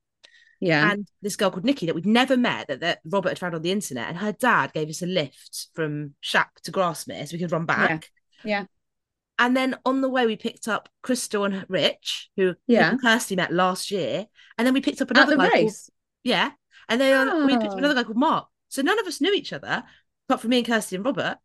Yeah. 0.59 0.91
and 0.91 1.07
this 1.21 1.35
girl 1.35 1.51
called 1.51 1.65
Nikki 1.65 1.85
that 1.85 1.93
we'd 1.93 2.07
never 2.07 2.35
met 2.35 2.67
that, 2.69 2.79
that 2.79 3.01
Robert 3.05 3.29
had 3.29 3.39
found 3.39 3.53
on 3.53 3.61
the 3.61 3.71
internet. 3.71 4.09
And 4.09 4.17
her 4.17 4.31
dad 4.31 4.73
gave 4.73 4.89
us 4.89 5.03
a 5.03 5.05
lift 5.05 5.67
from 5.75 6.15
Shap 6.19 6.55
to 6.63 6.71
Grasmere 6.71 7.27
so 7.27 7.35
we 7.35 7.39
could 7.39 7.51
run 7.51 7.67
back. 7.67 8.09
Yeah. 8.43 8.65
And 9.37 9.55
then 9.55 9.75
on 9.85 10.01
the 10.01 10.09
way, 10.09 10.25
we 10.25 10.35
picked 10.37 10.67
up 10.67 10.87
Crystal 11.03 11.43
and 11.43 11.65
Rich, 11.67 12.29
who 12.37 12.55
Yeah. 12.67 12.95
Kirsty 13.01 13.35
met 13.35 13.51
last 13.51 13.91
year. 13.91 14.25
And 14.57 14.65
then 14.65 14.73
we 14.73 14.81
picked 14.81 15.01
up 15.01 15.11
another 15.11 15.35
the 15.35 15.43
guy. 15.43 15.49
Called, 15.63 15.73
yeah. 16.23 16.51
And 16.87 17.01
then 17.01 17.45
we 17.45 17.53
picked 17.57 17.65
up 17.71 17.73
Oh. 17.73 17.77
another 17.79 17.95
guy 17.95 18.03
called 18.03 18.17
Mark. 18.17 18.47
So 18.69 18.81
none 18.81 18.99
of 18.99 19.05
us 19.07 19.19
knew 19.21 19.33
each 19.33 19.51
other, 19.53 19.83
apart 20.29 20.41
from 20.41 20.49
me 20.51 20.57
and 20.59 20.67
Kirsty 20.67 20.95
and 20.95 21.05
Robert. 21.05 21.37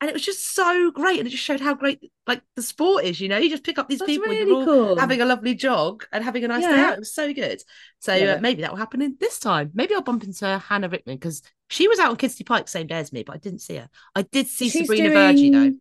And 0.00 0.08
it 0.08 0.14
was 0.14 0.24
just 0.24 0.54
so 0.54 0.90
great. 0.90 1.18
And 1.18 1.28
it 1.28 1.30
just 1.30 1.42
showed 1.44 1.60
how 1.60 1.74
great 1.74 2.10
like 2.26 2.42
the 2.56 2.62
sport 2.62 3.04
is, 3.04 3.20
you 3.20 3.28
know. 3.28 3.36
You 3.36 3.50
just 3.50 3.64
pick 3.64 3.78
up 3.78 3.86
these 3.88 3.98
That's 3.98 4.10
people 4.10 4.30
and 4.30 4.38
really 4.38 4.50
you're 4.50 4.60
all 4.60 4.64
cool. 4.64 4.98
having 4.98 5.20
a 5.20 5.26
lovely 5.26 5.54
jog 5.54 6.06
and 6.10 6.24
having 6.24 6.42
a 6.42 6.48
nice 6.48 6.64
day 6.64 6.70
Yeah. 6.70 6.86
out. 6.86 6.92
It 6.94 7.00
was 7.00 7.12
so 7.14 7.32
good. 7.34 7.62
So 8.00 8.16
Love 8.16 8.38
uh, 8.38 8.40
maybe 8.40 8.62
that 8.62 8.70
will 8.70 8.78
happen 8.78 9.02
in 9.02 9.16
this 9.20 9.38
time. 9.38 9.70
Maybe 9.74 9.94
I'll 9.94 10.00
bump 10.00 10.24
into 10.24 10.58
Hannah 10.58 10.88
Rickman 10.88 11.16
because 11.16 11.42
she 11.68 11.86
was 11.86 11.98
out 11.98 12.10
on 12.10 12.16
Kidsty 12.16 12.44
Pike 12.46 12.66
same 12.66 12.86
day 12.86 12.96
as 12.98 13.12
me, 13.12 13.24
but 13.24 13.34
I 13.34 13.38
didn't 13.38 13.60
see 13.60 13.76
her. 13.76 13.90
I 14.14 14.22
did 14.22 14.46
see 14.46 14.70
She's 14.70 14.86
Sabrina 14.86 15.10
Verjee 15.10 15.52
though. 15.52 15.76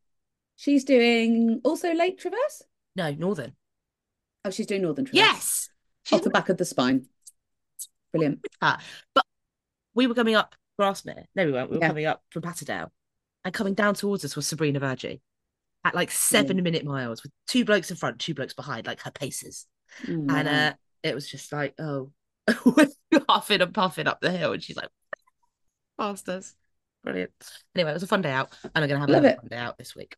She's 0.60 0.84
doing 0.84 1.62
also 1.64 1.94
Lake 1.94 2.20
Traverse. 2.20 2.64
No, 2.98 3.12
Northern. 3.12 3.54
Oh, 4.44 4.50
she's 4.50 4.66
doing 4.68 4.82
Northern 4.82 5.06
Traverse. 5.06 5.16
Yes. 5.16 5.70
She's 6.04 6.18
Off 6.18 6.24
the 6.26 6.30
back 6.30 6.50
of 6.50 6.58
the 6.58 6.66
spine. 6.66 7.06
Brilliant. 8.12 8.46
But 8.60 8.82
we 9.94 10.06
were 10.06 10.14
coming 10.16 10.36
up 10.36 10.56
Grasmere. 10.78 11.24
No, 11.34 11.46
we 11.46 11.54
weren't. 11.54 11.70
We 11.70 11.78
were 11.78 11.84
Yeah. 11.84 11.88
coming 11.88 12.06
up 12.08 12.24
from 12.30 12.42
Patterdale. 12.42 12.92
And 13.46 13.54
coming 13.54 13.74
down 13.74 13.94
towards 13.94 14.26
us 14.26 14.36
was 14.36 14.48
Sabrina 14.48 14.82
Verjee 14.82 15.22
at 15.86 15.96
like 15.96 16.12
seven 16.12 16.62
minute 16.62 16.84
miles 16.84 17.24
with 17.24 17.32
two 17.48 17.64
blokes 17.64 17.90
in 17.90 17.96
front, 17.96 18.20
two 18.20 18.34
blokes 18.34 18.54
behind, 18.54 18.86
like 18.86 19.00
her 19.04 19.12
paces. 19.12 19.66
Oh, 20.10 20.12
And 20.12 20.46
uh, 20.46 20.74
it 21.04 21.16
was 21.16 21.26
just 21.30 21.54
like, 21.54 21.74
oh, 21.80 22.12
huffing 23.30 23.62
and 23.62 23.74
puffing 23.74 24.08
up 24.08 24.20
the 24.20 24.30
hill. 24.30 24.52
And 24.52 24.62
she's 24.62 24.76
like, 24.76 24.90
past 25.98 26.28
us. 26.28 26.54
Brilliant. 27.06 27.32
Anyway, 27.76 27.92
it 27.92 27.94
was 27.94 28.04
a 28.04 28.08
fun 28.08 28.22
day 28.22 28.32
out. 28.32 28.54
And 28.76 28.84
I'm 28.84 28.90
going 28.90 28.98
to 28.98 29.00
have 29.00 29.10
Love 29.10 29.24
another 29.24 29.36
it. 29.36 29.40
fun 29.40 29.48
day 29.48 29.56
out 29.58 29.78
this 29.78 29.96
week. 29.96 30.18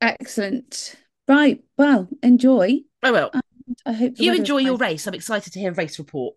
Excellent. 0.00 0.96
Right. 1.28 1.62
Well, 1.76 2.08
enjoy. 2.22 2.80
Oh, 3.02 3.12
well. 3.12 3.30
I 3.86 3.92
hope 3.92 4.14
You 4.16 4.34
enjoy 4.34 4.58
your 4.58 4.78
nice. 4.78 4.80
race. 4.80 5.06
I'm 5.06 5.14
excited 5.14 5.52
to 5.52 5.58
hear 5.60 5.70
a 5.70 5.74
race 5.74 5.98
report. 5.98 6.36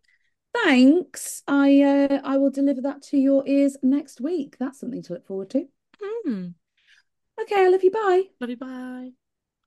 Thanks. 0.53 1.41
I 1.47 1.81
uh, 1.81 2.21
I 2.23 2.37
will 2.37 2.51
deliver 2.51 2.81
that 2.81 3.01
to 3.03 3.17
your 3.17 3.43
ears 3.47 3.75
next 3.81 4.21
week. 4.21 4.57
That's 4.59 4.79
something 4.79 5.01
to 5.03 5.13
look 5.13 5.25
forward 5.25 5.49
to. 5.51 5.67
Hmm. 6.01 6.47
Okay, 7.41 7.65
I 7.65 7.69
love 7.69 7.83
you. 7.83 7.91
Bye. 7.91 8.23
Love 8.39 8.49
you. 8.51 8.57
Bye. 8.57 9.11